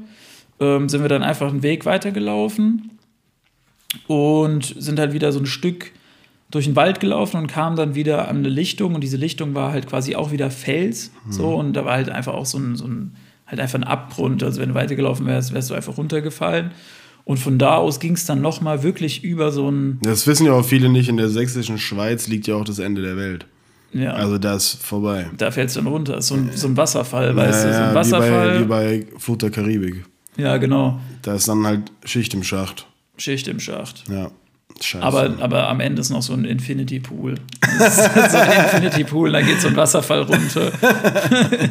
Ähm, 0.58 0.88
sind 0.88 1.02
wir 1.02 1.08
dann 1.08 1.22
einfach 1.22 1.48
einen 1.48 1.62
Weg 1.62 1.84
weitergelaufen 1.84 2.98
und 4.06 4.74
sind 4.78 4.98
halt 4.98 5.12
wieder 5.12 5.32
so 5.32 5.38
ein 5.38 5.46
Stück 5.46 5.92
durch 6.50 6.64
den 6.64 6.76
Wald 6.76 7.00
gelaufen 7.00 7.38
und 7.38 7.46
kamen 7.46 7.76
dann 7.76 7.94
wieder 7.94 8.28
an 8.28 8.38
eine 8.38 8.48
Lichtung 8.48 8.94
und 8.94 9.02
diese 9.02 9.16
Lichtung 9.16 9.54
war 9.54 9.72
halt 9.72 9.86
quasi 9.86 10.16
auch 10.16 10.30
wieder 10.30 10.50
Fels 10.50 11.12
mhm. 11.26 11.32
so 11.32 11.54
und 11.54 11.74
da 11.74 11.84
war 11.84 11.94
halt 11.94 12.08
einfach 12.08 12.34
auch 12.34 12.46
so 12.46 12.58
ein, 12.58 12.76
so 12.76 12.86
ein 12.86 13.16
halt 13.46 13.60
einfach 13.60 13.78
ein 13.78 13.84
Abgrund, 13.84 14.42
also 14.42 14.60
wenn 14.60 14.70
du 14.70 14.74
weitergelaufen 14.74 15.26
wärst, 15.26 15.52
wärst 15.52 15.70
du 15.70 15.74
einfach 15.74 15.98
runtergefallen 15.98 16.70
und 17.26 17.38
von 17.38 17.58
da 17.58 17.74
aus 17.74 17.98
ging 17.98 18.14
es 18.14 18.24
dann 18.24 18.40
nochmal 18.40 18.84
wirklich 18.84 19.24
über 19.24 19.50
so 19.50 19.68
ein. 19.68 19.98
Das 20.02 20.28
wissen 20.28 20.46
ja 20.46 20.52
auch 20.52 20.64
viele 20.64 20.88
nicht. 20.88 21.08
In 21.08 21.16
der 21.16 21.28
sächsischen 21.28 21.76
Schweiz 21.76 22.28
liegt 22.28 22.46
ja 22.46 22.54
auch 22.54 22.64
das 22.64 22.78
Ende 22.78 23.02
der 23.02 23.16
Welt. 23.16 23.46
Ja. 23.92 24.12
Also 24.12 24.38
das 24.38 24.74
ist 24.74 24.84
vorbei. 24.84 25.28
Da 25.36 25.50
fällt 25.50 25.70
es 25.70 25.74
dann 25.74 25.88
runter. 25.88 26.22
So 26.22 26.34
ein, 26.34 26.50
so 26.54 26.68
ein 26.68 26.76
Wasserfall, 26.76 27.30
ja, 27.30 27.36
weißt 27.36 27.64
du? 27.64 27.72
So 27.72 27.80
ein 27.80 27.94
Wasserfall. 27.96 28.60
Wie 28.60 28.64
bei, 28.64 29.00
wie 29.00 29.04
bei 29.04 29.18
Flut 29.18 29.42
der 29.42 29.50
Karibik. 29.50 30.04
Ja, 30.36 30.56
genau. 30.58 31.00
Da 31.22 31.34
ist 31.34 31.48
dann 31.48 31.66
halt 31.66 31.82
Schicht 32.04 32.34
im 32.34 32.42
Schacht. 32.42 32.86
Schicht 33.16 33.48
im 33.48 33.60
Schacht. 33.60 34.04
Ja. 34.10 34.30
Scheiße. 34.80 35.04
Aber, 35.04 35.34
aber 35.40 35.68
am 35.68 35.80
Ende 35.80 36.02
ist 36.02 36.10
noch 36.10 36.20
so 36.20 36.34
ein 36.34 36.44
Infinity 36.44 37.00
Pool. 37.00 37.36
so 37.78 38.36
ein 38.36 38.64
Infinity 38.64 39.04
Pool, 39.04 39.32
da 39.32 39.40
geht 39.40 39.60
so 39.60 39.68
ein 39.68 39.76
Wasserfall 39.76 40.22
runter. 40.22 40.70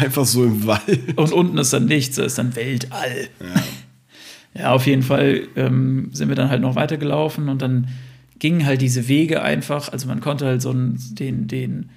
Einfach 0.00 0.24
so 0.24 0.44
im 0.44 0.66
Wald. 0.66 1.16
Und 1.16 1.32
unten 1.32 1.58
ist 1.58 1.72
dann 1.72 1.84
nichts, 1.84 2.16
da 2.16 2.24
ist 2.24 2.38
dann 2.38 2.56
Weltall. 2.56 3.28
Ja. 3.40 3.62
Ja, 4.56 4.72
auf 4.72 4.86
jeden 4.86 5.02
Fall 5.02 5.48
ähm, 5.56 6.10
sind 6.12 6.28
wir 6.28 6.36
dann 6.36 6.48
halt 6.48 6.60
noch 6.60 6.76
weitergelaufen 6.76 7.48
und 7.48 7.60
dann 7.60 7.88
gingen 8.38 8.64
halt 8.64 8.82
diese 8.82 9.08
Wege 9.08 9.42
einfach, 9.42 9.90
also 9.90 10.06
man 10.06 10.20
konnte 10.20 10.46
halt 10.46 10.62
so 10.62 10.72
den, 10.72 11.48
den 11.48 11.90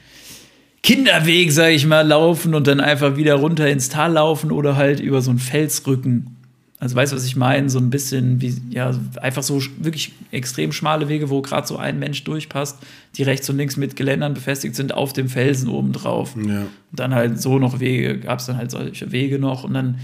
Kinderweg, 0.88 1.52
sag 1.52 1.72
ich 1.72 1.86
mal, 1.86 2.08
laufen 2.08 2.56
und 2.56 2.66
dann 2.66 2.80
einfach 2.80 3.18
wieder 3.18 3.34
runter 3.36 3.68
ins 3.68 3.90
Tal 3.90 4.14
laufen 4.14 4.54
oder 4.54 4.78
halt 4.78 5.02
über 5.02 5.22
so 5.22 5.32
einen 5.32 5.40
Felsrücken. 5.40 6.38
Also 6.80 6.96
weißt 6.96 7.12
du, 7.12 7.18
was 7.18 7.26
ich 7.26 7.36
meine? 7.36 7.70
So 7.70 7.78
ein 7.78 7.90
bisschen 7.90 8.40
wie, 8.40 8.56
ja, 8.70 8.98
einfach 9.22 9.44
so 9.44 9.62
wirklich 9.80 10.14
extrem 10.32 10.72
schmale 10.72 11.10
Wege, 11.10 11.30
wo 11.30 11.42
gerade 11.42 11.68
so 11.68 11.76
ein 11.76 12.00
Mensch 12.00 12.24
durchpasst, 12.24 12.78
die 13.18 13.24
rechts 13.24 13.50
und 13.50 13.58
links 13.58 13.76
mit 13.76 13.98
Geländern 13.98 14.34
befestigt 14.34 14.78
sind 14.78 14.94
auf 14.94 15.12
dem 15.12 15.28
Felsen 15.28 15.68
oben 15.68 15.92
drauf. 15.92 16.38
Ja. 16.38 16.62
Und 16.62 16.70
dann 16.94 17.14
halt 17.14 17.42
so 17.42 17.60
noch 17.60 17.82
Wege, 17.82 18.18
gab 18.20 18.40
es 18.40 18.46
dann 18.46 18.56
halt 18.56 18.72
solche 18.72 19.12
Wege 19.12 19.40
noch 19.40 19.66
und 19.66 19.74
dann 19.74 19.98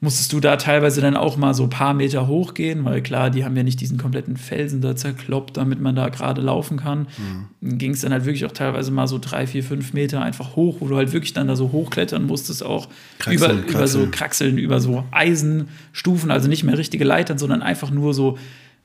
musstest 0.00 0.32
du 0.32 0.38
da 0.38 0.56
teilweise 0.56 1.00
dann 1.00 1.16
auch 1.16 1.36
mal 1.36 1.54
so 1.54 1.64
ein 1.64 1.70
paar 1.70 1.92
Meter 1.92 2.28
hochgehen, 2.28 2.84
weil 2.84 3.02
klar, 3.02 3.30
die 3.30 3.44
haben 3.44 3.56
ja 3.56 3.64
nicht 3.64 3.80
diesen 3.80 3.98
kompletten 3.98 4.36
Felsen 4.36 4.80
da 4.80 4.94
zerkloppt, 4.94 5.56
damit 5.56 5.80
man 5.80 5.96
da 5.96 6.08
gerade 6.08 6.40
laufen 6.40 6.78
kann. 6.78 7.08
Mhm. 7.60 7.78
Ging 7.78 7.92
es 7.92 8.02
dann 8.02 8.12
halt 8.12 8.24
wirklich 8.24 8.44
auch 8.46 8.52
teilweise 8.52 8.92
mal 8.92 9.08
so 9.08 9.18
drei, 9.18 9.46
vier, 9.46 9.64
fünf 9.64 9.92
Meter 9.92 10.22
einfach 10.22 10.54
hoch, 10.54 10.76
wo 10.80 10.86
du 10.86 10.96
halt 10.96 11.12
wirklich 11.12 11.32
dann 11.32 11.48
da 11.48 11.56
so 11.56 11.72
hochklettern 11.72 12.26
musstest, 12.26 12.62
auch 12.62 12.88
Kraxeln, 13.18 13.64
über, 13.64 13.70
über 13.70 13.88
so 13.88 14.06
Kraxeln, 14.10 14.58
über 14.58 14.80
so 14.80 15.04
Eisenstufen, 15.10 16.30
also 16.30 16.48
nicht 16.48 16.62
mehr 16.62 16.78
richtige 16.78 17.04
Leitern, 17.04 17.38
sondern 17.38 17.62
einfach 17.62 17.90
nur 17.90 18.14
so 18.14 18.38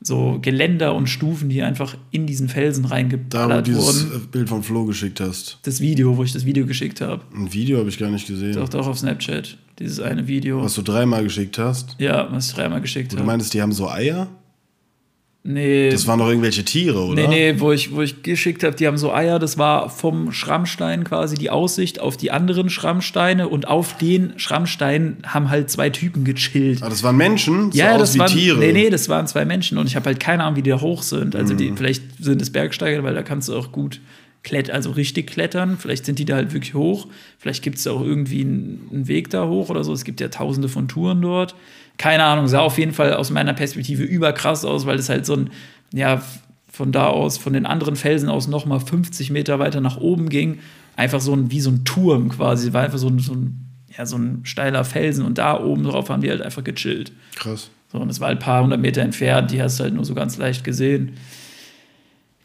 so 0.06 0.38
Geländer 0.42 0.96
und 0.96 1.08
Stufen, 1.08 1.48
die 1.48 1.62
einfach 1.62 1.96
in 2.12 2.28
diesen 2.28 2.50
Felsen 2.50 2.84
reingeballert 2.84 3.52
Da, 3.52 3.72
wo 3.72 3.76
du 3.76 3.82
dieses 3.82 4.12
wurden. 4.12 4.28
Bild 4.32 4.50
von 4.50 4.62
Flo 4.62 4.84
geschickt 4.86 5.22
hast. 5.22 5.60
Das 5.64 5.80
Video, 5.80 6.18
wo 6.18 6.24
ich 6.24 6.34
das 6.34 6.46
Video 6.46 6.66
geschickt 6.66 7.00
habe. 7.00 7.22
Ein 7.34 7.54
Video 7.54 7.80
habe 7.80 7.88
ich 7.88 7.98
gar 7.98 8.10
nicht 8.10 8.28
gesehen. 8.28 8.54
Doch, 8.54 8.68
doch, 8.68 8.86
auf 8.88 9.00
Snapchat. 9.00 9.58
Dieses 9.80 10.00
eine 10.00 10.28
Video. 10.28 10.64
Was 10.64 10.76
du 10.76 10.82
dreimal 10.82 11.24
geschickt 11.24 11.58
hast? 11.58 11.96
Ja, 12.00 12.28
was 12.32 12.50
ich 12.50 12.56
dreimal 12.56 12.82
geschickt 12.82 13.12
habe. 13.12 13.22
Du 13.22 13.26
meintest, 13.26 13.54
die 13.54 13.62
haben 13.62 13.72
so 13.72 13.90
Eier? 13.90 14.28
Nee. 15.46 15.90
Das 15.90 16.08
waren 16.08 16.20
doch 16.20 16.30
irgendwelche 16.30 16.64
Tiere, 16.64 17.04
oder? 17.04 17.28
Nee, 17.28 17.52
nee, 17.52 17.60
wo 17.60 17.74
ich, 17.74 17.94
wo 17.94 18.02
ich 18.02 18.24
geschickt 18.24 18.64
habe, 18.64 18.78
die 18.78 18.88
haben 18.88 18.98
so 18.98 19.14
Eier, 19.14 19.40
das 19.40 19.58
war 19.58 19.90
vom 19.90 20.32
Schrammstein 20.32 21.04
quasi 21.04 21.36
die 21.36 21.50
Aussicht 21.50 22.00
auf 22.00 22.16
die 22.16 22.32
anderen 22.32 22.70
Schrammsteine 22.70 23.50
und 23.50 23.68
auf 23.68 23.98
den 23.98 24.40
Schrammsteinen 24.40 25.18
haben 25.26 25.50
halt 25.50 25.70
zwei 25.70 25.90
Typen 25.90 26.24
gechillt. 26.24 26.82
Ah, 26.82 26.88
das 26.88 27.04
waren 27.04 27.18
Menschen? 27.18 27.74
So 27.74 27.78
ja, 27.78 27.98
das 27.98 28.18
waren 28.18 28.32
Tiere. 28.32 28.58
Nee, 28.58 28.72
nee, 28.72 28.90
das 28.90 29.10
waren 29.10 29.28
zwei 29.28 29.44
Menschen 29.44 29.78
und 29.78 29.88
ich 29.88 29.98
habe 29.98 30.06
halt 30.06 30.22
keine 30.22 30.46
Ahnung, 30.46 30.56
wie 30.56 30.62
die 30.62 30.70
da 30.70 30.80
hoch 30.80 31.04
sind. 31.04 31.36
Also 31.36 31.56
die, 31.56 31.72
mhm. 31.72 31.78
vielleicht 31.78 32.04
sind 32.24 32.42
es 32.42 32.50
Bergsteiger, 32.50 33.04
weil 33.04 33.14
da 33.14 33.22
kannst 33.22 33.50
du 33.50 33.56
auch 33.58 33.74
gut 33.74 34.00
klettern, 34.44 34.76
also 34.76 34.92
richtig 34.92 35.28
klettern. 35.28 35.78
Vielleicht 35.78 36.06
sind 36.06 36.20
die 36.20 36.26
da 36.26 36.36
halt 36.36 36.54
wirklich 36.54 36.74
hoch. 36.74 37.08
Vielleicht 37.40 37.64
gibt 37.64 37.78
es 37.78 37.88
auch 37.88 38.02
irgendwie 38.02 38.42
einen, 38.42 38.90
einen 38.92 39.08
Weg 39.08 39.30
da 39.30 39.48
hoch 39.48 39.70
oder 39.70 39.84
so. 39.84 39.94
Es 39.94 40.04
gibt 40.04 40.22
ja 40.22 40.28
tausende 40.28 40.70
von 40.70 40.88
Touren 40.88 41.22
dort 41.22 41.56
keine 41.98 42.24
Ahnung, 42.24 42.48
sah 42.48 42.60
auf 42.60 42.78
jeden 42.78 42.94
Fall 42.94 43.14
aus 43.14 43.30
meiner 43.30 43.54
Perspektive 43.54 44.04
überkrass 44.04 44.66
aus, 44.66 44.86
weil 44.86 44.98
es 44.98 45.10
halt 45.10 45.26
so 45.26 45.36
ein, 45.36 45.50
ja, 45.94 46.22
von 46.70 46.92
da 46.92 47.08
aus, 47.08 47.38
von 47.38 47.54
den 47.54 47.66
anderen 47.66 47.96
Felsen 47.96 48.30
aus 48.30 48.48
nochmal 48.48 48.80
50 48.80 49.30
Meter 49.30 49.60
weiter 49.60 49.80
nach 49.80 49.98
oben 49.98 50.30
ging. 50.30 50.60
Einfach 50.96 51.22
so 51.22 51.34
ein, 51.34 51.52
wie 51.52 51.62
so 51.62 51.70
ein 51.70 51.86
Turm 51.86 52.30
quasi, 52.30 52.74
war 52.74 52.84
einfach 52.84 52.98
so 52.98 53.08
ein, 53.08 53.20
so 53.20 53.34
ein, 53.34 53.68
ja, 53.96 54.06
so 54.08 54.18
ein 54.18 54.42
steiler 54.44 54.84
Felsen 54.84 55.24
und 55.24 55.38
da 55.38 55.60
oben 55.60 55.84
drauf 55.84 56.10
haben 56.10 56.22
die 56.22 56.30
halt 56.30 56.42
einfach 56.42 56.64
gechillt. 56.64 57.12
Krass. 57.36 57.70
So, 57.92 58.00
und 58.00 58.10
es 58.10 58.20
war 58.20 58.30
halt 58.30 58.40
ein 58.40 58.44
paar 58.44 58.64
hundert 58.64 58.80
Meter 58.80 59.04
entfernt, 59.04 59.52
die 59.52 59.62
hast 59.62 59.80
du 59.80 59.84
halt 59.84 59.94
nur 59.94 60.04
so 60.04 60.16
ganz 60.16 60.38
leicht 60.38 60.64
gesehen. 60.64 61.14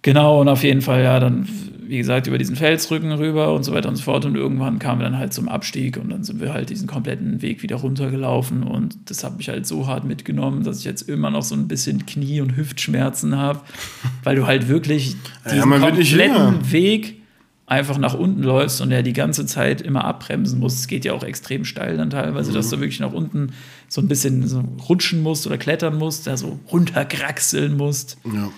Genau, 0.03 0.43
und 0.43 0.49
auf 0.49 0.63
jeden 0.63 0.83
Fall, 0.83 1.03
ja, 1.03 1.19
dann 1.19 1.49
wie 1.89 1.97
gesagt, 1.97 2.27
über 2.27 2.37
diesen 2.37 2.55
Felsrücken 2.55 3.13
rüber 3.13 3.55
und 3.55 3.65
so 3.65 3.73
weiter 3.73 3.89
und 3.89 3.97
so 3.97 4.03
fort. 4.03 4.27
Und 4.27 4.37
irgendwann 4.37 4.79
kamen 4.79 5.01
wir 5.01 5.05
dann 5.05 5.19
halt 5.19 5.33
zum 5.33 5.49
Abstieg 5.49 5.97
und 5.97 6.11
dann 6.11 6.23
sind 6.23 6.41
wir 6.41 6.53
halt 6.53 6.69
diesen 6.69 6.87
kompletten 6.87 7.41
Weg 7.41 7.63
wieder 7.63 7.77
runtergelaufen. 7.77 8.63
Und 8.63 8.99
das 9.07 9.25
hat 9.25 9.39
mich 9.39 9.49
halt 9.49 9.67
so 9.67 9.87
hart 9.87 10.05
mitgenommen, 10.05 10.65
dass 10.65 10.81
ich 10.81 10.85
jetzt 10.85 11.03
immer 11.09 11.31
noch 11.31 11.43
so 11.43 11.55
ein 11.55 11.67
bisschen 11.67 12.05
Knie- 12.05 12.43
und 12.43 12.57
Hüftschmerzen 12.57 13.37
habe, 13.37 13.61
weil 14.23 14.37
du 14.37 14.47
halt 14.47 14.69
wirklich 14.69 15.17
diesen 15.47 15.71
ja, 15.71 15.79
kompletten 15.79 16.71
Weg 16.71 17.23
einfach 17.65 17.99
nach 17.99 18.15
unten 18.15 18.43
läufst 18.43 18.81
und 18.81 18.91
der 18.91 19.03
die 19.03 19.13
ganze 19.13 19.47
Zeit 19.47 19.81
immer 19.81 20.05
abbremsen 20.05 20.59
muss. 20.59 20.75
Es 20.75 20.89
geht 20.89 21.05
ja 21.05 21.13
auch 21.13 21.23
extrem 21.23 21.65
steil 21.65 21.97
dann 21.97 22.11
teilweise, 22.11 22.51
mhm. 22.51 22.55
dass 22.55 22.71
du 22.71 22.81
wirklich 22.81 23.01
nach 23.01 23.13
unten 23.13 23.53
so 23.89 24.01
ein 24.01 24.09
bisschen 24.09 24.47
so 24.47 24.63
rutschen 24.89 25.23
musst 25.23 25.47
oder 25.47 25.59
klettern 25.59 25.97
musst, 25.97 26.27
da 26.27 26.37
so 26.37 26.59
runterkraxeln 26.71 27.77
musst. 27.77 28.19
Ja. 28.25 28.51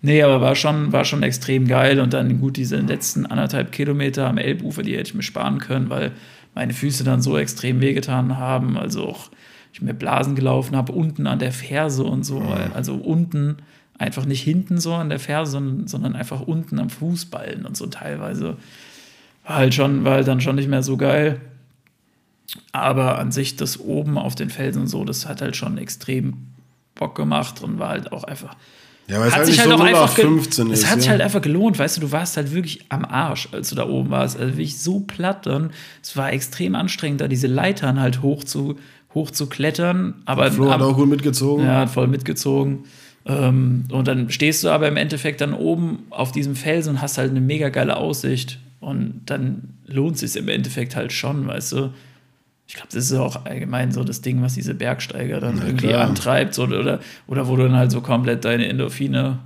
Nee, 0.00 0.22
aber 0.22 0.40
war 0.40 0.54
schon, 0.54 0.92
war 0.92 1.04
schon 1.04 1.22
extrem 1.22 1.66
geil. 1.66 2.00
Und 2.00 2.12
dann 2.12 2.40
gut, 2.40 2.56
diese 2.56 2.76
letzten 2.76 3.26
anderthalb 3.26 3.72
Kilometer 3.72 4.28
am 4.28 4.38
Elbufer, 4.38 4.82
die 4.82 4.92
hätte 4.92 5.10
ich 5.10 5.14
mir 5.14 5.22
sparen 5.22 5.58
können, 5.58 5.90
weil 5.90 6.12
meine 6.54 6.72
Füße 6.72 7.04
dann 7.04 7.20
so 7.20 7.36
extrem 7.36 7.80
wehgetan 7.80 8.38
haben. 8.38 8.78
Also 8.78 9.06
auch 9.06 9.30
ich 9.72 9.82
mir 9.82 9.94
Blasen 9.94 10.34
gelaufen 10.34 10.76
habe, 10.76 10.92
unten 10.92 11.26
an 11.26 11.38
der 11.38 11.52
Ferse 11.52 12.04
und 12.04 12.24
so. 12.24 12.40
Also 12.74 12.94
unten, 12.94 13.58
einfach 13.98 14.24
nicht 14.24 14.42
hinten 14.42 14.78
so 14.78 14.94
an 14.94 15.08
der 15.08 15.18
Ferse, 15.18 15.52
sondern, 15.52 15.88
sondern 15.88 16.16
einfach 16.16 16.40
unten 16.40 16.78
am 16.78 16.90
Fußballen 16.90 17.66
und 17.66 17.76
so 17.76 17.86
teilweise. 17.86 18.56
War 19.44 19.56
halt 19.56 19.74
schon, 19.74 20.04
war 20.04 20.14
halt 20.14 20.28
dann 20.28 20.40
schon 20.40 20.56
nicht 20.56 20.68
mehr 20.68 20.82
so 20.82 20.96
geil. 20.96 21.40
Aber 22.72 23.18
an 23.18 23.32
sich 23.32 23.56
das 23.56 23.78
oben 23.78 24.16
auf 24.16 24.34
den 24.34 24.50
Felsen 24.50 24.82
und 24.82 24.88
so, 24.88 25.04
das 25.04 25.28
hat 25.28 25.42
halt 25.42 25.56
schon 25.56 25.76
extrem 25.76 26.46
Bock 26.94 27.14
gemacht 27.14 27.62
und 27.62 27.78
war 27.78 27.90
halt 27.90 28.12
auch 28.12 28.24
einfach 28.24 28.56
ja, 29.08 29.20
weil 29.20 29.28
es 29.28 29.34
hat 29.34 29.46
sich 29.46 29.58
halt 29.58 29.70
so 29.70 29.76
auch 29.76 29.80
einfach 29.80 30.12
15 30.12 30.70
ist. 30.70 30.80
Es 30.80 30.90
hat 30.90 31.00
sich 31.00 31.08
halt 31.08 31.22
einfach 31.22 31.40
gelohnt, 31.40 31.78
weißt 31.78 31.96
du, 31.96 32.02
du 32.02 32.12
warst 32.12 32.36
halt 32.36 32.52
wirklich 32.52 32.84
am 32.90 33.04
Arsch, 33.04 33.48
als 33.52 33.70
du 33.70 33.74
da 33.74 33.88
oben 33.88 34.10
warst. 34.10 34.38
Also 34.38 34.52
wirklich 34.52 34.78
so 34.78 35.00
platt 35.00 35.46
dann. 35.46 35.70
Es 36.02 36.16
war 36.16 36.32
extrem 36.32 36.74
anstrengend, 36.74 37.22
da 37.22 37.28
diese 37.28 37.46
Leitern 37.46 38.00
halt 38.00 38.20
hoch 38.20 38.44
zu, 38.44 38.76
hoch 39.14 39.30
zu 39.30 39.46
klettern. 39.46 40.14
Aber 40.26 40.52
Flo 40.52 40.70
hat 40.70 40.82
auch 40.82 40.94
gut 40.94 41.08
mitgezogen. 41.08 41.64
Ja, 41.64 41.80
hat 41.80 41.90
voll 41.90 42.06
mitgezogen. 42.06 42.84
Ähm, 43.24 43.84
und 43.90 44.08
dann 44.08 44.30
stehst 44.30 44.62
du 44.64 44.68
aber 44.68 44.88
im 44.88 44.98
Endeffekt 44.98 45.40
dann 45.40 45.54
oben 45.54 46.00
auf 46.10 46.30
diesem 46.30 46.54
Felsen 46.54 46.96
und 46.96 47.02
hast 47.02 47.16
halt 47.16 47.30
eine 47.30 47.40
mega 47.40 47.70
geile 47.70 47.96
Aussicht. 47.96 48.58
Und 48.80 49.22
dann 49.26 49.74
lohnt 49.86 50.16
es 50.16 50.32
sich 50.32 50.36
im 50.40 50.48
Endeffekt 50.48 50.96
halt 50.96 51.12
schon, 51.12 51.46
weißt 51.46 51.72
du 51.72 51.92
ich 52.68 52.74
glaube, 52.74 52.88
das 52.92 53.04
ist 53.10 53.14
auch 53.14 53.46
allgemein 53.46 53.92
so 53.92 54.04
das 54.04 54.20
Ding, 54.20 54.42
was 54.42 54.54
diese 54.54 54.74
Bergsteiger 54.74 55.40
dann 55.40 55.56
Na, 55.56 55.66
irgendwie 55.66 55.88
klar. 55.88 56.06
antreibt 56.06 56.52
so, 56.52 56.64
oder, 56.64 57.00
oder 57.26 57.48
wo 57.48 57.56
du 57.56 57.62
dann 57.62 57.76
halt 57.76 57.90
so 57.90 58.02
komplett 58.02 58.44
deine 58.44 58.68
Endorphine 58.68 59.38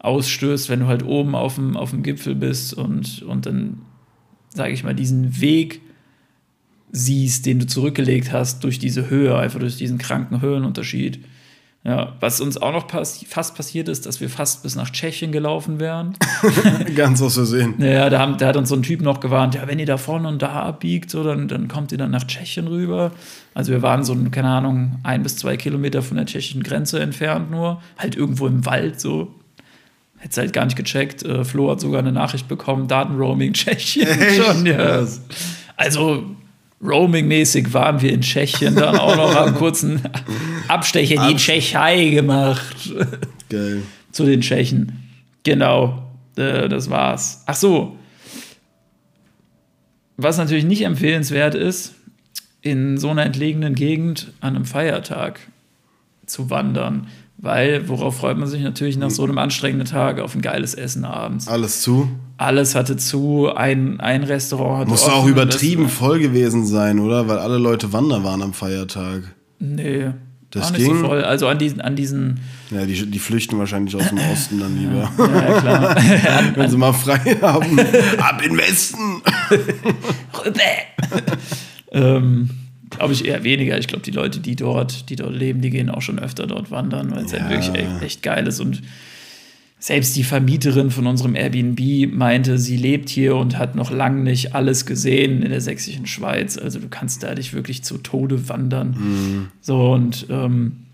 ausstößt, 0.00 0.68
wenn 0.68 0.80
du 0.80 0.86
halt 0.86 1.04
oben 1.04 1.36
auf 1.36 1.54
dem, 1.54 1.76
auf 1.76 1.90
dem 1.90 2.02
Gipfel 2.02 2.34
bist 2.34 2.74
und, 2.74 3.22
und 3.22 3.46
dann, 3.46 3.82
sage 4.48 4.72
ich 4.72 4.82
mal, 4.82 4.94
diesen 4.94 5.40
Weg 5.40 5.82
siehst, 6.90 7.46
den 7.46 7.60
du 7.60 7.66
zurückgelegt 7.66 8.32
hast 8.32 8.64
durch 8.64 8.80
diese 8.80 9.08
Höhe, 9.08 9.38
einfach 9.38 9.60
durch 9.60 9.76
diesen 9.76 9.98
kranken 9.98 10.40
Höhenunterschied. 10.40 11.24
Ja, 11.86 12.14
was 12.18 12.40
uns 12.40 12.56
auch 12.56 12.72
noch 12.72 12.86
pass 12.86 13.22
fast 13.28 13.54
passiert 13.54 13.90
ist, 13.90 14.06
dass 14.06 14.18
wir 14.18 14.30
fast 14.30 14.62
bis 14.62 14.74
nach 14.74 14.88
Tschechien 14.88 15.32
gelaufen 15.32 15.78
wären. 15.78 16.16
Ganz 16.96 17.20
aus 17.20 17.34
Versehen. 17.34 17.74
Ja, 17.78 18.08
da, 18.08 18.18
haben, 18.20 18.38
da 18.38 18.46
hat 18.46 18.56
uns 18.56 18.70
so 18.70 18.74
ein 18.74 18.82
Typ 18.82 19.02
noch 19.02 19.20
gewarnt, 19.20 19.54
ja, 19.54 19.68
wenn 19.68 19.78
ihr 19.78 19.84
da 19.84 19.98
vorne 19.98 20.28
und 20.28 20.40
da 20.40 20.62
abbiegt, 20.62 21.10
so, 21.10 21.22
dann, 21.22 21.46
dann 21.46 21.68
kommt 21.68 21.92
ihr 21.92 21.98
dann 21.98 22.10
nach 22.10 22.24
Tschechien 22.24 22.68
rüber. 22.68 23.12
Also 23.52 23.70
wir 23.70 23.82
waren 23.82 24.02
so, 24.02 24.16
keine 24.30 24.48
Ahnung, 24.48 24.98
ein 25.02 25.22
bis 25.22 25.36
zwei 25.36 25.58
Kilometer 25.58 26.00
von 26.00 26.16
der 26.16 26.24
tschechischen 26.24 26.62
Grenze 26.62 27.00
entfernt 27.00 27.50
nur. 27.50 27.82
Halt 27.98 28.16
irgendwo 28.16 28.46
im 28.46 28.64
Wald 28.64 28.98
so. 28.98 29.34
Hätte 30.16 30.40
halt 30.40 30.54
gar 30.54 30.64
nicht 30.64 30.76
gecheckt. 30.76 31.22
Äh, 31.22 31.44
Flo 31.44 31.70
hat 31.70 31.80
sogar 31.80 31.98
eine 31.98 32.12
Nachricht 32.12 32.48
bekommen, 32.48 32.88
Datenroaming 32.88 33.52
Tschechien 33.52 34.08
Echt? 34.08 34.42
schon, 34.42 34.64
ja. 34.64 35.06
Also 35.76 36.24
Roaming-mäßig 36.82 37.72
waren 37.72 38.00
wir 38.02 38.12
in 38.12 38.20
Tschechien 38.20 38.74
dann 38.76 38.96
auch 38.96 39.16
noch 39.16 39.34
einen 39.34 39.54
kurzen 39.54 40.02
Abstecher 40.68 41.14
in 41.14 41.30
die 41.30 41.36
Tschechei 41.36 42.10
gemacht. 42.10 42.92
Geil. 43.48 43.82
Zu 44.12 44.24
den 44.26 44.40
Tschechen. 44.40 45.10
Genau, 45.44 46.02
äh, 46.36 46.68
das 46.68 46.90
war's. 46.90 47.42
Ach 47.46 47.54
so. 47.54 47.96
Was 50.16 50.38
natürlich 50.38 50.64
nicht 50.64 50.82
empfehlenswert 50.82 51.54
ist, 51.54 51.94
in 52.64 52.96
so 52.96 53.10
einer 53.10 53.24
entlegenen 53.24 53.74
Gegend 53.74 54.32
an 54.40 54.56
einem 54.56 54.64
Feiertag 54.64 55.40
zu 56.26 56.50
wandern. 56.50 57.08
Weil, 57.36 57.88
worauf 57.88 58.18
freut 58.18 58.38
man 58.38 58.48
sich 58.48 58.62
natürlich 58.62 58.96
nach 58.96 59.10
so 59.10 59.24
einem 59.24 59.36
anstrengenden 59.36 59.86
Tag 59.86 60.18
auf 60.18 60.34
ein 60.34 60.40
geiles 60.40 60.74
Essen 60.74 61.04
abends? 61.04 61.46
Alles 61.46 61.82
zu? 61.82 62.08
Alles 62.36 62.74
hatte 62.74 62.96
zu, 62.96 63.48
ein, 63.54 64.00
ein 64.00 64.24
Restaurant 64.24 64.80
hatte 64.80 64.90
Muss 64.90 65.04
auch 65.04 65.26
übertrieben 65.26 65.88
voll 65.88 66.18
gewesen 66.18 66.66
sein, 66.66 66.98
oder? 66.98 67.28
Weil 67.28 67.38
alle 67.38 67.58
Leute 67.58 67.92
wandern 67.92 68.24
waren 68.24 68.42
am 68.42 68.52
Feiertag. 68.52 69.22
Nee, 69.60 70.10
das 70.54 70.64
war 70.64 70.70
nicht 70.72 70.86
ging? 70.86 70.98
so 70.98 71.06
voll. 71.06 71.24
Also 71.24 71.48
an 71.48 71.58
diesen, 71.58 71.80
an 71.80 71.96
diesen. 71.96 72.40
Ja, 72.70 72.86
die, 72.86 73.06
die 73.06 73.18
flüchten 73.18 73.58
wahrscheinlich 73.58 73.94
aus 73.96 74.08
dem 74.08 74.18
Osten 74.18 74.60
dann 74.60 74.78
lieber. 74.78 75.10
Ja, 75.18 75.60
klar. 75.60 75.96
Wenn 76.54 76.70
sie 76.70 76.76
mal 76.76 76.92
frei 76.92 77.36
haben. 77.40 77.78
Ab 78.18 78.40
in 78.42 78.50
den 78.50 78.58
Westen! 78.58 79.22
ähm, 81.92 82.50
glaube 82.90 83.12
ich 83.12 83.24
eher 83.24 83.42
weniger. 83.42 83.78
Ich 83.78 83.88
glaube, 83.88 84.04
die 84.04 84.12
Leute, 84.12 84.40
die 84.40 84.56
dort, 84.56 85.10
die 85.10 85.16
dort 85.16 85.34
leben, 85.34 85.60
die 85.60 85.70
gehen 85.70 85.90
auch 85.90 86.02
schon 86.02 86.18
öfter 86.18 86.46
dort 86.46 86.70
wandern, 86.70 87.10
weil 87.10 87.24
es 87.24 87.32
ja. 87.32 87.40
halt 87.40 87.50
wirklich 87.50 87.74
echt, 87.74 88.02
echt 88.02 88.22
geil 88.22 88.46
ist. 88.46 88.60
Und 88.60 88.82
selbst 89.84 90.16
die 90.16 90.24
Vermieterin 90.24 90.90
von 90.90 91.06
unserem 91.06 91.36
Airbnb 91.36 92.10
meinte, 92.10 92.56
sie 92.56 92.78
lebt 92.78 93.10
hier 93.10 93.36
und 93.36 93.58
hat 93.58 93.74
noch 93.74 93.90
lange 93.90 94.22
nicht 94.22 94.54
alles 94.54 94.86
gesehen 94.86 95.42
in 95.42 95.50
der 95.50 95.60
sächsischen 95.60 96.06
Schweiz. 96.06 96.56
Also 96.56 96.78
du 96.78 96.88
kannst 96.88 97.22
da 97.22 97.34
dich 97.34 97.52
wirklich 97.52 97.84
zu 97.84 97.98
Tode 97.98 98.48
wandern. 98.48 98.96
Mhm. 98.98 99.48
So 99.60 99.92
und 99.92 100.24
ähm, 100.30 100.86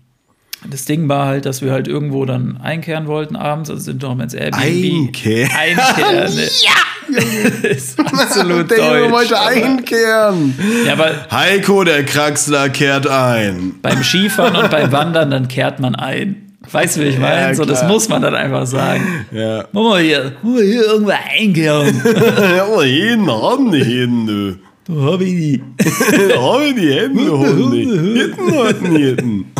das 0.69 0.83
Ding 0.83 1.07
war 1.07 1.25
halt, 1.27 1.45
dass 1.45 1.61
wir 1.61 1.71
halt 1.71 1.87
irgendwo 1.87 2.25
dann 2.25 2.57
einkehren 2.57 3.07
wollten 3.07 3.37
abends, 3.37 3.69
also 3.69 3.81
sind 3.81 4.01
noch 4.01 4.13
mal 4.13 4.25
ins 4.25 4.33
Airbnb. 4.33 4.61
Einkehren? 4.61 5.51
Einkehren. 5.57 6.49
Ja! 6.61 7.61
ist 7.69 7.97
absolut 7.97 8.71
der 8.71 8.77
deutsch. 8.77 9.03
Der 9.03 9.11
wollte 9.11 9.39
einkehren. 9.39 10.53
Ja, 10.85 10.93
aber 10.93 11.27
Heiko, 11.31 11.85
der 11.85 12.03
Kraxler, 12.03 12.67
kehrt 12.67 13.07
ein. 13.07 13.75
Beim 13.81 14.03
Skifahren 14.03 14.57
und 14.57 14.69
beim 14.69 14.91
Wandern, 14.91 15.31
dann 15.31 15.47
kehrt 15.47 15.79
man 15.79 15.95
ein. 15.95 16.50
Weißt 16.69 16.97
du, 16.97 17.01
wie 17.01 17.05
ich 17.05 17.17
meine? 17.17 17.41
Ja, 17.41 17.53
so, 17.55 17.65
das 17.65 17.83
muss 17.87 18.07
man 18.07 18.21
dann 18.21 18.35
einfach 18.35 18.65
sagen. 18.67 19.25
Ja. 19.31 19.65
Mach 19.71 19.81
mal 19.81 20.01
hier, 20.01 20.33
mach 20.43 20.51
mal 20.53 20.63
hier 20.63 20.85
irgendwo 20.85 21.11
einkehren. 21.11 22.01
ja, 22.55 22.65
aber 22.65 22.85
jeden 22.85 23.29
haben 23.29 23.71
die 23.71 23.83
Hände. 23.83 24.59
Da 24.85 24.93
hab 24.93 25.21
ich 25.21 25.31
die. 25.31 25.63
da 26.29 26.41
hab 26.41 26.61
ich 26.61 26.75
die 26.75 26.93
Hände, 26.93 27.31
Hunde. 27.31 27.77
Hinten 27.77 28.57
hatten 28.57 28.95
hinten. 28.95 29.51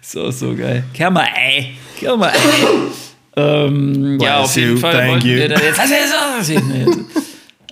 So, 0.00 0.30
so 0.30 0.54
geil. 0.54 0.84
Kehr 0.94 1.10
mal 1.10 1.26
ein. 1.34 1.66
Kehr 1.98 2.16
mal 2.16 2.30
ein. 2.30 2.36
ähm, 3.36 4.18
ja, 4.20 4.38
auf 4.40 4.56
jeden 4.56 4.78
Fall. 4.78 4.92
Thank 4.92 5.24
you. 5.24 5.48
Da 5.48 5.60
jetzt, 5.60 5.80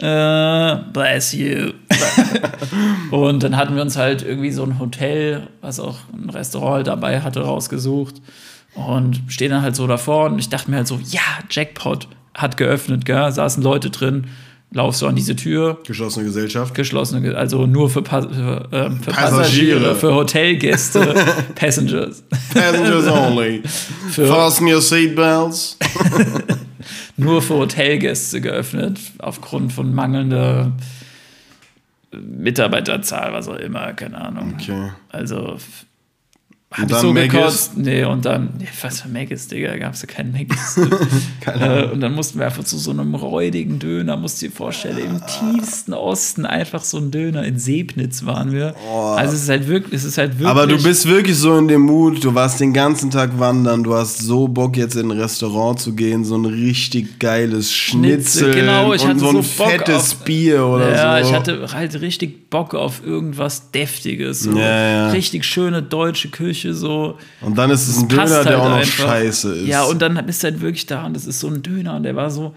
uh, 0.02 0.92
bless 0.92 1.32
you. 1.32 1.72
und 3.10 3.42
dann 3.42 3.56
hatten 3.56 3.74
wir 3.74 3.82
uns 3.82 3.96
halt 3.96 4.22
irgendwie 4.22 4.50
so 4.50 4.64
ein 4.64 4.78
Hotel, 4.78 5.48
was 5.60 5.80
auch 5.80 5.98
ein 6.12 6.30
Restaurant 6.30 6.86
dabei 6.86 7.20
hatte, 7.20 7.42
rausgesucht. 7.42 8.20
Und 8.74 9.20
stehen 9.28 9.50
dann 9.50 9.62
halt 9.62 9.74
so 9.74 9.86
davor 9.86 10.26
und 10.26 10.38
ich 10.38 10.48
dachte 10.48 10.70
mir 10.70 10.78
halt 10.78 10.86
so, 10.86 11.00
ja, 11.04 11.20
Jackpot 11.50 12.08
hat 12.34 12.56
geöffnet, 12.56 13.04
gell? 13.04 13.30
saßen 13.32 13.62
Leute 13.62 13.90
drin 13.90 14.28
laufst 14.72 15.02
du 15.02 15.06
an 15.06 15.16
diese 15.16 15.36
Tür. 15.36 15.78
Geschlossene 15.86 16.26
Gesellschaft. 16.26 16.74
Geschlossene, 16.74 17.36
also 17.36 17.66
nur 17.66 17.90
für, 17.90 18.02
pa 18.02 18.22
für, 18.22 18.68
äh, 18.70 18.90
für 18.90 19.10
Passagiere. 19.10 19.94
für 19.96 20.14
Hotelgäste, 20.14 21.14
Passengers. 21.54 22.22
Passengers 22.52 23.06
only. 23.08 23.62
Für 24.10 24.26
Fasten 24.26 24.66
your 24.66 24.80
seatbelts. 24.80 25.78
nur 27.16 27.42
für 27.42 27.54
Hotelgäste 27.54 28.40
geöffnet, 28.40 28.98
aufgrund 29.18 29.72
von 29.72 29.94
mangelnder 29.94 30.72
Mitarbeiterzahl, 32.12 33.32
was 33.32 33.46
auch 33.48 33.56
immer, 33.56 33.92
keine 33.92 34.20
Ahnung. 34.20 34.54
Okay. 34.58 34.90
Also 35.10 35.58
hab 36.72 36.88
ich 36.88 36.96
so 36.98 37.12
gekostet. 37.12 37.78
Nee, 37.78 38.04
und 38.04 38.24
dann, 38.24 38.50
nee, 38.56 38.68
was 38.80 39.00
für 39.00 39.08
Maggis, 39.08 39.48
Digga, 39.48 39.76
gab 39.76 39.94
es 39.94 40.02
ja 40.02 40.06
keinen 40.06 40.30
Maggis. 40.30 40.78
äh, 41.46 41.86
und 41.86 42.00
dann 42.00 42.14
mussten 42.14 42.38
wir 42.38 42.46
einfach 42.46 42.62
zu 42.62 42.78
so 42.78 42.92
einem 42.92 43.16
räudigen 43.16 43.80
Döner, 43.80 44.16
musst 44.16 44.40
du 44.40 44.46
dir 44.46 44.52
vorstellen, 44.52 44.98
im 44.98 45.20
tiefsten 45.26 45.92
Osten 45.94 46.46
einfach 46.46 46.84
so 46.84 46.98
ein 46.98 47.10
Döner. 47.10 47.42
In 47.42 47.58
Sebnitz 47.58 48.24
waren 48.24 48.52
wir. 48.52 48.76
Oh. 48.88 49.14
Also 49.16 49.34
es 49.34 49.42
ist 49.42 49.48
halt 49.48 49.66
wirklich, 49.66 49.94
es 49.94 50.04
ist 50.04 50.16
halt 50.16 50.34
wirklich. 50.34 50.48
Aber 50.48 50.68
du 50.68 50.80
bist 50.80 51.08
wirklich 51.08 51.36
so 51.36 51.58
in 51.58 51.66
dem 51.66 51.80
Mut, 51.80 52.22
du 52.22 52.36
warst 52.36 52.60
den 52.60 52.72
ganzen 52.72 53.10
Tag 53.10 53.36
wandern, 53.40 53.82
du 53.82 53.94
hast 53.94 54.18
so 54.18 54.46
Bock 54.46 54.76
jetzt 54.76 54.94
in 54.94 55.10
ein 55.10 55.18
Restaurant 55.18 55.80
zu 55.80 55.94
gehen, 55.94 56.24
so 56.24 56.36
ein 56.36 56.44
richtig 56.44 57.18
geiles 57.18 57.72
Schnitzel, 57.72 58.54
genau, 58.54 58.92
ich 58.92 59.02
und 59.02 59.08
hatte 59.08 59.18
so 59.18 59.28
ein 59.30 59.36
so 59.36 59.42
fettes 59.42 60.12
auf, 60.12 60.24
Bier 60.24 60.64
oder 60.64 60.92
ja, 60.92 60.96
so. 60.96 61.02
Ja, 61.02 61.20
ich 61.20 61.32
hatte 61.32 61.66
halt 61.72 62.00
richtig 62.00 62.48
Bock 62.48 62.74
auf 62.74 63.04
irgendwas 63.04 63.72
Deftiges. 63.72 64.40
So. 64.40 64.52
Ja, 64.52 64.90
ja. 64.90 65.10
Richtig 65.10 65.44
schöne 65.44 65.82
deutsche 65.82 66.28
Küche 66.28 66.59
Küche 66.60 66.74
so. 66.74 67.18
Und 67.40 67.56
dann 67.56 67.70
ist 67.70 67.88
es 67.88 67.98
ein 67.98 68.08
Döner, 68.08 68.28
halt 68.28 68.48
der 68.48 68.60
auch 68.60 68.68
noch 68.68 68.76
einfach. 68.76 69.04
scheiße 69.04 69.54
ist. 69.56 69.66
Ja, 69.66 69.84
und 69.84 70.00
dann 70.02 70.14
bist 70.26 70.42
du 70.42 70.48
halt 70.48 70.60
wirklich 70.60 70.86
da 70.86 71.06
und 71.06 71.14
das 71.14 71.26
ist 71.26 71.40
so 71.40 71.48
ein 71.48 71.62
Döner 71.62 71.96
und 71.96 72.02
der 72.02 72.16
war 72.16 72.30
so, 72.30 72.54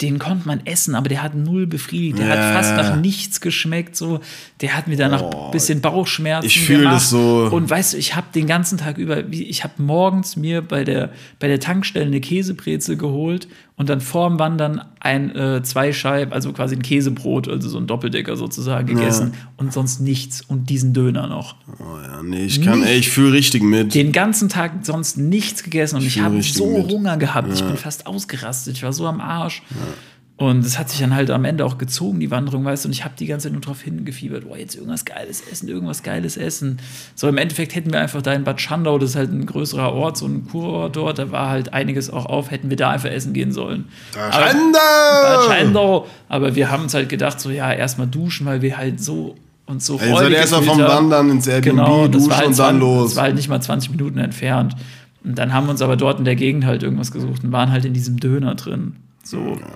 den 0.00 0.18
konnte 0.18 0.48
man 0.48 0.66
essen, 0.66 0.96
aber 0.96 1.08
der 1.08 1.22
hat 1.22 1.36
null 1.36 1.66
befriedigt. 1.68 2.18
Der 2.18 2.26
ja. 2.26 2.34
hat 2.34 2.54
fast 2.54 2.76
nach 2.76 2.96
nichts 2.96 3.40
geschmeckt. 3.40 3.94
So. 3.94 4.20
Der 4.60 4.76
hat 4.76 4.88
mir 4.88 4.96
danach 4.96 5.22
oh, 5.22 5.46
ein 5.46 5.50
bisschen 5.52 5.80
Bauchschmerzen 5.80 6.46
Ich 6.46 6.60
fühle 6.60 6.84
das 6.84 7.10
so. 7.10 7.48
Und 7.52 7.70
weißt 7.70 7.92
du, 7.92 7.98
ich 7.98 8.16
habe 8.16 8.26
den 8.34 8.48
ganzen 8.48 8.78
Tag 8.78 8.98
über, 8.98 9.28
ich 9.28 9.62
habe 9.62 9.74
morgens 9.80 10.34
mir 10.34 10.60
bei 10.60 10.82
der, 10.82 11.12
bei 11.38 11.46
der 11.46 11.60
Tankstelle 11.60 12.06
eine 12.06 12.20
Käsebrezel 12.20 12.96
geholt 12.96 13.46
und 13.76 13.88
dann 13.88 14.00
vorm 14.00 14.38
Wandern 14.38 14.82
ein, 15.00 15.34
äh, 15.34 15.62
zwei 15.62 15.92
Scheiben, 15.92 16.32
also 16.32 16.52
quasi 16.52 16.76
ein 16.76 16.82
Käsebrot, 16.82 17.48
also 17.48 17.68
so 17.68 17.78
ein 17.78 17.86
Doppeldecker 17.86 18.36
sozusagen 18.36 18.86
gegessen 18.86 19.32
ja. 19.34 19.48
und 19.56 19.72
sonst 19.72 20.00
nichts 20.00 20.42
und 20.42 20.70
diesen 20.70 20.92
Döner 20.92 21.26
noch. 21.26 21.56
Oh 21.78 21.98
ja, 22.02 22.22
nee, 22.22 22.44
ich 22.44 22.62
kann, 22.62 22.82
ey, 22.82 22.98
ich 22.98 23.10
fühle 23.10 23.32
richtig 23.32 23.62
mit. 23.62 23.94
Den 23.94 24.12
ganzen 24.12 24.48
Tag 24.48 24.72
sonst 24.82 25.16
nichts 25.18 25.62
gegessen 25.62 25.96
und 25.96 26.02
ich, 26.02 26.16
ich 26.16 26.22
habe 26.22 26.42
so 26.42 26.78
mit. 26.78 26.90
Hunger 26.90 27.16
gehabt. 27.16 27.48
Ja. 27.48 27.54
Ich 27.54 27.64
bin 27.64 27.76
fast 27.76 28.06
ausgerastet, 28.06 28.76
ich 28.76 28.82
war 28.82 28.92
so 28.92 29.06
am 29.06 29.20
Arsch. 29.20 29.62
Ja. 29.70 29.76
Und 30.36 30.64
es 30.64 30.78
hat 30.78 30.88
sich 30.88 30.98
dann 30.98 31.14
halt 31.14 31.30
am 31.30 31.44
Ende 31.44 31.64
auch 31.64 31.78
gezogen, 31.78 32.18
die 32.18 32.30
Wanderung, 32.30 32.64
weißt 32.64 32.84
du, 32.84 32.88
und 32.88 32.92
ich 32.92 33.04
habe 33.04 33.14
die 33.16 33.26
ganze 33.26 33.44
Zeit 33.44 33.52
nur 33.52 33.60
drauf 33.60 33.82
hingefiebert, 33.82 34.48
boah, 34.48 34.56
jetzt 34.56 34.74
irgendwas 34.74 35.04
Geiles 35.04 35.42
essen, 35.48 35.68
irgendwas 35.68 36.02
Geiles 36.02 36.36
essen. 36.36 36.78
So, 37.14 37.28
im 37.28 37.36
Endeffekt 37.36 37.74
hätten 37.74 37.92
wir 37.92 38.00
einfach 38.00 38.22
da 38.22 38.32
in 38.32 38.42
Bad 38.42 38.60
Schandau, 38.60 38.98
das 38.98 39.10
ist 39.10 39.16
halt 39.16 39.30
ein 39.30 39.46
größerer 39.46 39.92
Ort, 39.92 40.16
so 40.16 40.26
ein 40.26 40.48
Kurort 40.48 40.96
dort, 40.96 41.18
da 41.18 41.30
war 41.30 41.50
halt 41.50 41.72
einiges 41.72 42.10
auch 42.10 42.26
auf, 42.26 42.50
hätten 42.50 42.70
wir 42.70 42.76
da 42.76 42.90
einfach 42.90 43.10
essen 43.10 43.34
gehen 43.34 43.52
sollen. 43.52 43.84
Bad 44.14 44.34
Schandau! 44.34 44.78
Bad 45.22 45.44
Schandau! 45.44 46.06
Aber 46.28 46.56
wir 46.56 46.70
haben 46.70 46.84
uns 46.84 46.94
halt 46.94 47.08
gedacht, 47.08 47.38
so, 47.38 47.50
ja, 47.50 47.72
erstmal 47.72 48.08
duschen, 48.08 48.46
weil 48.46 48.62
wir 48.62 48.76
halt 48.76 49.00
so 49.00 49.36
und 49.66 49.82
so 49.82 49.98
also 49.98 50.24
erstmal 50.24 50.62
vom 50.62 50.78
Wandern 50.78 51.30
ins 51.30 51.46
Airbnb 51.46 51.76
genau, 51.76 52.08
duschen 52.08 52.36
halt 52.36 52.48
und 52.48 52.58
dann 52.58 52.80
20, 52.80 52.80
los. 52.80 53.10
Das 53.10 53.16
war 53.16 53.24
halt 53.24 53.36
nicht 53.36 53.48
mal 53.48 53.60
20 53.60 53.90
Minuten 53.90 54.18
entfernt. 54.18 54.74
Und 55.22 55.38
dann 55.38 55.52
haben 55.52 55.66
wir 55.66 55.70
uns 55.70 55.82
aber 55.82 55.96
dort 55.96 56.18
in 56.18 56.24
der 56.24 56.34
Gegend 56.34 56.64
halt 56.64 56.82
irgendwas 56.82 57.12
gesucht 57.12 57.44
und 57.44 57.52
waren 57.52 57.70
halt 57.70 57.84
in 57.84 57.94
diesem 57.94 58.18
Döner 58.18 58.56
drin. 58.56 58.96
So. 59.22 59.38
Ja. 59.38 59.66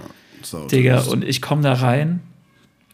So, 0.51 0.67
Digga, 0.67 1.01
und 1.03 1.25
ich 1.25 1.43
komme 1.43 1.63
da 1.63 1.75
rein. 1.75 2.21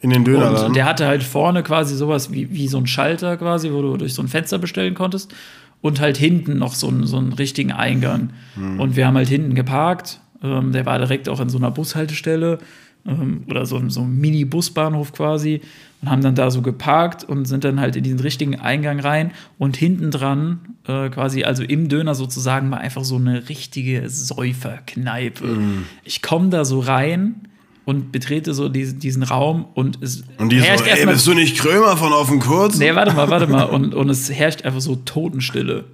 In 0.01 0.11
den 0.11 0.25
Döner. 0.25 0.67
Und 0.67 0.75
der 0.75 0.85
hatte 0.85 1.07
halt 1.07 1.23
vorne 1.23 1.63
quasi 1.63 1.95
sowas 1.95 2.33
wie, 2.33 2.51
wie 2.51 2.67
so 2.67 2.79
ein 2.79 2.87
Schalter 2.87 3.37
quasi, 3.37 3.73
wo 3.73 3.83
du 3.83 3.97
durch 3.97 4.15
so 4.15 4.23
ein 4.23 4.29
Fenster 4.29 4.59
bestellen 4.59 4.95
konntest. 4.95 5.33
Und 5.81 6.01
halt 6.01 6.17
hinten 6.17 6.59
noch 6.59 6.75
so, 6.75 6.89
einen, 6.89 7.07
so 7.07 7.19
einen 7.19 7.33
richtigen 7.33 7.73
Eingang. 7.73 8.31
Mhm. 8.57 8.81
Und 8.81 8.97
wir 8.97 9.07
haben 9.07 9.17
halt 9.17 9.29
hinten 9.29 9.55
geparkt. 9.55 10.21
Ähm, 10.43 10.73
der 10.73 10.87
war 10.87 10.99
direkt 10.99 11.29
auch 11.29 11.41
an 11.41 11.49
so 11.49 11.59
einer 11.59 11.71
Bushaltestelle 11.71 12.59
ähm, 13.07 13.45
oder 13.49 13.67
so, 13.67 13.81
so 13.89 14.01
einem 14.01 14.19
Mini-Busbahnhof 14.19 15.13
quasi 15.13 15.61
und 16.03 16.11
haben 16.11 16.23
dann 16.23 16.35
da 16.35 16.51
so 16.51 16.63
geparkt 16.63 17.25
und 17.25 17.47
sind 17.47 17.65
dann 17.65 17.81
halt 17.81 17.97
in 17.97 18.05
diesen 18.05 18.21
richtigen 18.21 18.59
Eingang 18.59 19.01
rein 19.01 19.33
und 19.59 19.77
hinten 19.77 20.11
dran 20.11 20.61
äh, 20.87 21.09
quasi, 21.11 21.45
also 21.45 21.63
im 21.63 21.89
Döner 21.89 22.15
sozusagen, 22.15 22.71
war 22.71 22.79
einfach 22.79 23.05
so 23.05 23.17
eine 23.17 23.49
richtige 23.49 24.09
Säuferkneipe. 24.09 25.47
Mm. 25.47 25.87
Ich 26.05 26.23
komme 26.23 26.49
da 26.51 26.65
so 26.65 26.81
rein 26.81 27.49
und 27.85 28.13
betrete 28.13 28.55
so 28.55 28.69
diesen, 28.69 28.99
diesen 28.99 29.23
Raum 29.23 29.67
und 29.75 30.03
es 30.03 30.25
und 30.39 30.51
die 30.51 30.61
herrscht 30.61 30.85
so, 30.85 30.91
ey, 30.91 31.07
bist 31.07 31.27
du 31.27 31.35
nicht 31.35 31.59
Krömer 31.59 31.97
von 31.97 32.13
auf 32.13 32.29
dem 32.29 32.41
Kurz? 32.41 32.79
Nee, 32.79 32.95
warte 32.95 33.13
mal, 33.13 33.29
warte 33.29 33.47
mal. 33.47 33.65
Und, 33.65 33.95
und 33.95 34.09
es 34.09 34.31
herrscht 34.31 34.65
einfach 34.65 34.81
so 34.81 34.97
Totenstille. 34.97 35.85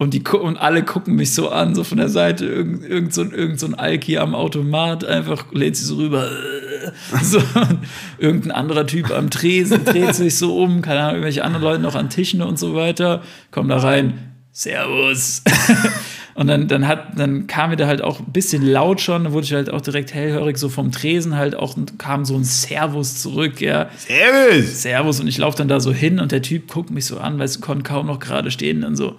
Und, 0.00 0.14
die, 0.14 0.22
und 0.22 0.56
alle 0.56 0.84
gucken 0.84 1.16
mich 1.16 1.34
so 1.34 1.48
an, 1.48 1.74
so 1.74 1.82
von 1.82 1.98
der 1.98 2.08
Seite, 2.08 2.46
irgend, 2.46 2.84
irgend, 2.84 3.12
so, 3.12 3.22
irgend 3.22 3.58
so 3.58 3.66
ein 3.66 3.74
Alki 3.74 4.16
am 4.16 4.36
Automat, 4.36 5.04
einfach 5.04 5.52
lädt 5.52 5.76
sich 5.76 5.86
so 5.86 5.96
rüber. 5.96 6.30
So, 7.20 7.42
irgendein 8.18 8.52
anderer 8.52 8.86
Typ 8.86 9.10
am 9.10 9.28
Tresen 9.28 9.84
dreht 9.84 10.14
sich 10.14 10.36
so 10.36 10.56
um, 10.56 10.82
keine 10.82 11.00
Ahnung, 11.00 11.14
irgendwelche 11.14 11.42
anderen 11.42 11.64
Leute 11.64 11.82
noch 11.82 11.96
an 11.96 12.10
Tischen 12.10 12.42
und 12.42 12.60
so 12.60 12.76
weiter, 12.76 13.22
kommen 13.50 13.68
da 13.68 13.78
rein, 13.78 14.14
Servus. 14.52 15.42
Und 16.34 16.46
dann, 16.46 16.68
dann, 16.68 16.86
hat, 16.86 17.18
dann 17.18 17.48
kam 17.48 17.70
mir 17.70 17.76
da 17.76 17.88
halt 17.88 18.00
auch 18.00 18.20
ein 18.20 18.30
bisschen 18.32 18.64
laut 18.64 19.00
schon, 19.00 19.24
dann 19.24 19.32
wurde 19.32 19.44
ich 19.44 19.52
halt 19.52 19.70
auch 19.70 19.80
direkt 19.80 20.14
hellhörig, 20.14 20.56
so 20.56 20.68
vom 20.68 20.92
Tresen 20.92 21.36
halt 21.36 21.56
auch 21.56 21.76
kam 21.98 22.24
so 22.24 22.36
ein 22.36 22.44
Servus 22.44 23.20
zurück, 23.20 23.60
ja. 23.60 23.88
Servus! 23.96 24.82
Servus. 24.82 25.18
Und 25.18 25.26
ich 25.26 25.38
laufe 25.38 25.58
dann 25.58 25.66
da 25.66 25.80
so 25.80 25.92
hin 25.92 26.20
und 26.20 26.30
der 26.30 26.40
Typ 26.40 26.68
guckt 26.68 26.90
mich 26.90 27.06
so 27.06 27.18
an, 27.18 27.40
weil 27.40 27.48
du, 27.48 27.58
konnte 27.58 27.82
kaum 27.82 28.06
noch 28.06 28.20
gerade 28.20 28.52
stehen, 28.52 28.82
dann 28.82 28.94
so, 28.94 29.16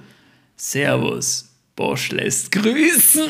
Servus. 0.60 1.46
Bosch 1.74 2.12
lässt 2.12 2.52
grüßen. 2.52 3.30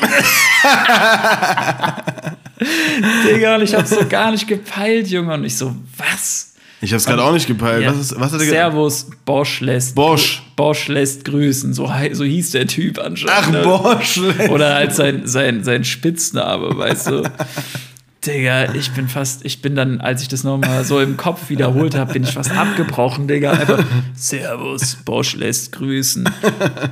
Digga, 3.24 3.54
und 3.54 3.62
ich 3.62 3.72
hab's 3.72 3.90
so 3.90 4.04
gar 4.08 4.32
nicht 4.32 4.48
gepeilt, 4.48 5.06
Junge. 5.06 5.34
Und 5.34 5.44
ich 5.44 5.56
so, 5.56 5.76
was? 5.96 6.54
Ich 6.80 6.92
hab's 6.92 7.06
gerade 7.06 7.22
auch 7.22 7.32
nicht 7.32 7.46
gepeilt. 7.46 7.84
Ja. 7.84 7.92
Was, 7.92 8.00
ist, 8.00 8.18
was 8.18 8.32
hat 8.32 8.40
er? 8.40 8.46
Servus, 8.48 9.06
Bosch 9.24 9.60
lässt. 9.60 9.94
Bosch. 9.94 10.42
Bosch 10.56 10.88
lässt 10.88 11.24
grüßen. 11.24 11.72
So, 11.72 11.88
so 12.12 12.24
hieß 12.24 12.50
der 12.50 12.66
Typ 12.66 12.98
anscheinend. 12.98 13.38
Ach, 13.40 13.50
ne? 13.52 13.62
Bosch. 13.62 14.18
Oder 14.50 14.74
halt 14.74 14.92
sein, 14.92 15.28
sein, 15.28 15.62
sein 15.62 15.84
Spitzname, 15.84 16.76
weißt 16.76 17.06
du. 17.10 17.22
Digga, 18.26 18.74
ich 18.74 18.90
bin 18.92 19.08
fast, 19.08 19.46
ich 19.46 19.62
bin 19.62 19.74
dann, 19.74 20.00
als 20.00 20.20
ich 20.20 20.28
das 20.28 20.44
nochmal 20.44 20.84
so 20.84 21.00
im 21.00 21.16
Kopf 21.16 21.48
wiederholt 21.48 21.94
habe, 21.94 22.12
bin 22.12 22.24
ich 22.24 22.32
fast 22.32 22.50
abgebrochen, 22.50 23.28
Digga. 23.28 23.52
Einfach, 23.52 23.82
Servus, 24.14 24.96
Bosch 24.96 25.36
lässt 25.36 25.72
grüßen. 25.72 26.28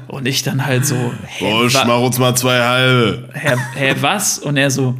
Und 0.07 0.27
ich 0.27 0.43
dann 0.43 0.65
halt 0.65 0.87
so, 0.87 1.13
hä, 1.27 1.51
Bosch, 1.51 1.75
mach 1.87 2.01
uns 2.01 2.19
mal 2.19 2.35
zwei 2.35 2.59
halbe. 2.61 3.29
Hä, 3.35 3.57
hä, 3.75 3.95
was? 4.01 4.39
Und 4.39 4.57
er 4.57 4.71
so, 4.71 4.99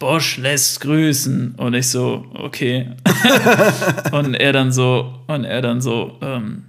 Bosch 0.00 0.38
lässt 0.38 0.80
grüßen. 0.80 1.54
Und 1.56 1.74
ich 1.74 1.88
so, 1.88 2.26
okay. 2.34 2.90
und 4.10 4.34
er 4.34 4.52
dann 4.52 4.72
so, 4.72 5.22
und 5.28 5.44
er 5.44 5.62
dann 5.62 5.80
so, 5.80 6.18
ähm, 6.20 6.64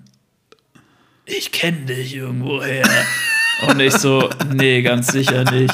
ich 1.25 1.51
kenne 1.51 1.85
dich 1.87 2.15
irgendwoher. 2.15 2.87
und 3.67 3.79
ich 3.79 3.93
so, 3.93 4.29
nee, 4.53 4.83
ganz 4.83 5.07
sicher 5.07 5.49
nicht. 5.49 5.73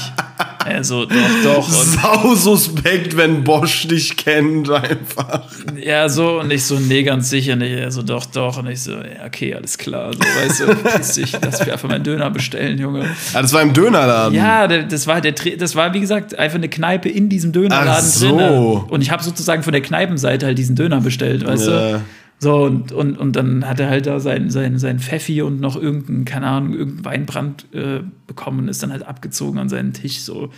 Er 0.69 0.83
so, 0.83 1.05
doch, 1.05 1.15
doch. 1.43 1.69
Sau 1.69 2.35
suspekt, 2.35 3.15
wenn 3.17 3.43
Bosch 3.43 3.87
dich 3.87 4.17
kennt, 4.17 4.69
einfach. 4.69 5.43
ja, 5.81 6.09
so, 6.09 6.39
und 6.41 6.51
ich 6.51 6.63
so, 6.65 6.75
nee, 6.79 7.03
ganz 7.03 7.29
sicher 7.29 7.55
nicht. 7.55 7.71
Er 7.71 7.91
so, 7.91 8.01
doch, 8.01 8.25
doch. 8.25 8.57
Und 8.57 8.67
ich 8.67 8.81
so, 8.81 8.91
ja, 8.93 9.25
okay, 9.25 9.53
alles 9.55 9.77
klar. 9.77 10.11
So, 10.13 10.19
weißt 10.19 10.59
du, 10.61 10.75
piss 10.97 11.13
dich, 11.13 11.33
lass 11.41 11.59
mich 11.59 11.71
einfach 11.71 11.87
meinen 11.89 12.03
Döner 12.03 12.29
bestellen, 12.29 12.77
Junge. 12.77 13.05
Ah, 13.33 13.41
das 13.41 13.53
war 13.53 13.61
im 13.61 13.73
Dönerladen. 13.73 14.35
Ja, 14.35 14.67
das 14.67 15.07
war 15.07 15.21
der, 15.21 15.33
das 15.33 15.75
war 15.75 15.93
wie 15.93 15.99
gesagt 15.99 16.37
einfach 16.37 16.57
eine 16.57 16.69
Kneipe 16.69 17.09
in 17.09 17.29
diesem 17.29 17.51
Dönerladen 17.51 17.89
Ach 17.89 18.01
so. 18.01 18.37
drin. 18.37 18.89
Und 18.89 19.01
ich 19.01 19.11
habe 19.11 19.23
sozusagen 19.23 19.63
von 19.63 19.71
der 19.73 19.81
Kneipenseite 19.81 20.45
halt 20.45 20.57
diesen 20.57 20.75
Döner 20.75 21.01
bestellt, 21.01 21.45
weißt 21.45 21.67
Ja. 21.67 21.91
du? 21.97 22.01
So, 22.39 22.65
und, 22.65 22.91
und, 22.91 23.17
und 23.17 23.35
dann 23.35 23.67
hat 23.67 23.79
er 23.79 23.89
halt 23.89 24.05
da 24.05 24.19
sein, 24.19 24.51
sein, 24.51 24.77
sein 24.77 24.99
Pfeffi 24.99 25.41
und 25.41 25.59
noch 25.59 25.75
irgendeinen, 25.75 26.23
keine 26.23 26.45
Ahnung, 26.45 26.73
irgendeinen 26.73 27.05
Weinbrand 27.05 27.65
äh, 27.73 28.01
bekommen 28.27 28.59
und 28.59 28.67
ist 28.67 28.83
dann 28.83 28.91
halt 28.91 29.01
abgezogen 29.07 29.57
an 29.57 29.69
seinen 29.69 29.93
Tisch. 29.93 30.19
So. 30.21 30.49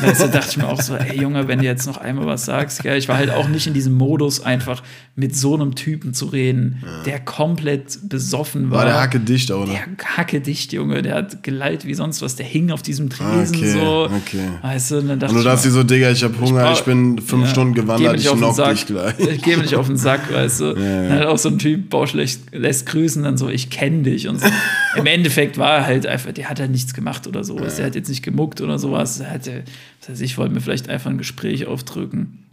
Weißt 0.00 0.22
du, 0.22 0.28
dachte 0.28 0.46
ich 0.50 0.56
mir 0.56 0.66
auch 0.68 0.80
so, 0.80 0.94
ey 0.94 1.20
Junge, 1.20 1.46
wenn 1.46 1.58
du 1.58 1.66
jetzt 1.66 1.86
noch 1.86 1.98
einmal 1.98 2.24
was 2.24 2.46
sagst, 2.46 2.82
gell, 2.82 2.96
ich 2.96 3.08
war 3.08 3.16
halt 3.18 3.28
auch 3.30 3.48
nicht 3.48 3.66
in 3.66 3.74
diesem 3.74 3.94
Modus, 3.98 4.40
einfach 4.42 4.82
mit 5.14 5.36
so 5.36 5.52
einem 5.54 5.74
Typen 5.74 6.14
zu 6.14 6.26
reden, 6.26 6.82
der 7.04 7.20
komplett 7.20 7.98
besoffen 8.08 8.70
war. 8.70 8.78
War 8.78 8.84
der 8.86 9.00
Hacke 9.00 9.20
dicht, 9.20 9.50
oder? 9.50 9.66
Der 9.70 9.80
hacke 10.16 10.40
dicht, 10.40 10.72
Junge. 10.72 11.02
Der 11.02 11.16
hat 11.16 11.42
geleitet 11.42 11.84
wie 11.86 11.94
sonst 11.94 12.22
was. 12.22 12.36
Der 12.36 12.46
hing 12.46 12.70
auf 12.70 12.80
diesem 12.80 13.10
Tresen 13.10 13.56
Okay, 13.56 13.72
so. 13.72 14.04
okay. 14.10 14.48
Weißt 14.62 14.92
du, 14.92 14.98
und 15.00 15.08
dann 15.08 15.18
dachte 15.18 15.32
Und 15.34 15.36
du 15.36 15.40
ich 15.40 15.44
dachtest 15.44 15.66
dir 15.66 15.70
so, 15.72 15.82
Digga, 15.82 16.10
ich 16.12 16.24
hab 16.24 16.40
Hunger, 16.40 16.62
brauch- 16.62 16.72
ich 16.78 16.84
bin 16.84 17.18
fünf 17.20 17.44
ja, 17.44 17.50
Stunden 17.50 17.74
gewandert, 17.74 18.18
ich 18.18 18.26
knock 18.30 18.56
dich 18.70 18.86
gleich. 18.86 19.18
Ich 19.18 19.42
geh 19.42 19.56
mir 19.56 19.62
nicht 19.62 19.74
auf 19.74 19.86
den 19.88 19.98
Sack, 19.98 20.32
weißt 20.32 20.60
du. 20.60 20.64
ja. 20.76 21.09
Dann 21.10 21.22
auch 21.26 21.38
so 21.38 21.48
ein 21.48 21.58
Typ, 21.58 21.90
Bausch 21.90 22.12
lässt, 22.12 22.86
grüßen, 22.86 23.22
dann 23.22 23.36
so, 23.36 23.48
ich 23.48 23.70
kenne 23.70 24.02
dich. 24.02 24.28
Und 24.28 24.40
so. 24.40 24.46
im 24.96 25.06
Endeffekt 25.06 25.58
war 25.58 25.78
er 25.78 25.86
halt 25.86 26.06
einfach, 26.06 26.32
der 26.32 26.48
hat 26.48 26.60
halt 26.60 26.70
nichts 26.70 26.94
gemacht 26.94 27.26
oder 27.26 27.44
so. 27.44 27.58
Der 27.58 27.86
hat 27.86 27.94
jetzt 27.94 28.08
nicht 28.08 28.22
gemuckt 28.22 28.60
oder 28.60 28.78
sowas. 28.78 29.20
Er 29.20 29.30
hatte, 29.30 29.64
das 30.00 30.10
heißt, 30.10 30.22
ich 30.22 30.38
wollte 30.38 30.54
mir 30.54 30.60
vielleicht 30.60 30.88
einfach 30.88 31.10
ein 31.10 31.18
Gespräch 31.18 31.66
aufdrücken. 31.66 32.44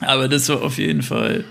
Aber 0.00 0.28
das 0.28 0.48
war 0.48 0.62
auf 0.62 0.78
jeden 0.78 1.02
Fall, 1.02 1.44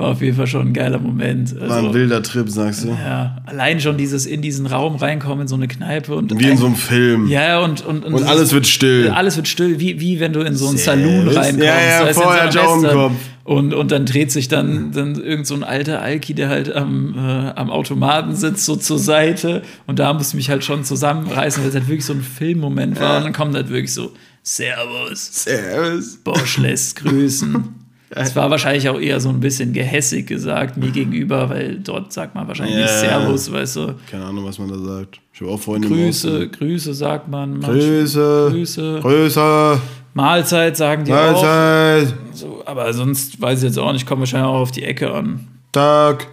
war 0.00 0.08
auf 0.08 0.22
jeden 0.22 0.36
Fall 0.36 0.46
schon 0.46 0.68
ein 0.68 0.72
geiler 0.72 0.98
Moment. 0.98 1.54
War 1.54 1.62
ein 1.64 1.70
Also, 1.70 1.94
wilder 1.94 2.22
Trip, 2.22 2.48
sagst 2.48 2.84
du? 2.84 2.88
ja, 2.88 3.36
allein 3.46 3.80
schon 3.80 3.96
dieses 3.96 4.26
in 4.26 4.42
diesen 4.42 4.66
Raum 4.66 4.96
reinkommen, 4.96 5.42
in 5.42 5.48
so 5.48 5.54
eine 5.56 5.68
Kneipe 5.68 6.14
und 6.14 6.38
Wie 6.40 6.48
in 6.48 6.56
so 6.56 6.66
einem 6.66 6.74
Film. 6.76 7.26
ja, 7.28 7.60
und, 7.60 7.84
und, 7.84 8.04
Und 8.04 8.24
alles 8.24 8.52
wird 8.52 8.66
still. 8.66 9.10
alles 9.10 9.36
wird 9.36 9.46
still, 9.46 9.78
wie, 9.78 10.00
wie 10.00 10.18
wenn 10.20 10.32
du 10.32 10.40
in 10.40 10.56
so 10.56 10.68
einen. 10.68 10.78
Saloon 10.78 11.28
reinkommst. 11.28 11.58
Ja, 11.62 12.06
ja, 12.06 12.12
vorher 12.12 12.46
Western. 12.46 12.82
Kopf. 12.92 13.12
Und, 13.44 13.74
und 13.74 13.90
dann 13.90 14.06
dreht 14.06 14.30
sich 14.30 14.48
dann, 14.48 14.92
dann 14.92 15.20
irgend 15.20 15.46
so 15.46 15.54
ein 15.54 15.64
alter 15.64 16.00
Alki, 16.00 16.34
der 16.34 16.48
halt 16.48 16.72
am, 16.74 17.14
äh, 17.16 17.50
am 17.58 17.68
Automaten 17.70 18.36
sitzt, 18.36 18.64
so 18.64 18.76
zur 18.76 18.98
Seite. 18.98 19.62
Und 19.86 19.98
da 19.98 20.12
musste 20.12 20.32
ich 20.32 20.34
mich 20.36 20.50
halt 20.50 20.62
schon 20.62 20.84
zusammenreißen, 20.84 21.62
weil 21.62 21.68
es 21.70 21.74
halt 21.74 21.88
wirklich 21.88 22.04
so 22.04 22.12
ein 22.12 22.22
Filmmoment 22.22 23.00
war. 23.00 23.16
Und 23.18 23.24
dann 23.24 23.32
kommt 23.32 23.54
halt 23.54 23.68
wirklich 23.68 23.92
so, 23.92 24.12
Servus, 24.42 25.44
Servus. 25.44 26.16
Bosch 26.18 26.58
lässt 26.58 26.96
grüßen. 26.96 27.64
Es 28.12 28.34
war 28.34 28.50
wahrscheinlich 28.50 28.88
auch 28.88 28.98
eher 29.00 29.20
so 29.20 29.28
ein 29.28 29.38
bisschen 29.38 29.72
gehässig 29.72 30.26
gesagt 30.26 30.76
mir 30.76 30.90
gegenüber, 30.90 31.48
weil 31.48 31.78
dort 31.78 32.12
sagt 32.12 32.34
man 32.34 32.48
wahrscheinlich 32.48 32.74
nicht 32.76 32.88
Ja. 32.88 32.98
Servus, 32.98 33.52
weißt 33.52 33.76
du. 33.76 33.94
Keine 34.10 34.24
Ahnung, 34.24 34.44
was 34.44 34.58
man 34.58 34.68
da 34.68 34.78
sagt. 34.78 35.20
Ich 35.32 35.40
habe 35.40 35.52
auch 35.52 35.60
Freunde 35.60 35.86
Grüße. 35.86 36.48
Grüße 36.48 36.92
sagt 36.92 37.28
man. 37.28 37.60
Grüße. 37.60 38.48
Grüße. 38.50 38.98
Grüße. 39.00 39.80
Mahlzeit 40.14 40.76
sagen 40.76 41.04
die 41.04 41.12
auch. 41.12 41.40
Mahlzeit. 41.42 42.14
So, 42.32 42.62
aber 42.66 42.92
sonst 42.92 43.40
weiß 43.40 43.58
ich 43.60 43.64
jetzt 43.68 43.78
auch 43.78 43.92
nicht, 43.92 44.06
kommt 44.06 44.20
wahrscheinlich 44.20 44.48
auch 44.48 44.60
auf 44.60 44.72
die 44.72 44.82
Ecke 44.82 45.12
an. 45.14 45.46
Tag. 45.70 46.26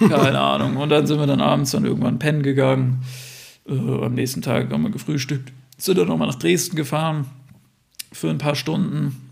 Keine 0.00 0.40
Ahnung. 0.40 0.76
Und 0.76 0.88
dann 0.88 1.06
sind 1.06 1.20
wir 1.20 1.26
dann 1.28 1.40
abends 1.40 1.70
dann 1.70 1.84
irgendwann 1.84 2.18
pennen 2.18 2.42
gegangen. 2.42 3.02
Äh, 3.68 3.74
am 3.74 4.14
nächsten 4.14 4.42
Tag 4.42 4.72
haben 4.72 4.82
wir 4.82 4.90
gefrühstückt. 4.90 5.52
Sind 5.78 5.98
dann 5.98 6.08
nochmal 6.08 6.26
nach 6.28 6.34
Dresden 6.34 6.74
gefahren. 6.74 7.26
Für 8.12 8.30
ein 8.30 8.38
paar 8.38 8.56
Stunden. 8.56 9.25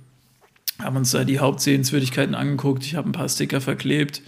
Haben 0.81 0.97
uns 0.97 1.13
da 1.13 1.25
die 1.25 1.39
Hauptsehenswürdigkeiten 1.39 2.35
angeguckt. 2.35 2.85
Ich 2.85 2.97
habe 2.97 3.09
ein 3.09 3.13
paar 3.13 3.29
Sticker 3.29 3.61
verklebt. 3.61 4.23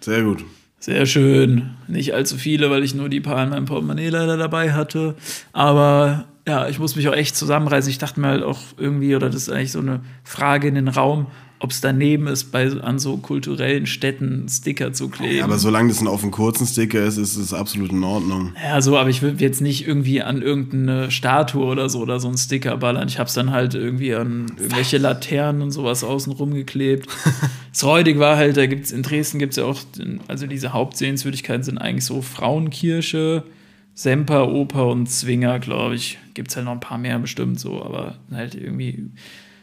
Sehr 0.00 0.22
gut. 0.22 0.44
Sehr 0.78 1.06
schön. 1.06 1.70
Nicht 1.88 2.14
allzu 2.14 2.36
viele, 2.36 2.70
weil 2.70 2.84
ich 2.84 2.94
nur 2.94 3.08
die 3.08 3.20
paar 3.20 3.42
in 3.42 3.50
meinem 3.50 3.64
Portemonnaie 3.64 4.08
leider 4.08 4.36
dabei 4.36 4.72
hatte. 4.72 5.14
Aber 5.52 6.26
ja, 6.48 6.68
ich 6.68 6.78
muss 6.78 6.94
mich 6.94 7.08
auch 7.08 7.14
echt 7.14 7.36
zusammenreißen. 7.36 7.90
Ich 7.90 7.98
dachte 7.98 8.20
mir 8.20 8.28
halt 8.28 8.42
auch 8.42 8.60
irgendwie, 8.76 9.16
oder 9.16 9.28
das 9.28 9.42
ist 9.42 9.50
eigentlich 9.50 9.72
so 9.72 9.80
eine 9.80 10.00
Frage 10.22 10.68
in 10.68 10.76
den 10.76 10.88
Raum, 10.88 11.26
ob 11.58 11.70
es 11.70 11.80
daneben 11.80 12.26
ist, 12.26 12.52
bei, 12.52 12.70
an 12.82 12.98
so 12.98 13.16
kulturellen 13.16 13.86
Städten 13.86 14.46
Sticker 14.48 14.92
zu 14.92 15.08
kleben. 15.08 15.38
Ja, 15.38 15.44
aber 15.44 15.58
solange 15.58 15.88
das 15.88 16.00
ein 16.00 16.06
auf 16.06 16.22
einen 16.22 16.30
kurzen 16.30 16.66
Sticker 16.66 17.02
ist, 17.02 17.16
ist 17.16 17.36
es 17.36 17.52
absolut 17.52 17.90
in 17.90 18.04
Ordnung. 18.04 18.52
Ja, 18.62 18.80
so, 18.80 18.96
aber 18.96 19.08
ich 19.08 19.22
würde 19.22 19.42
jetzt 19.42 19.60
nicht 19.60 19.88
irgendwie 19.88 20.22
an 20.22 20.42
irgendeine 20.42 21.10
Statue 21.10 21.64
oder 21.64 21.88
so 21.88 22.00
oder 22.00 22.20
so 22.20 22.28
einen 22.28 22.36
Sticker 22.36 22.76
ballern. 22.76 23.08
Ich 23.08 23.18
habe 23.18 23.28
es 23.28 23.34
dann 23.34 23.50
halt 23.50 23.74
irgendwie 23.74 24.14
an 24.14 24.46
irgendwelche 24.56 24.98
Laternen 24.98 25.62
und 25.62 25.70
sowas 25.70 26.04
außenrum 26.04 26.52
geklebt. 26.54 27.08
das 27.72 27.84
Räudig 27.84 28.18
war 28.18 28.36
halt, 28.36 28.56
da 28.56 28.66
gibt's 28.66 28.92
in 28.92 29.02
Dresden 29.02 29.38
gibt 29.38 29.52
es 29.52 29.56
ja 29.56 29.64
auch, 29.64 29.80
also 30.28 30.46
diese 30.46 30.74
Hauptsehenswürdigkeiten 30.74 31.62
sind 31.62 31.78
eigentlich 31.78 32.04
so 32.04 32.20
Frauenkirche, 32.20 33.44
Semper, 33.96 34.52
Oper 34.52 34.88
und 34.88 35.06
Zwinger, 35.08 35.58
glaube 35.58 35.94
ich. 35.94 36.18
Gibt 36.34 36.50
es 36.50 36.56
halt 36.56 36.66
noch 36.66 36.72
ein 36.72 36.80
paar 36.80 36.98
mehr 36.98 37.18
bestimmt 37.18 37.58
so, 37.58 37.82
aber 37.82 38.18
halt 38.30 38.54
irgendwie 38.54 39.10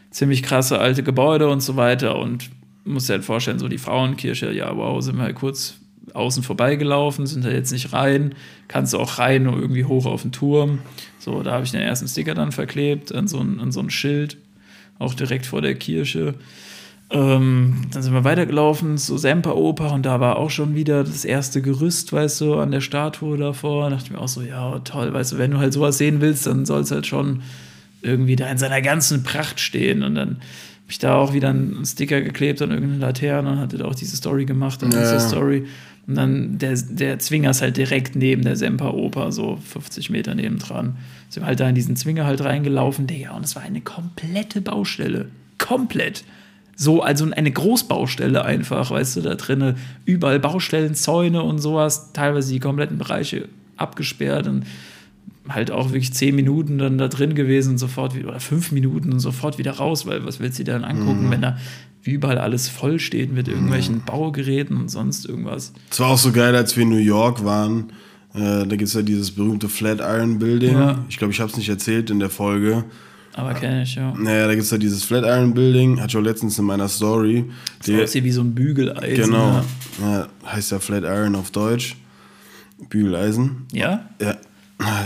ziemlich 0.09 0.41
krasse 0.41 0.79
alte 0.79 1.03
Gebäude 1.03 1.47
und 1.49 1.61
so 1.61 1.75
weiter. 1.75 2.17
Und 2.17 2.49
musst 2.84 3.09
dir 3.09 3.13
halt 3.13 3.25
vorstellen, 3.25 3.59
so 3.59 3.67
die 3.67 3.77
Frauenkirche, 3.77 4.51
ja, 4.51 4.75
wow, 4.75 4.99
sind 5.03 5.17
wir 5.17 5.23
halt 5.23 5.36
kurz 5.36 5.75
außen 6.15 6.41
vorbeigelaufen, 6.41 7.27
sind 7.27 7.45
da 7.45 7.49
jetzt 7.51 7.71
nicht 7.71 7.93
rein. 7.93 8.34
Kannst 8.67 8.93
du 8.93 8.97
auch 8.97 9.19
rein, 9.19 9.43
nur 9.43 9.53
irgendwie 9.53 9.86
hoch 9.86 10.07
auf 10.07 10.23
den 10.23 10.31
Turm. 10.31 10.79
So, 11.19 11.43
da 11.43 11.51
habe 11.51 11.65
ich 11.65 11.71
den 11.71 11.81
ersten 11.81 12.07
Sticker 12.07 12.34
dann 12.34 12.51
verklebt 12.51 13.13
an 13.13 13.27
so 13.27 13.39
ein, 13.39 13.59
an 13.59 13.71
so 13.71 13.81
ein 13.81 13.91
Schild, 13.91 14.38
auch 14.97 15.13
direkt 15.13 15.45
vor 15.45 15.61
der 15.61 15.75
Kirche. 15.75 16.34
Ähm, 17.14 17.76
dann 17.91 18.01
sind 18.01 18.14
wir 18.14 18.24
weitergelaufen, 18.24 18.97
so 18.97 19.18
Semperoper, 19.18 19.93
und 19.93 20.03
da 20.05 20.20
war 20.20 20.38
auch 20.38 20.49
schon 20.49 20.74
wieder 20.76 21.03
das 21.03 21.26
erste 21.26 21.61
Gerüst, 21.61 22.11
weißt 22.11 22.41
du, 22.41 22.55
an 22.55 22.72
der 22.72 22.82
Statue 22.82 23.38
davor. 23.38 23.84
Da 23.89 23.95
dachte 23.95 24.05
ich 24.07 24.11
mir 24.11 24.20
auch 24.20 24.28
so, 24.28 24.41
ja, 24.41 24.80
toll, 24.80 25.14
weißt 25.14 25.34
du, 25.34 25.38
wenn 25.38 25.51
du 25.51 25.57
halt 25.59 25.74
sowas 25.74 25.97
sehen 25.99 26.22
willst, 26.22 26.47
dann 26.47 26.66
soll 26.66 26.82
es 26.82 26.91
halt 26.91 27.05
schon 27.05 27.41
irgendwie 28.01 28.36
da 28.36 28.47
in 28.49 28.57
seiner 28.57 28.82
ganzen 28.82 29.24
Pracht 29.24 29.59
stehen. 29.59 30.01
Und 30.01 30.16
dann 30.16 30.30
habe 30.30 30.39
ich 30.89 30.97
da 30.99 31.16
auch 31.16 31.34
wieder 31.34 31.49
einen 31.49 31.86
Sticker 31.86 32.20
geklebt 32.22 32.61
an 32.61 32.72
irgendeine 32.72 32.99
Laterne 32.99 33.51
und 33.51 33.59
hatte 33.59 33.78
da 33.78 33.86
auch 33.86 33.95
diese 33.95 34.18
Story 34.18 34.45
gemacht, 34.45 34.84
an 34.84 34.91
Ja. 34.91 34.99
diese 34.99 35.20
Story. 35.20 35.66
Und 36.05 36.16
dann 36.16 36.57
der, 36.57 36.76
der 36.76 37.20
Zwinger 37.20 37.51
ist 37.51 37.61
halt 37.61 37.78
direkt 37.78 38.16
neben 38.18 38.41
der 38.41 38.57
Semperoper, 38.57 39.32
so 39.32 39.57
50 39.70 40.09
Meter 40.09 40.36
nebendran. 40.36 40.97
Sind 41.30 41.43
wir 41.43 41.47
halt 41.47 41.59
da 41.59 41.70
in 41.70 41.76
diesen 41.76 41.95
Zwinger 41.95 42.26
halt 42.26 42.43
reingelaufen, 42.43 43.07
Digga, 43.07 43.32
und 43.32 43.45
es 43.45 43.55
war 43.55 43.61
eine 43.64 43.80
komplette 43.82 44.59
Baustelle. 44.61 45.28
Komplett. 45.59 46.26
So, 46.76 47.01
also 47.03 47.30
eine 47.32 47.51
Großbaustelle 47.51 48.43
einfach, 48.43 48.89
weißt 48.91 49.17
du, 49.17 49.21
da 49.21 49.36
drinnen 49.36 49.76
überall 50.05 50.39
Baustellen, 50.39 50.95
Zäune 50.95 51.43
und 51.43 51.59
sowas, 51.59 52.13
teilweise 52.13 52.51
die 52.51 52.59
kompletten 52.59 52.97
Bereiche 52.97 53.47
abgesperrt 53.78 54.47
und 54.47 54.65
halt 55.49 55.71
auch 55.71 55.89
wirklich 55.89 56.13
zehn 56.13 56.36
Minuten 56.36 56.78
dann 56.78 56.97
da 56.97 57.07
drin 57.07 57.36
gewesen 57.36 57.71
und 57.71 57.78
sofort 57.78 58.15
wieder, 58.15 58.30
oder 58.30 58.39
fünf 58.39 58.71
Minuten 58.71 59.11
und 59.11 59.19
sofort 59.19 59.57
wieder 59.57 59.74
raus, 59.74 60.05
weil 60.05 60.26
was 60.26 60.39
willst 60.39 60.59
du 60.59 60.63
dir 60.63 60.74
dann 60.74 60.84
angucken, 60.84 61.30
wenn 61.30 61.41
da 61.41 61.57
überall 62.03 62.38
alles 62.38 62.69
voll 62.69 62.99
steht 62.99 63.32
mit 63.32 63.47
irgendwelchen 63.47 64.03
Baugeräten 64.05 64.78
und 64.78 64.89
sonst 64.89 65.26
irgendwas. 65.26 65.74
Es 65.89 65.99
war 65.99 66.09
auch 66.09 66.17
so 66.17 66.32
geil, 66.32 66.55
als 66.55 66.76
wir 66.76 66.84
in 66.84 66.89
New 66.89 66.97
York 66.97 67.45
waren. 67.45 67.91
Äh, 68.34 68.65
da 68.65 68.76
gibt 68.76 68.84
es 68.84 68.93
ja 68.93 69.01
dieses 69.01 69.32
berühmte 69.32 69.69
Flatiron 69.69 70.39
Building. 70.39 70.74
Ja. 70.74 71.05
Ich 71.07 71.17
glaube, 71.17 71.34
ich 71.34 71.39
habe 71.39 71.51
es 71.51 71.57
nicht 71.57 71.69
erzählt 71.69 72.09
in 72.09 72.19
der 72.19 72.30
Folge. 72.30 72.84
Aber 73.36 73.53
kenne 73.53 73.84
ich, 73.84 73.95
ja. 73.95 74.13
Naja, 74.15 74.45
da 74.47 74.53
gibt 74.53 74.65
es 74.65 74.71
ja 74.71 74.77
dieses 74.77 75.03
Flatiron 75.03 75.53
Building, 75.53 75.99
hatte 75.99 76.09
ich 76.09 76.17
auch 76.17 76.21
letztens 76.21 76.57
in 76.59 76.65
meiner 76.65 76.88
Story. 76.88 77.45
Das 77.79 77.88
die, 77.88 78.01
aussieht 78.01 78.23
wie 78.23 78.31
so 78.31 78.41
ein 78.41 78.53
Bügeleisen. 78.53 79.25
Genau. 79.25 79.63
Ja, 80.01 80.27
heißt 80.45 80.71
ja 80.71 80.79
Flatiron 80.79 81.36
auf 81.36 81.51
Deutsch. 81.51 81.95
Bügeleisen. 82.89 83.65
Ja? 83.71 84.09
Ja. 84.21 84.38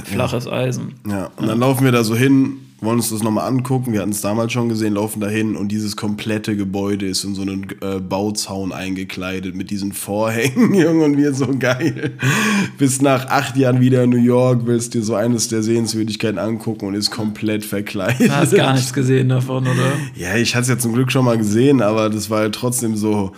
Flaches 0.05 0.47
Eisen. 0.47 0.95
Ja, 1.07 1.29
und 1.35 1.47
dann 1.47 1.59
laufen 1.59 1.85
wir 1.85 1.91
da 1.91 2.03
so 2.03 2.15
hin, 2.15 2.57
wollen 2.79 2.97
uns 2.97 3.09
das 3.09 3.23
nochmal 3.23 3.47
angucken. 3.47 3.91
Wir 3.91 4.01
hatten 4.01 4.11
es 4.11 4.21
damals 4.21 4.53
schon 4.53 4.69
gesehen, 4.69 4.93
laufen 4.93 5.19
dahin 5.19 5.55
und 5.55 5.69
dieses 5.69 5.95
komplette 5.95 6.55
Gebäude 6.55 7.07
ist 7.07 7.23
in 7.23 7.33
so 7.33 7.41
einen 7.41 7.65
äh, 7.81 7.99
Bauzaun 7.99 8.71
eingekleidet 8.71 9.55
mit 9.55 9.71
diesen 9.71 9.93
Vorhängen, 9.93 10.73
Junge, 10.75 11.05
und 11.05 11.17
wir 11.17 11.33
so 11.33 11.47
geil. 11.57 12.11
Bis 12.77 13.01
nach 13.01 13.27
acht 13.27 13.57
Jahren 13.57 13.81
wieder 13.81 14.03
in 14.03 14.11
New 14.11 14.17
York 14.17 14.61
willst 14.65 14.93
dir 14.93 15.01
so 15.01 15.15
eines 15.15 15.47
der 15.47 15.63
Sehenswürdigkeiten 15.63 16.37
angucken 16.37 16.85
und 16.85 16.93
ist 16.93 17.09
komplett 17.09 17.65
verkleidet. 17.65 18.27
Du 18.27 18.35
hast 18.35 18.55
gar 18.55 18.73
nichts 18.75 18.93
gesehen 18.93 19.29
davon, 19.29 19.63
oder? 19.63 19.93
Ja, 20.15 20.35
ich 20.35 20.55
hatte 20.55 20.63
es 20.63 20.69
ja 20.69 20.77
zum 20.77 20.93
Glück 20.93 21.11
schon 21.11 21.25
mal 21.25 21.37
gesehen, 21.37 21.81
aber 21.81 22.09
das 22.09 22.29
war 22.29 22.41
halt 22.41 22.53
trotzdem 22.53 22.95
so, 22.95 23.33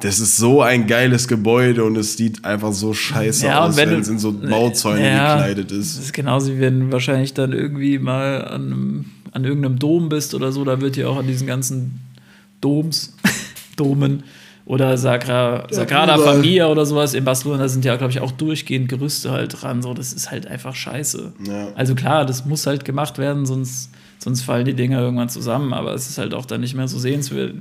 das 0.00 0.20
ist 0.20 0.36
so 0.36 0.62
ein 0.62 0.86
geiles 0.86 1.28
Gebäude 1.28 1.84
und 1.84 1.96
es 1.96 2.16
sieht 2.16 2.44
einfach 2.44 2.72
so 2.72 2.94
scheiße 2.94 3.46
ja, 3.46 3.66
aus, 3.66 3.76
wenn, 3.76 3.90
wenn 3.90 4.00
es 4.00 4.08
in 4.08 4.18
so 4.18 4.32
Bauzäune 4.32 5.06
ja, 5.06 5.36
gekleidet 5.36 5.72
ist. 5.72 5.96
Das 5.96 6.04
ist 6.06 6.12
genauso 6.12 6.52
wie 6.54 6.60
wenn 6.60 6.80
du 6.80 6.92
wahrscheinlich 6.92 7.34
dann 7.34 7.52
irgendwie 7.52 7.98
mal 7.98 8.44
an, 8.44 9.06
an 9.32 9.44
irgendeinem 9.44 9.78
Dom 9.78 10.08
bist 10.08 10.34
oder 10.34 10.52
so, 10.52 10.64
da 10.64 10.80
wird 10.80 10.96
ja 10.96 11.08
auch 11.08 11.18
an 11.18 11.26
diesen 11.26 11.46
ganzen 11.46 12.00
Doms, 12.60 13.14
Domen 13.76 14.22
oder 14.64 14.96
Sagra, 14.96 15.66
Sagrada 15.70 16.16
ja, 16.16 16.22
Familia 16.22 16.66
oder 16.68 16.86
sowas 16.86 17.14
in 17.14 17.24
Barcelona, 17.24 17.62
da 17.62 17.68
sind 17.68 17.84
ja, 17.84 17.96
glaube 17.96 18.12
ich, 18.12 18.20
auch 18.20 18.30
durchgehend 18.30 18.88
Gerüste 18.88 19.32
halt 19.32 19.60
dran. 19.60 19.82
So, 19.82 19.94
das 19.94 20.12
ist 20.12 20.30
halt 20.30 20.46
einfach 20.46 20.74
scheiße. 20.74 21.32
Ja. 21.46 21.68
Also 21.74 21.94
klar, 21.94 22.24
das 22.24 22.44
muss 22.44 22.66
halt 22.66 22.84
gemacht 22.84 23.18
werden, 23.18 23.46
sonst, 23.46 23.90
sonst 24.18 24.42
fallen 24.42 24.66
die 24.66 24.74
Dinger 24.74 25.00
irgendwann 25.00 25.28
zusammen, 25.28 25.72
aber 25.72 25.94
es 25.94 26.08
ist 26.08 26.18
halt 26.18 26.34
auch 26.34 26.44
dann 26.44 26.60
nicht 26.60 26.74
mehr 26.74 26.88
so 26.88 26.98
sehenswert 26.98 27.54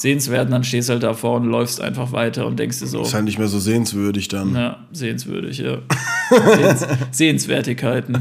sehenswert, 0.00 0.50
dann 0.50 0.64
stehst 0.64 0.88
du 0.88 0.94
halt 0.94 1.02
davor 1.02 1.36
und 1.36 1.46
läufst 1.46 1.80
einfach 1.80 2.12
weiter 2.12 2.46
und 2.46 2.58
denkst 2.58 2.78
dir 2.78 2.86
so. 2.86 3.02
Ist 3.02 3.12
halt 3.12 3.24
nicht 3.24 3.38
mehr 3.38 3.48
so 3.48 3.58
sehenswürdig 3.58 4.28
dann. 4.28 4.54
Ja, 4.54 4.78
sehenswürdig, 4.92 5.58
ja. 5.58 5.78
Sehens 6.30 6.86
Sehenswertigkeiten. 7.10 8.18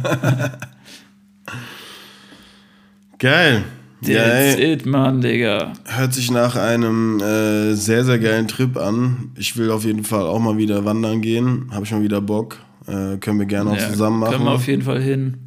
Geil. 3.17 3.63
That's 4.01 4.13
ja, 4.13 4.57
it, 4.57 4.85
Mann, 4.85 5.21
Digga. 5.21 5.73
Hört 5.85 6.13
sich 6.13 6.31
nach 6.31 6.55
einem 6.57 7.21
äh, 7.21 7.73
sehr, 7.75 8.03
sehr 8.03 8.19
geilen 8.19 8.47
Trip 8.47 8.77
an. 8.77 9.31
Ich 9.35 9.55
will 9.57 9.71
auf 9.71 9.85
jeden 9.85 10.03
Fall 10.03 10.23
auch 10.23 10.39
mal 10.39 10.57
wieder 10.57 10.83
wandern 10.83 11.21
gehen. 11.21 11.69
Habe 11.71 11.85
ich 11.85 11.91
mal 11.91 12.01
wieder 12.01 12.21
Bock. 12.21 12.57
Äh, 12.87 13.17
können 13.17 13.39
wir 13.39 13.45
gerne 13.45 13.71
auch 13.71 13.77
ja, 13.77 13.89
zusammen 13.89 14.19
machen. 14.19 14.33
Können 14.33 14.45
wir 14.45 14.51
auf 14.51 14.67
jeden 14.67 14.83
Fall 14.83 15.01
hin. 15.01 15.37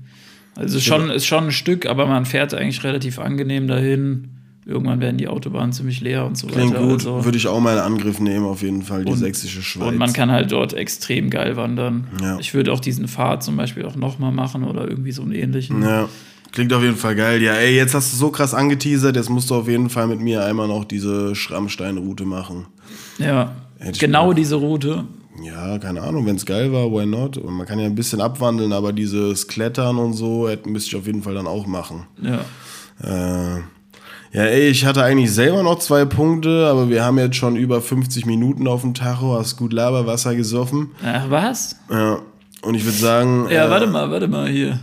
Also 0.54 0.80
schon, 0.80 1.10
ist 1.10 1.26
schon 1.26 1.44
ein 1.44 1.52
Stück, 1.52 1.86
aber 1.86 2.06
man 2.06 2.26
fährt 2.26 2.52
eigentlich 2.52 2.84
relativ 2.84 3.18
angenehm 3.18 3.68
dahin. 3.68 4.31
Irgendwann 4.64 5.00
werden 5.00 5.18
die 5.18 5.26
Autobahnen 5.26 5.72
ziemlich 5.72 6.00
leer 6.00 6.24
und 6.24 6.38
so 6.38 6.46
Klingt 6.46 6.72
weiter. 6.74 6.82
gut, 6.82 6.92
also, 6.92 7.24
würde 7.24 7.36
ich 7.36 7.48
auch 7.48 7.58
mal 7.58 7.72
in 7.74 7.80
Angriff 7.80 8.20
nehmen, 8.20 8.46
auf 8.46 8.62
jeden 8.62 8.82
Fall, 8.82 9.04
die 9.04 9.10
und, 9.10 9.18
sächsische 9.18 9.60
Schweiz. 9.60 9.88
Und 9.88 9.98
man 9.98 10.12
kann 10.12 10.30
halt 10.30 10.52
dort 10.52 10.72
extrem 10.72 11.30
geil 11.30 11.56
wandern. 11.56 12.06
Ja. 12.22 12.38
Ich 12.38 12.54
würde 12.54 12.72
auch 12.72 12.78
diesen 12.78 13.08
Pfad 13.08 13.42
zum 13.42 13.56
Beispiel 13.56 13.84
auch 13.84 13.96
nochmal 13.96 14.30
machen 14.30 14.62
oder 14.62 14.88
irgendwie 14.88 15.10
so 15.10 15.22
einen 15.22 15.32
ähnlichen. 15.32 15.82
Ja, 15.82 16.08
klingt 16.52 16.72
auf 16.72 16.82
jeden 16.82 16.96
Fall 16.96 17.16
geil. 17.16 17.42
Ja, 17.42 17.54
ey, 17.54 17.74
jetzt 17.74 17.94
hast 17.94 18.12
du 18.12 18.16
so 18.16 18.30
krass 18.30 18.54
angeteasert, 18.54 19.16
jetzt 19.16 19.30
musst 19.30 19.50
du 19.50 19.56
auf 19.56 19.66
jeden 19.66 19.90
Fall 19.90 20.06
mit 20.06 20.20
mir 20.20 20.44
einmal 20.44 20.68
noch 20.68 20.84
diese 20.84 21.34
Schrammstein-Route 21.34 22.24
machen. 22.24 22.66
Ja, 23.18 23.56
genau 23.98 24.32
diese 24.32 24.54
Route. 24.54 25.06
Ja, 25.42 25.78
keine 25.78 26.02
Ahnung, 26.02 26.24
wenn 26.26 26.36
es 26.36 26.46
geil 26.46 26.72
war, 26.72 26.92
why 26.92 27.04
not? 27.04 27.36
Und 27.36 27.54
man 27.54 27.66
kann 27.66 27.80
ja 27.80 27.86
ein 27.86 27.96
bisschen 27.96 28.20
abwandeln, 28.20 28.72
aber 28.72 28.92
dieses 28.92 29.48
Klettern 29.48 29.98
und 29.98 30.12
so 30.12 30.48
müsste 30.66 30.90
ich 30.90 30.96
auf 30.96 31.06
jeden 31.06 31.22
Fall 31.22 31.34
dann 31.34 31.48
auch 31.48 31.66
machen. 31.66 32.06
Ja. 32.22 32.44
Äh, 33.02 33.60
ja, 34.32 34.44
ey, 34.44 34.68
ich 34.68 34.86
hatte 34.86 35.02
eigentlich 35.02 35.30
selber 35.30 35.62
noch 35.62 35.78
zwei 35.78 36.06
Punkte, 36.06 36.66
aber 36.66 36.88
wir 36.88 37.04
haben 37.04 37.18
jetzt 37.18 37.36
schon 37.36 37.54
über 37.56 37.82
50 37.82 38.24
Minuten 38.24 38.66
auf 38.66 38.80
dem 38.80 38.94
Tacho, 38.94 39.38
hast 39.38 39.56
gut 39.56 39.74
Laberwasser 39.74 40.34
gesoffen. 40.34 40.92
Ach, 41.04 41.28
was? 41.28 41.76
Ja, 41.90 42.18
und 42.62 42.74
ich 42.74 42.84
würde 42.84 42.96
sagen. 42.96 43.46
Ja, 43.50 43.66
äh, 43.66 43.70
warte 43.70 43.86
mal, 43.86 44.10
warte 44.10 44.28
mal, 44.28 44.48
hier. 44.48 44.80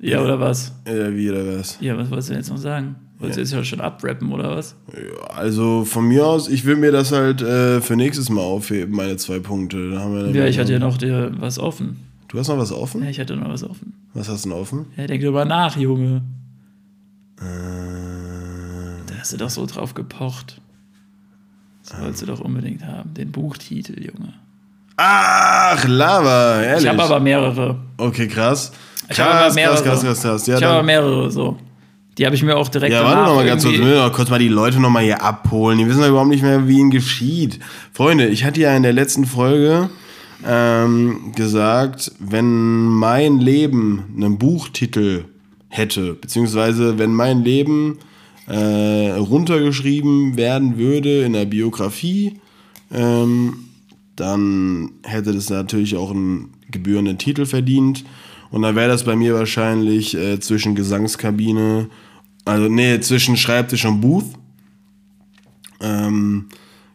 Ja, 0.00 0.22
oder 0.22 0.38
was? 0.38 0.72
Ja, 0.86 1.14
wie 1.14 1.30
oder 1.30 1.58
was? 1.58 1.78
Ja, 1.80 1.96
was 1.96 2.10
wolltest 2.10 2.30
du 2.30 2.34
jetzt 2.34 2.50
noch 2.50 2.58
sagen? 2.58 2.96
Wolltest 3.18 3.50
ja. 3.50 3.56
du 3.56 3.62
jetzt 3.62 3.68
schon 3.68 3.80
abrappen 3.80 4.30
oder 4.30 4.50
was? 4.54 4.76
Ja, 4.92 5.26
also 5.28 5.86
von 5.86 6.06
mir 6.06 6.26
aus, 6.26 6.48
ich 6.48 6.66
will 6.66 6.76
mir 6.76 6.92
das 6.92 7.12
halt 7.12 7.40
äh, 7.40 7.80
für 7.80 7.96
nächstes 7.96 8.28
Mal 8.28 8.42
aufheben, 8.42 8.94
meine 8.94 9.16
zwei 9.16 9.38
Punkte. 9.38 9.78
Ja, 10.34 10.44
ich 10.44 10.58
hatte 10.58 10.72
ja 10.72 10.78
noch 10.78 10.98
dir 10.98 11.32
was 11.38 11.58
offen. 11.58 11.96
Du 12.28 12.38
hast 12.38 12.48
noch 12.48 12.58
was 12.58 12.72
offen? 12.72 13.02
Ja, 13.02 13.08
ich 13.08 13.18
hatte 13.18 13.34
noch 13.34 13.48
was 13.48 13.64
offen. 13.64 13.94
Was 14.12 14.28
hast 14.28 14.44
du 14.44 14.50
denn 14.50 14.58
offen? 14.58 14.86
Ja, 14.98 15.06
denk 15.06 15.22
drüber 15.22 15.46
nach, 15.46 15.76
Junge. 15.78 16.22
Äh, 17.40 19.02
da 19.06 19.14
hast 19.18 19.32
du 19.32 19.36
doch 19.36 19.50
so 19.50 19.66
drauf 19.66 19.94
gepocht. 19.94 20.60
Das 21.84 22.00
wolltest 22.00 22.22
du 22.22 22.26
doch 22.26 22.40
unbedingt 22.40 22.84
haben. 22.84 23.14
Den 23.14 23.30
Buchtitel, 23.30 24.02
Junge. 24.02 24.32
Ach, 24.96 25.84
Lava, 25.86 26.62
ehrlich. 26.62 26.84
Ich 26.84 26.88
habe 26.88 27.02
aber 27.02 27.20
mehrere. 27.20 27.76
Okay, 27.98 28.26
krass. 28.26 28.72
Ich 29.08 29.20
habe 29.20 29.30
aber 29.34 29.54
mehrere. 29.54 29.82
Krass, 29.82 30.02
krass, 30.02 30.22
krass, 30.22 30.46
Ja, 30.46 30.56
ich 30.56 30.64
habe 30.64 30.74
aber 30.74 30.82
mehrere, 30.82 31.30
so. 31.30 31.58
Die 32.18 32.24
habe 32.24 32.34
ich 32.34 32.42
mir 32.42 32.56
auch 32.56 32.68
direkt 32.68 32.94
Ja, 32.94 33.04
warte 33.04 33.22
noch 33.24 33.34
mal 33.34 33.46
ganz 33.46 33.62
kurz. 33.62 33.76
Wir 33.76 34.02
noch 34.02 34.12
kurz 34.12 34.30
mal 34.30 34.38
die 34.38 34.48
Leute 34.48 34.80
noch 34.80 34.88
mal 34.88 35.02
hier 35.02 35.22
abholen. 35.22 35.78
Die 35.78 35.86
wissen 35.86 36.00
ja 36.00 36.08
überhaupt 36.08 36.30
nicht 36.30 36.42
mehr, 36.42 36.66
wie 36.66 36.78
ihnen 36.78 36.90
geschieht. 36.90 37.60
Freunde, 37.92 38.26
ich 38.26 38.44
hatte 38.44 38.60
ja 38.60 38.74
in 38.74 38.82
der 38.82 38.94
letzten 38.94 39.26
Folge 39.26 39.90
ähm, 40.46 41.32
gesagt, 41.36 42.12
wenn 42.18 42.86
mein 42.86 43.38
Leben 43.38 44.14
einen 44.16 44.38
Buchtitel 44.38 45.26
hätte. 45.68 46.14
Beziehungsweise, 46.14 46.98
wenn 46.98 47.12
mein 47.12 47.44
Leben 47.44 47.98
äh, 48.46 49.10
runtergeschrieben 49.12 50.36
werden 50.36 50.78
würde 50.78 51.24
in 51.24 51.32
der 51.32 51.46
Biografie, 51.46 52.40
ähm, 52.92 53.66
dann 54.14 54.92
hätte 55.02 55.32
das 55.32 55.50
natürlich 55.50 55.96
auch 55.96 56.10
einen 56.10 56.54
gebührenden 56.70 57.18
Titel 57.18 57.44
verdient. 57.46 58.04
Und 58.50 58.62
dann 58.62 58.76
wäre 58.76 58.88
das 58.88 59.04
bei 59.04 59.16
mir 59.16 59.34
wahrscheinlich 59.34 60.16
äh, 60.16 60.40
zwischen 60.40 60.74
Gesangskabine, 60.74 61.88
also 62.44 62.68
nee, 62.68 63.00
zwischen 63.00 63.36
Schreibtisch 63.36 63.84
und 63.84 64.00
Booth. 64.00 64.26
Ähm, 65.80 66.46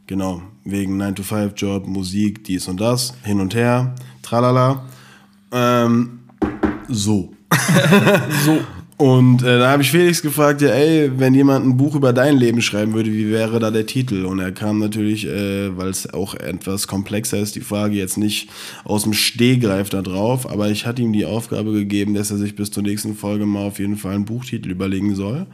genau, 0.07 0.41
wegen 0.63 0.99
9-to-5-Job, 1.01 1.88
Musik, 1.88 2.43
dies 2.45 2.67
und 2.67 2.80
das, 2.80 3.13
hin 3.24 3.39
und 3.39 3.53
her, 3.53 3.93
tralala. 4.22 4.86
Ähm, 5.51 6.19
so. 6.88 7.34
So. 8.45 8.80
Und 9.01 9.41
äh, 9.41 9.57
da 9.57 9.71
habe 9.71 9.81
ich 9.81 9.89
Felix 9.89 10.21
gefragt, 10.21 10.61
ja, 10.61 10.69
ey, 10.69 11.11
wenn 11.17 11.33
jemand 11.33 11.65
ein 11.65 11.75
Buch 11.75 11.95
über 11.95 12.13
dein 12.13 12.37
Leben 12.37 12.61
schreiben 12.61 12.93
würde, 12.93 13.11
wie 13.11 13.31
wäre 13.31 13.57
da 13.57 13.71
der 13.71 13.87
Titel? 13.87 14.25
Und 14.25 14.37
er 14.37 14.51
kam 14.51 14.77
natürlich, 14.77 15.25
äh, 15.25 15.75
weil 15.75 15.89
es 15.89 16.13
auch 16.13 16.35
etwas 16.35 16.85
komplexer 16.85 17.39
ist, 17.39 17.55
die 17.55 17.61
Frage 17.61 17.95
jetzt 17.95 18.19
nicht 18.19 18.49
aus 18.83 19.01
dem 19.01 19.13
Stehgreif 19.13 19.89
da 19.89 20.03
drauf, 20.03 20.47
aber 20.47 20.69
ich 20.69 20.85
hatte 20.85 21.01
ihm 21.01 21.13
die 21.13 21.25
Aufgabe 21.25 21.71
gegeben, 21.71 22.13
dass 22.13 22.29
er 22.29 22.37
sich 22.37 22.55
bis 22.55 22.69
zur 22.69 22.83
nächsten 22.83 23.15
Folge 23.15 23.47
mal 23.47 23.65
auf 23.65 23.79
jeden 23.79 23.97
Fall 23.97 24.13
einen 24.13 24.25
Buchtitel 24.25 24.69
überlegen 24.69 25.15
soll. 25.15 25.47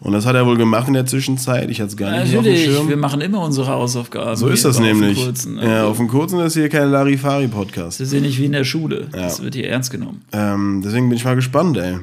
Und 0.00 0.14
das 0.14 0.24
hat 0.24 0.34
er 0.34 0.46
wohl 0.46 0.56
gemacht 0.56 0.88
in 0.88 0.94
der 0.94 1.04
Zwischenzeit. 1.04 1.68
Ich 1.68 1.82
hatte 1.82 1.90
es 1.90 1.98
gar 1.98 2.10
nicht 2.10 2.32
Natürlich, 2.32 2.60
auf 2.60 2.64
dem 2.64 2.74
Schirm. 2.74 2.88
wir 2.88 2.96
machen 2.96 3.20
immer 3.20 3.42
unsere 3.42 3.66
Hausaufgaben. 3.66 4.34
So 4.34 4.48
ist 4.48 4.64
das 4.64 4.80
nämlich. 4.80 5.18
Auf 5.18 5.24
kurzen, 5.26 5.58
also. 5.58 5.70
Ja, 5.70 5.84
auf 5.84 5.98
dem 5.98 6.08
kurzen 6.08 6.40
ist 6.40 6.54
hier 6.54 6.70
kein 6.70 6.90
Larifari-Podcast. 6.90 8.00
Das 8.00 8.06
ist 8.06 8.14
ja 8.14 8.20
nicht 8.20 8.38
wie 8.38 8.46
in 8.46 8.52
der 8.52 8.64
Schule. 8.64 9.08
Ja. 9.12 9.24
Das 9.24 9.42
wird 9.42 9.56
hier 9.56 9.68
ernst 9.68 9.90
genommen. 9.90 10.22
Ähm, 10.32 10.80
deswegen 10.82 11.10
bin 11.10 11.18
ich 11.18 11.24
mal 11.26 11.36
gespannt, 11.36 11.76
ey. 11.76 11.98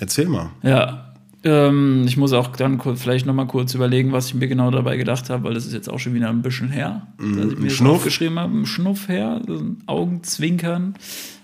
Erzähl 0.00 0.28
mal. 0.28 0.50
Ja. 0.62 1.08
Ähm, 1.44 2.04
ich 2.06 2.16
muss 2.16 2.32
auch 2.32 2.48
dann 2.56 2.80
vielleicht 2.96 3.26
noch 3.26 3.34
mal 3.34 3.46
kurz 3.46 3.74
überlegen, 3.74 4.12
was 4.12 4.28
ich 4.28 4.34
mir 4.34 4.46
genau 4.46 4.70
dabei 4.70 4.96
gedacht 4.96 5.28
habe, 5.28 5.44
weil 5.44 5.54
das 5.54 5.66
ist 5.66 5.72
jetzt 5.72 5.88
auch 5.88 5.98
schon 5.98 6.14
wieder 6.14 6.28
ein 6.28 6.40
bisschen 6.40 6.68
her, 6.68 7.08
mm, 7.18 7.36
dass 7.36 7.52
ich 7.52 7.58
mir 7.58 7.70
Schnuff 7.70 8.04
geschrieben 8.04 8.38
habe. 8.38 8.56
Ein 8.56 8.66
Schnuff 8.66 9.08
her, 9.08 9.40
Augenzwinkern. 9.86 10.94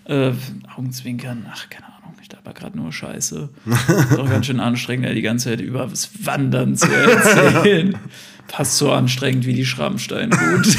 Äh, 0.04 0.32
Augenzwinkern, 0.76 1.46
ach, 1.52 1.68
keine 1.68 1.86
Ahnung, 1.86 2.14
ich 2.22 2.28
dachte 2.28 2.52
gerade 2.54 2.78
nur 2.78 2.92
Scheiße. 2.92 3.48
ist 3.66 4.18
auch 4.18 4.30
ganz 4.30 4.46
schön 4.46 4.60
anstrengend, 4.60 5.08
die 5.16 5.22
ganze 5.22 5.50
Zeit 5.50 5.60
über 5.60 5.86
das 5.86 6.10
Wandern 6.24 6.76
zu 6.76 6.86
erzählen. 6.86 7.98
Fast 8.46 8.78
so 8.78 8.92
anstrengend 8.92 9.46
wie 9.46 9.52
die 9.52 9.66
Schrammsteingut. 9.66 10.78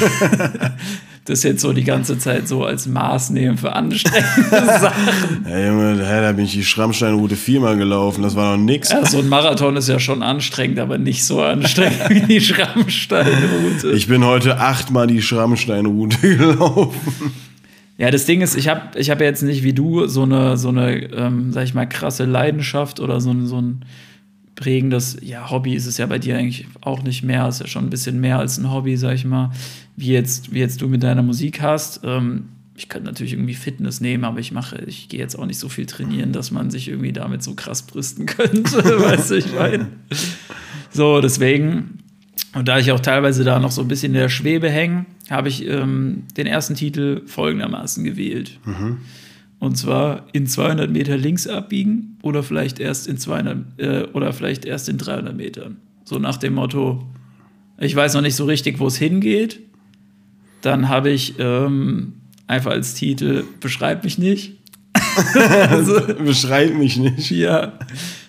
das 1.24 1.42
jetzt 1.42 1.60
so 1.60 1.72
die 1.72 1.84
ganze 1.84 2.18
Zeit 2.18 2.48
so 2.48 2.64
als 2.64 2.86
Maß 2.86 3.30
nehmen 3.30 3.58
für 3.58 3.74
anstrengende 3.74 4.50
Sachen. 4.50 5.46
Ja, 5.48 5.66
Junge, 5.66 5.96
da 5.98 6.32
bin 6.32 6.46
ich 6.46 6.52
die 6.52 6.64
Schrammsteinroute 6.64 7.36
viermal 7.36 7.76
gelaufen, 7.76 8.22
das 8.22 8.36
war 8.36 8.56
noch 8.56 8.64
nix. 8.64 8.90
Ja, 8.90 9.04
so 9.04 9.18
ein 9.18 9.28
Marathon 9.28 9.76
ist 9.76 9.88
ja 9.88 9.98
schon 9.98 10.22
anstrengend, 10.22 10.78
aber 10.78 10.98
nicht 10.98 11.24
so 11.24 11.42
anstrengend 11.42 12.08
wie 12.08 12.20
die 12.20 12.40
Schrammsteinroute. 12.40 13.92
Ich 13.92 14.08
bin 14.08 14.24
heute 14.24 14.58
achtmal 14.58 15.06
die 15.06 15.22
Schrammsteinroute 15.22 16.18
gelaufen. 16.36 17.32
Ja, 17.98 18.10
das 18.10 18.24
Ding 18.24 18.40
ist, 18.40 18.56
ich 18.56 18.68
habe 18.68 18.98
ich 18.98 19.10
hab 19.10 19.20
jetzt 19.20 19.42
nicht 19.42 19.62
wie 19.62 19.74
du 19.74 20.06
so 20.06 20.22
eine, 20.22 20.56
so 20.56 20.70
eine 20.70 21.02
ähm, 21.12 21.52
sag 21.52 21.64
ich 21.64 21.74
mal, 21.74 21.86
krasse 21.86 22.24
Leidenschaft 22.24 22.98
oder 22.98 23.20
so, 23.20 23.34
so 23.44 23.60
ein 23.60 23.84
prägendes, 24.60 25.16
ja, 25.22 25.50
Hobby 25.50 25.74
ist 25.74 25.86
es 25.86 25.96
ja 25.96 26.04
bei 26.04 26.18
dir 26.18 26.36
eigentlich 26.36 26.66
auch 26.82 27.02
nicht 27.02 27.22
mehr, 27.22 27.48
ist 27.48 27.60
ja 27.60 27.66
schon 27.66 27.84
ein 27.84 27.90
bisschen 27.90 28.20
mehr 28.20 28.38
als 28.38 28.58
ein 28.58 28.70
Hobby, 28.70 28.94
sag 28.98 29.14
ich 29.14 29.24
mal, 29.24 29.50
wie 29.96 30.12
jetzt, 30.12 30.52
wie 30.52 30.58
jetzt 30.58 30.82
du 30.82 30.88
mit 30.88 31.02
deiner 31.02 31.22
Musik 31.22 31.62
hast. 31.62 32.00
Ähm, 32.04 32.50
ich 32.76 32.90
könnte 32.90 33.06
natürlich 33.06 33.32
irgendwie 33.32 33.54
Fitness 33.54 34.02
nehmen, 34.02 34.24
aber 34.24 34.38
ich 34.38 34.52
mache, 34.52 34.84
ich 34.86 35.08
gehe 35.08 35.18
jetzt 35.18 35.34
auch 35.38 35.46
nicht 35.46 35.58
so 35.58 35.70
viel 35.70 35.86
trainieren, 35.86 36.32
dass 36.32 36.50
man 36.50 36.70
sich 36.70 36.88
irgendwie 36.88 37.12
damit 37.12 37.42
so 37.42 37.54
krass 37.54 37.82
brüsten 37.82 38.26
könnte, 38.26 39.00
weißt 39.00 39.30
du, 39.30 39.34
ich 39.36 39.50
meine. 39.54 39.88
So, 40.90 41.22
deswegen, 41.22 42.00
und 42.52 42.68
da 42.68 42.78
ich 42.78 42.92
auch 42.92 43.00
teilweise 43.00 43.44
da 43.44 43.60
noch 43.60 43.70
so 43.70 43.80
ein 43.80 43.88
bisschen 43.88 44.12
in 44.12 44.20
der 44.20 44.28
Schwebe 44.28 44.68
hänge, 44.68 45.06
habe 45.30 45.48
ich 45.48 45.66
ähm, 45.66 46.24
den 46.36 46.46
ersten 46.46 46.74
Titel 46.74 47.22
folgendermaßen 47.26 48.04
gewählt. 48.04 48.58
Mhm. 48.66 48.98
Und 49.60 49.76
zwar 49.76 50.26
in 50.32 50.46
200 50.46 50.90
Meter 50.90 51.18
links 51.18 51.46
abbiegen 51.46 52.18
oder 52.22 52.42
vielleicht 52.42 52.80
erst 52.80 53.06
in 53.06 53.18
200 53.18 53.58
äh, 53.78 54.04
oder 54.14 54.32
vielleicht 54.32 54.64
erst 54.64 54.88
in 54.88 54.96
300 54.96 55.36
Metern. 55.36 55.76
So 56.04 56.18
nach 56.18 56.38
dem 56.38 56.54
Motto, 56.54 57.06
ich 57.78 57.94
weiß 57.94 58.14
noch 58.14 58.22
nicht 58.22 58.36
so 58.36 58.46
richtig, 58.46 58.80
wo 58.80 58.86
es 58.86 58.96
hingeht. 58.96 59.60
Dann 60.62 60.88
habe 60.88 61.10
ich 61.10 61.34
ähm, 61.38 62.14
einfach 62.46 62.70
als 62.70 62.94
Titel 62.94 63.44
Beschreib 63.60 64.02
mich 64.02 64.16
nicht. 64.16 64.56
also, 65.68 66.00
Beschreib 66.24 66.74
mich 66.74 66.96
nicht. 66.96 67.30
Ja. 67.30 67.74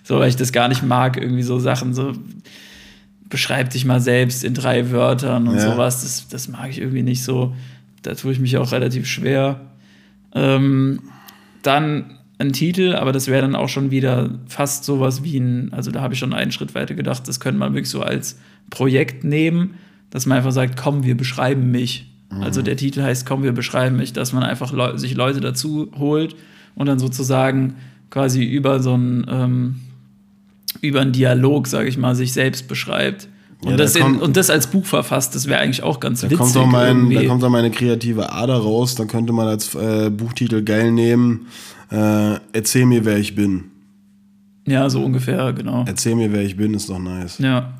So, 0.03 0.19
weil 0.19 0.29
ich 0.29 0.35
das 0.35 0.51
gar 0.51 0.67
nicht 0.67 0.83
mag, 0.83 1.15
irgendwie 1.15 1.43
so 1.43 1.59
Sachen, 1.59 1.93
so 1.93 2.13
beschreib 3.29 3.69
dich 3.69 3.85
mal 3.85 4.01
selbst 4.01 4.43
in 4.43 4.53
drei 4.53 4.91
Wörtern 4.91 5.47
und 5.47 5.55
ja. 5.55 5.71
sowas. 5.71 6.01
Das, 6.01 6.27
das 6.27 6.49
mag 6.49 6.69
ich 6.69 6.79
irgendwie 6.79 7.03
nicht 7.03 7.23
so. 7.23 7.55
Da 8.01 8.15
tue 8.15 8.33
ich 8.33 8.39
mich 8.39 8.57
auch 8.57 8.73
relativ 8.73 9.07
schwer. 9.07 9.61
Ähm, 10.33 10.99
dann 11.63 12.17
ein 12.41 12.53
Titel, 12.53 12.95
aber 12.95 13.11
das 13.11 13.27
wäre 13.27 13.41
dann 13.41 13.55
auch 13.55 13.69
schon 13.69 13.91
wieder 13.91 14.31
fast 14.47 14.83
sowas 14.83 15.23
wie 15.23 15.37
ein, 15.37 15.71
also 15.73 15.91
da 15.91 16.01
habe 16.01 16.13
ich 16.13 16.19
schon 16.19 16.33
einen 16.33 16.51
Schritt 16.51 16.75
weiter 16.75 16.95
gedacht, 16.95 17.27
das 17.27 17.39
könnte 17.39 17.59
man 17.59 17.73
wirklich 17.73 17.89
so 17.89 18.01
als 18.01 18.39
Projekt 18.69 19.23
nehmen, 19.23 19.75
dass 20.09 20.25
man 20.25 20.39
einfach 20.39 20.51
sagt, 20.51 20.75
komm, 20.75 21.03
wir 21.03 21.15
beschreiben 21.15 21.71
mich. 21.71 22.11
Mhm. 22.31 22.41
Also 22.41 22.61
der 22.61 22.77
Titel 22.77 23.01
heißt, 23.01 23.25
komm, 23.25 23.43
wir 23.43 23.51
beschreiben 23.51 23.95
mich, 23.95 24.11
dass 24.13 24.33
man 24.33 24.43
einfach 24.43 24.73
Le 24.73 24.97
sich 24.97 25.15
Leute 25.15 25.39
dazu 25.39 25.91
holt 25.97 26.35
und 26.75 26.87
dann 26.87 26.99
sozusagen 26.99 27.75
quasi 28.09 28.43
über 28.43 28.79
so 28.81 28.95
ein, 28.95 29.25
ähm, 29.29 29.75
über 30.81 31.01
einen 31.01 31.11
Dialog, 31.11 31.67
sage 31.67 31.87
ich 31.87 31.97
mal, 31.97 32.15
sich 32.15 32.33
selbst 32.33 32.67
beschreibt. 32.67 33.27
Und, 33.63 33.71
ja, 33.71 33.77
das 33.77 33.95
in, 33.95 34.15
und 34.15 34.37
das 34.37 34.49
als 34.49 34.67
Buch 34.67 34.85
verfasst, 34.85 35.35
das 35.35 35.47
wäre 35.47 35.59
eigentlich 35.59 35.83
auch 35.83 35.99
ganz 35.99 36.21
da 36.21 36.29
witzig. 36.29 36.39
Kommt 36.39 36.57
auch 36.57 36.65
mein, 36.65 37.11
da 37.11 37.23
kommt 37.25 37.43
auch 37.43 37.49
meine 37.49 37.69
kreative 37.69 38.31
Ader 38.31 38.57
raus. 38.57 38.95
Da 38.95 39.05
könnte 39.05 39.33
man 39.33 39.47
als 39.47 39.75
äh, 39.75 40.09
Buchtitel 40.09 40.63
geil 40.63 40.91
nehmen. 40.91 41.47
Äh, 41.91 42.39
erzähl 42.53 42.87
mir, 42.87 43.05
wer 43.05 43.17
ich 43.17 43.35
bin. 43.35 43.65
Ja, 44.65 44.89
so 44.89 45.03
ungefähr, 45.03 45.53
genau. 45.53 45.83
Erzähl 45.87 46.15
mir, 46.15 46.31
wer 46.31 46.41
ich 46.41 46.57
bin, 46.57 46.73
ist 46.73 46.89
doch 46.89 46.99
nice. 46.99 47.37
Ja. 47.37 47.73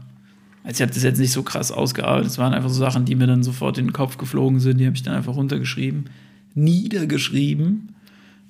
Also 0.64 0.76
ich 0.78 0.82
habe 0.82 0.94
das 0.94 1.02
jetzt 1.02 1.20
nicht 1.20 1.32
so 1.32 1.42
krass 1.42 1.72
ausgearbeitet. 1.72 2.30
Es 2.30 2.38
waren 2.38 2.54
einfach 2.54 2.70
so 2.70 2.80
Sachen, 2.80 3.06
die 3.06 3.16
mir 3.16 3.26
dann 3.26 3.42
sofort 3.42 3.80
in 3.80 3.88
den 3.88 3.94
Kopf 3.94 4.18
geflogen 4.18 4.60
sind. 4.60 4.78
Die 4.78 4.86
habe 4.86 4.96
ich 4.96 5.02
dann 5.02 5.16
einfach 5.16 5.36
runtergeschrieben, 5.36 6.06
niedergeschrieben. 6.54 7.96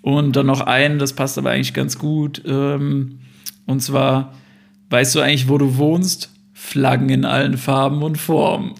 Und 0.02 0.36
dann 0.36 0.48
noch 0.48 0.62
einen, 0.62 1.00
das 1.00 1.14
passt 1.14 1.38
aber 1.38 1.52
eigentlich 1.52 1.74
ganz 1.74 1.98
gut. 1.98 2.42
Ähm, 2.46 3.20
und 3.66 3.82
zwar, 3.82 4.34
weißt 4.90 5.16
du 5.16 5.22
eigentlich, 5.22 5.48
wo 5.48 5.58
du 5.58 5.78
wohnst? 5.78 6.30
Flaggen 6.64 7.10
in 7.10 7.26
allen 7.26 7.58
Farben 7.58 8.02
und 8.02 8.18
Formen. 8.18 8.76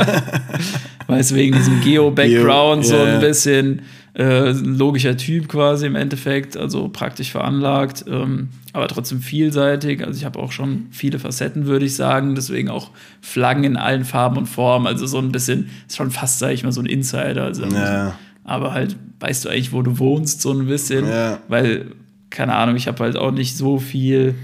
weißt 1.06 1.30
du, 1.30 1.34
wegen 1.36 1.54
diesem 1.54 1.80
Geo-Background 1.82 2.82
Geo, 2.82 2.90
yeah. 2.90 3.04
so 3.04 3.12
ein 3.12 3.20
bisschen 3.20 3.82
äh, 4.14 4.50
logischer 4.50 5.16
Typ 5.16 5.46
quasi 5.46 5.86
im 5.86 5.94
Endeffekt, 5.94 6.56
also 6.56 6.88
praktisch 6.88 7.30
veranlagt, 7.30 8.06
ähm, 8.08 8.48
aber 8.72 8.88
trotzdem 8.88 9.20
vielseitig. 9.20 10.04
Also 10.04 10.18
ich 10.18 10.24
habe 10.24 10.40
auch 10.40 10.50
schon 10.50 10.86
viele 10.90 11.20
Facetten, 11.20 11.66
würde 11.66 11.84
ich 11.84 11.94
sagen. 11.94 12.34
Deswegen 12.34 12.70
auch 12.70 12.90
Flaggen 13.20 13.62
in 13.62 13.76
allen 13.76 14.04
Farben 14.04 14.38
und 14.38 14.46
Formen. 14.46 14.88
Also 14.88 15.06
so 15.06 15.18
ein 15.18 15.30
bisschen, 15.30 15.70
ist 15.86 15.96
schon 15.96 16.10
fast, 16.10 16.40
sage 16.40 16.54
ich 16.54 16.64
mal, 16.64 16.72
so 16.72 16.80
ein 16.80 16.86
Insider. 16.86 17.44
Also, 17.44 17.66
ja. 17.66 18.18
Aber 18.42 18.72
halt, 18.72 18.96
weißt 19.20 19.44
du 19.44 19.50
eigentlich, 19.50 19.72
wo 19.72 19.82
du 19.82 19.98
wohnst, 19.98 20.40
so 20.40 20.50
ein 20.50 20.66
bisschen. 20.66 21.06
Ja. 21.06 21.38
Weil, 21.46 21.92
keine 22.30 22.54
Ahnung, 22.54 22.74
ich 22.74 22.88
habe 22.88 23.04
halt 23.04 23.16
auch 23.16 23.30
nicht 23.30 23.56
so 23.56 23.78
viel 23.78 24.34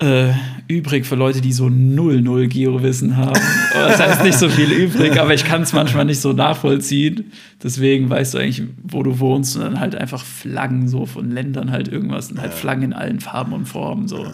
äh, 0.00 0.32
übrig 0.68 1.06
für 1.06 1.14
Leute, 1.14 1.40
die 1.40 1.52
so 1.52 1.68
null, 1.68 2.22
null 2.22 2.48
Geo-Wissen 2.48 3.16
haben. 3.16 3.40
das 3.72 4.00
heißt 4.00 4.24
nicht 4.24 4.38
so 4.38 4.48
viel 4.48 4.70
übrig, 4.70 5.20
aber 5.20 5.34
ich 5.34 5.44
kann 5.44 5.62
es 5.62 5.72
manchmal 5.72 6.06
nicht 6.06 6.20
so 6.20 6.32
nachvollziehen. 6.32 7.32
Deswegen 7.62 8.08
weißt 8.08 8.34
du 8.34 8.38
eigentlich, 8.38 8.62
wo 8.82 9.02
du 9.02 9.18
wohnst 9.18 9.56
und 9.56 9.62
dann 9.62 9.80
halt 9.80 9.94
einfach 9.94 10.24
Flaggen 10.24 10.88
so 10.88 11.06
von 11.06 11.30
Ländern 11.30 11.70
halt 11.70 11.88
irgendwas 11.88 12.30
und 12.30 12.40
halt 12.40 12.54
Flaggen 12.54 12.82
in 12.82 12.92
allen 12.92 13.20
Farben 13.20 13.52
und 13.52 13.66
Formen 13.66 14.08
so. 14.08 14.24
Ja. 14.24 14.32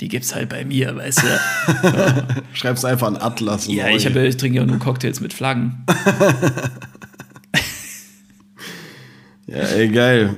Die 0.00 0.08
gibt's 0.08 0.34
halt 0.34 0.48
bei 0.48 0.64
mir, 0.64 0.96
weißt 0.96 1.22
du. 1.22 1.26
Ja. 1.96 2.26
Schreib's 2.52 2.84
einfach 2.84 3.06
an 3.06 3.16
Atlas. 3.16 3.68
Ja, 3.68 3.88
ich, 3.88 4.06
hab, 4.06 4.16
ich 4.16 4.36
trinke 4.36 4.58
ja 4.58 4.66
nur 4.66 4.78
Cocktails 4.78 5.20
mit 5.20 5.32
Flaggen. 5.32 5.84
ja, 9.46 9.58
ey, 9.58 9.88
geil. 9.88 10.36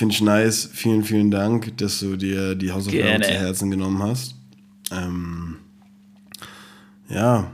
Finde 0.00 0.14
ich 0.14 0.22
nice. 0.22 0.70
Vielen, 0.72 1.04
vielen 1.04 1.30
Dank, 1.30 1.76
dass 1.76 2.00
du 2.00 2.16
dir 2.16 2.54
die 2.54 2.72
Hausaufgaben 2.72 3.22
zu 3.22 3.32
Herzen 3.32 3.70
genommen 3.70 4.02
hast. 4.02 4.34
Ähm, 4.90 5.56
ja, 7.10 7.50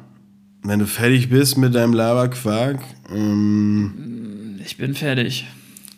wenn 0.63 0.79
du 0.79 0.87
fertig 0.87 1.29
bist 1.29 1.59
mit 1.59 1.75
deinem 1.75 1.93
Laberquark. 1.93 2.79
Ähm, 3.13 4.61
ich 4.65 4.77
bin 4.77 4.95
fertig. 4.95 5.45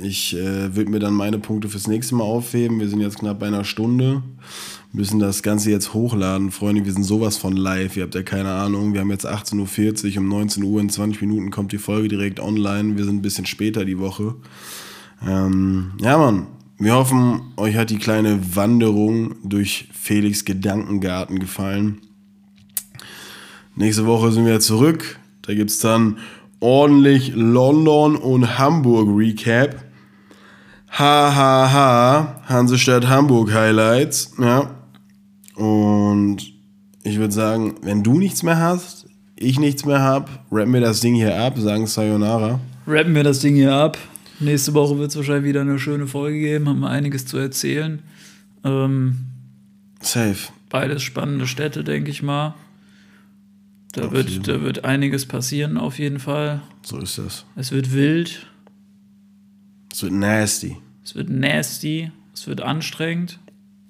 Ich 0.03 0.35
äh, 0.37 0.75
würde 0.75 0.91
mir 0.91 1.01
dann 1.01 1.13
meine 1.13 1.39
Punkte 1.39 1.69
fürs 1.69 1.87
nächste 1.87 2.15
Mal 2.15 2.25
aufheben. 2.25 2.81
Wir 2.81 2.89
sind 2.89 3.01
jetzt 3.01 3.19
knapp 3.19 3.41
bei 3.41 3.49
einer 3.49 3.65
Stunde. 3.65 4.23
Müssen 4.95 5.19
das 5.19 5.43
Ganze 5.43 5.71
jetzt 5.71 5.93
hochladen. 5.93 6.51
Freunde, 6.51 6.83
wir 6.83 6.93
sind 6.95 7.05
sowas 7.05 7.37
von 7.37 7.59
live. 7.59 7.95
Ihr 7.99 8.05
habt 8.05 8.15
ja 8.15 8.23
keine 8.23 8.53
Ahnung. 8.53 8.95
Wir 8.95 9.03
haben 9.03 9.11
jetzt 9.11 9.27
18.40 9.27 10.13
Uhr. 10.15 10.23
Um 10.23 10.29
19 10.31 10.63
Uhr 10.63 10.81
in 10.81 10.89
20 10.89 11.21
Minuten 11.21 11.51
kommt 11.51 11.73
die 11.73 11.77
Folge 11.79 12.09
direkt 12.09 12.41
online. 12.41 12.97
Wir 12.97 13.05
sind 13.05 13.17
ein 13.17 13.23
bisschen 13.23 13.45
später 13.45 13.85
die 13.85 13.99
Woche. 13.99 14.37
Ähm, 15.27 15.93
ja, 16.01 16.19
Mann. 16.19 16.47
Wir 16.81 16.95
hoffen, 16.95 17.53
euch 17.57 17.77
hat 17.77 17.91
die 17.91 17.99
kleine 17.99 18.55
Wanderung 18.55 19.35
durch 19.43 19.89
Felix 19.93 20.45
Gedankengarten 20.45 21.41
gefallen. 21.41 21.99
Nächste 23.75 24.07
Woche 24.07 24.31
sind 24.31 24.47
wir 24.47 24.61
zurück. 24.61 25.19
Da 25.43 25.55
gibt 25.55 25.71
es 25.71 25.81
dann 25.81 26.19
ordentlich 26.61 27.33
London 27.35 28.15
und 28.15 28.59
Hamburg 28.59 29.09
Recap. 29.11 29.85
Ha 30.91 31.35
ha 31.35 31.73
ha, 31.73 32.43
Hansestadt 32.47 33.09
Hamburg 33.09 33.53
Highlights. 33.53 34.33
Ja. 34.39 34.71
Und 35.57 36.53
ich 37.03 37.19
würde 37.19 37.35
sagen, 37.35 37.75
wenn 37.83 38.03
du 38.03 38.19
nichts 38.19 38.43
mehr 38.43 38.59
hast, 38.59 39.07
ich 39.37 39.59
nichts 39.59 39.85
mehr 39.85 40.01
habe, 40.01 40.31
rappen 40.51 40.73
wir 40.73 40.81
das 40.81 41.01
Ding 41.01 41.15
hier 41.15 41.37
ab, 41.41 41.59
sagen 41.59 41.87
Sayonara. 41.87 42.61
Rappen 42.87 43.15
wir 43.15 43.25
das 43.25 43.41
Ding 43.41 43.55
hier 43.55 43.75
ab. 43.75 43.99
Nächste 44.41 44.75
Woche 44.75 44.99
wird 44.99 45.11
es 45.11 45.17
wahrscheinlich 45.17 45.49
wieder 45.49 45.63
eine 45.63 45.79
schöne 45.79 46.07
Folge 46.07 46.39
geben, 46.39 46.69
haben 46.69 46.81
wir 46.81 46.91
einiges 46.91 47.27
zu 47.27 47.39
erzählen. 47.39 48.03
Ähm, 48.65 49.17
Safe. 50.01 50.37
Beides 50.69 51.03
spannende 51.03 51.47
Städte, 51.47 51.83
denke 51.83 52.11
ich 52.11 52.23
mal. 52.23 52.55
Da 53.93 54.13
wird, 54.13 54.47
da 54.47 54.61
wird 54.61 54.85
einiges 54.85 55.27
passieren, 55.27 55.77
auf 55.77 55.99
jeden 55.99 56.21
Fall. 56.21 56.61
So 56.83 56.99
ist 56.99 57.19
das. 57.19 57.47
Es 57.57 57.73
wird 57.73 57.93
wild. 57.93 58.47
Es 59.91 60.03
wird 60.03 60.13
nasty. 60.13 60.77
Es 61.03 61.15
wird 61.15 61.31
nasty. 61.31 62.13
Es 62.35 62.47
wird 62.47 62.61
anstrengend. 62.61 63.41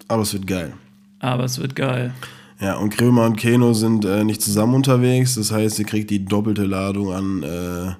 Aber 0.06 0.22
es 0.22 0.32
wird 0.32 0.46
geil. 0.46 0.72
Aber 1.18 1.44
es 1.44 1.58
wird 1.58 1.74
geil. 1.74 2.14
Ja, 2.60 2.76
und 2.76 2.90
Krömer 2.90 3.26
und 3.26 3.36
Keno 3.36 3.74
sind 3.74 4.04
äh, 4.04 4.24
nicht 4.24 4.40
zusammen 4.40 4.74
unterwegs. 4.74 5.34
Das 5.34 5.52
heißt, 5.52 5.78
ihr 5.78 5.84
kriegt 5.84 6.10
die 6.10 6.24
doppelte 6.24 6.64
Ladung 6.64 7.12
an 7.12 7.42
äh, 7.42 7.94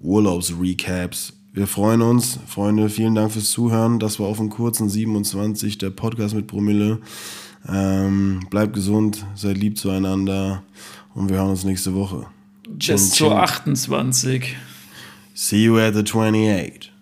Urlaubsrecaps 0.00 1.35
wir 1.56 1.66
freuen 1.66 2.02
uns. 2.02 2.38
Freunde, 2.46 2.90
vielen 2.90 3.14
Dank 3.14 3.32
fürs 3.32 3.50
Zuhören. 3.50 3.98
Das 3.98 4.20
war 4.20 4.26
auf 4.26 4.36
dem 4.36 4.50
kurzen 4.50 4.90
27 4.90 5.78
der 5.78 5.88
Podcast 5.88 6.34
mit 6.34 6.46
Promille. 6.46 6.98
Ähm, 7.66 8.46
bleibt 8.50 8.74
gesund, 8.74 9.24
seid 9.34 9.56
lieb 9.56 9.78
zueinander 9.78 10.62
und 11.14 11.30
wir 11.30 11.38
hören 11.38 11.48
uns 11.48 11.64
nächste 11.64 11.94
Woche. 11.94 12.26
Just 12.78 13.14
zur 13.14 13.40
28. 13.40 14.54
See 15.32 15.64
you 15.64 15.78
at 15.78 15.94
the 15.94 16.04
28. 16.04 16.92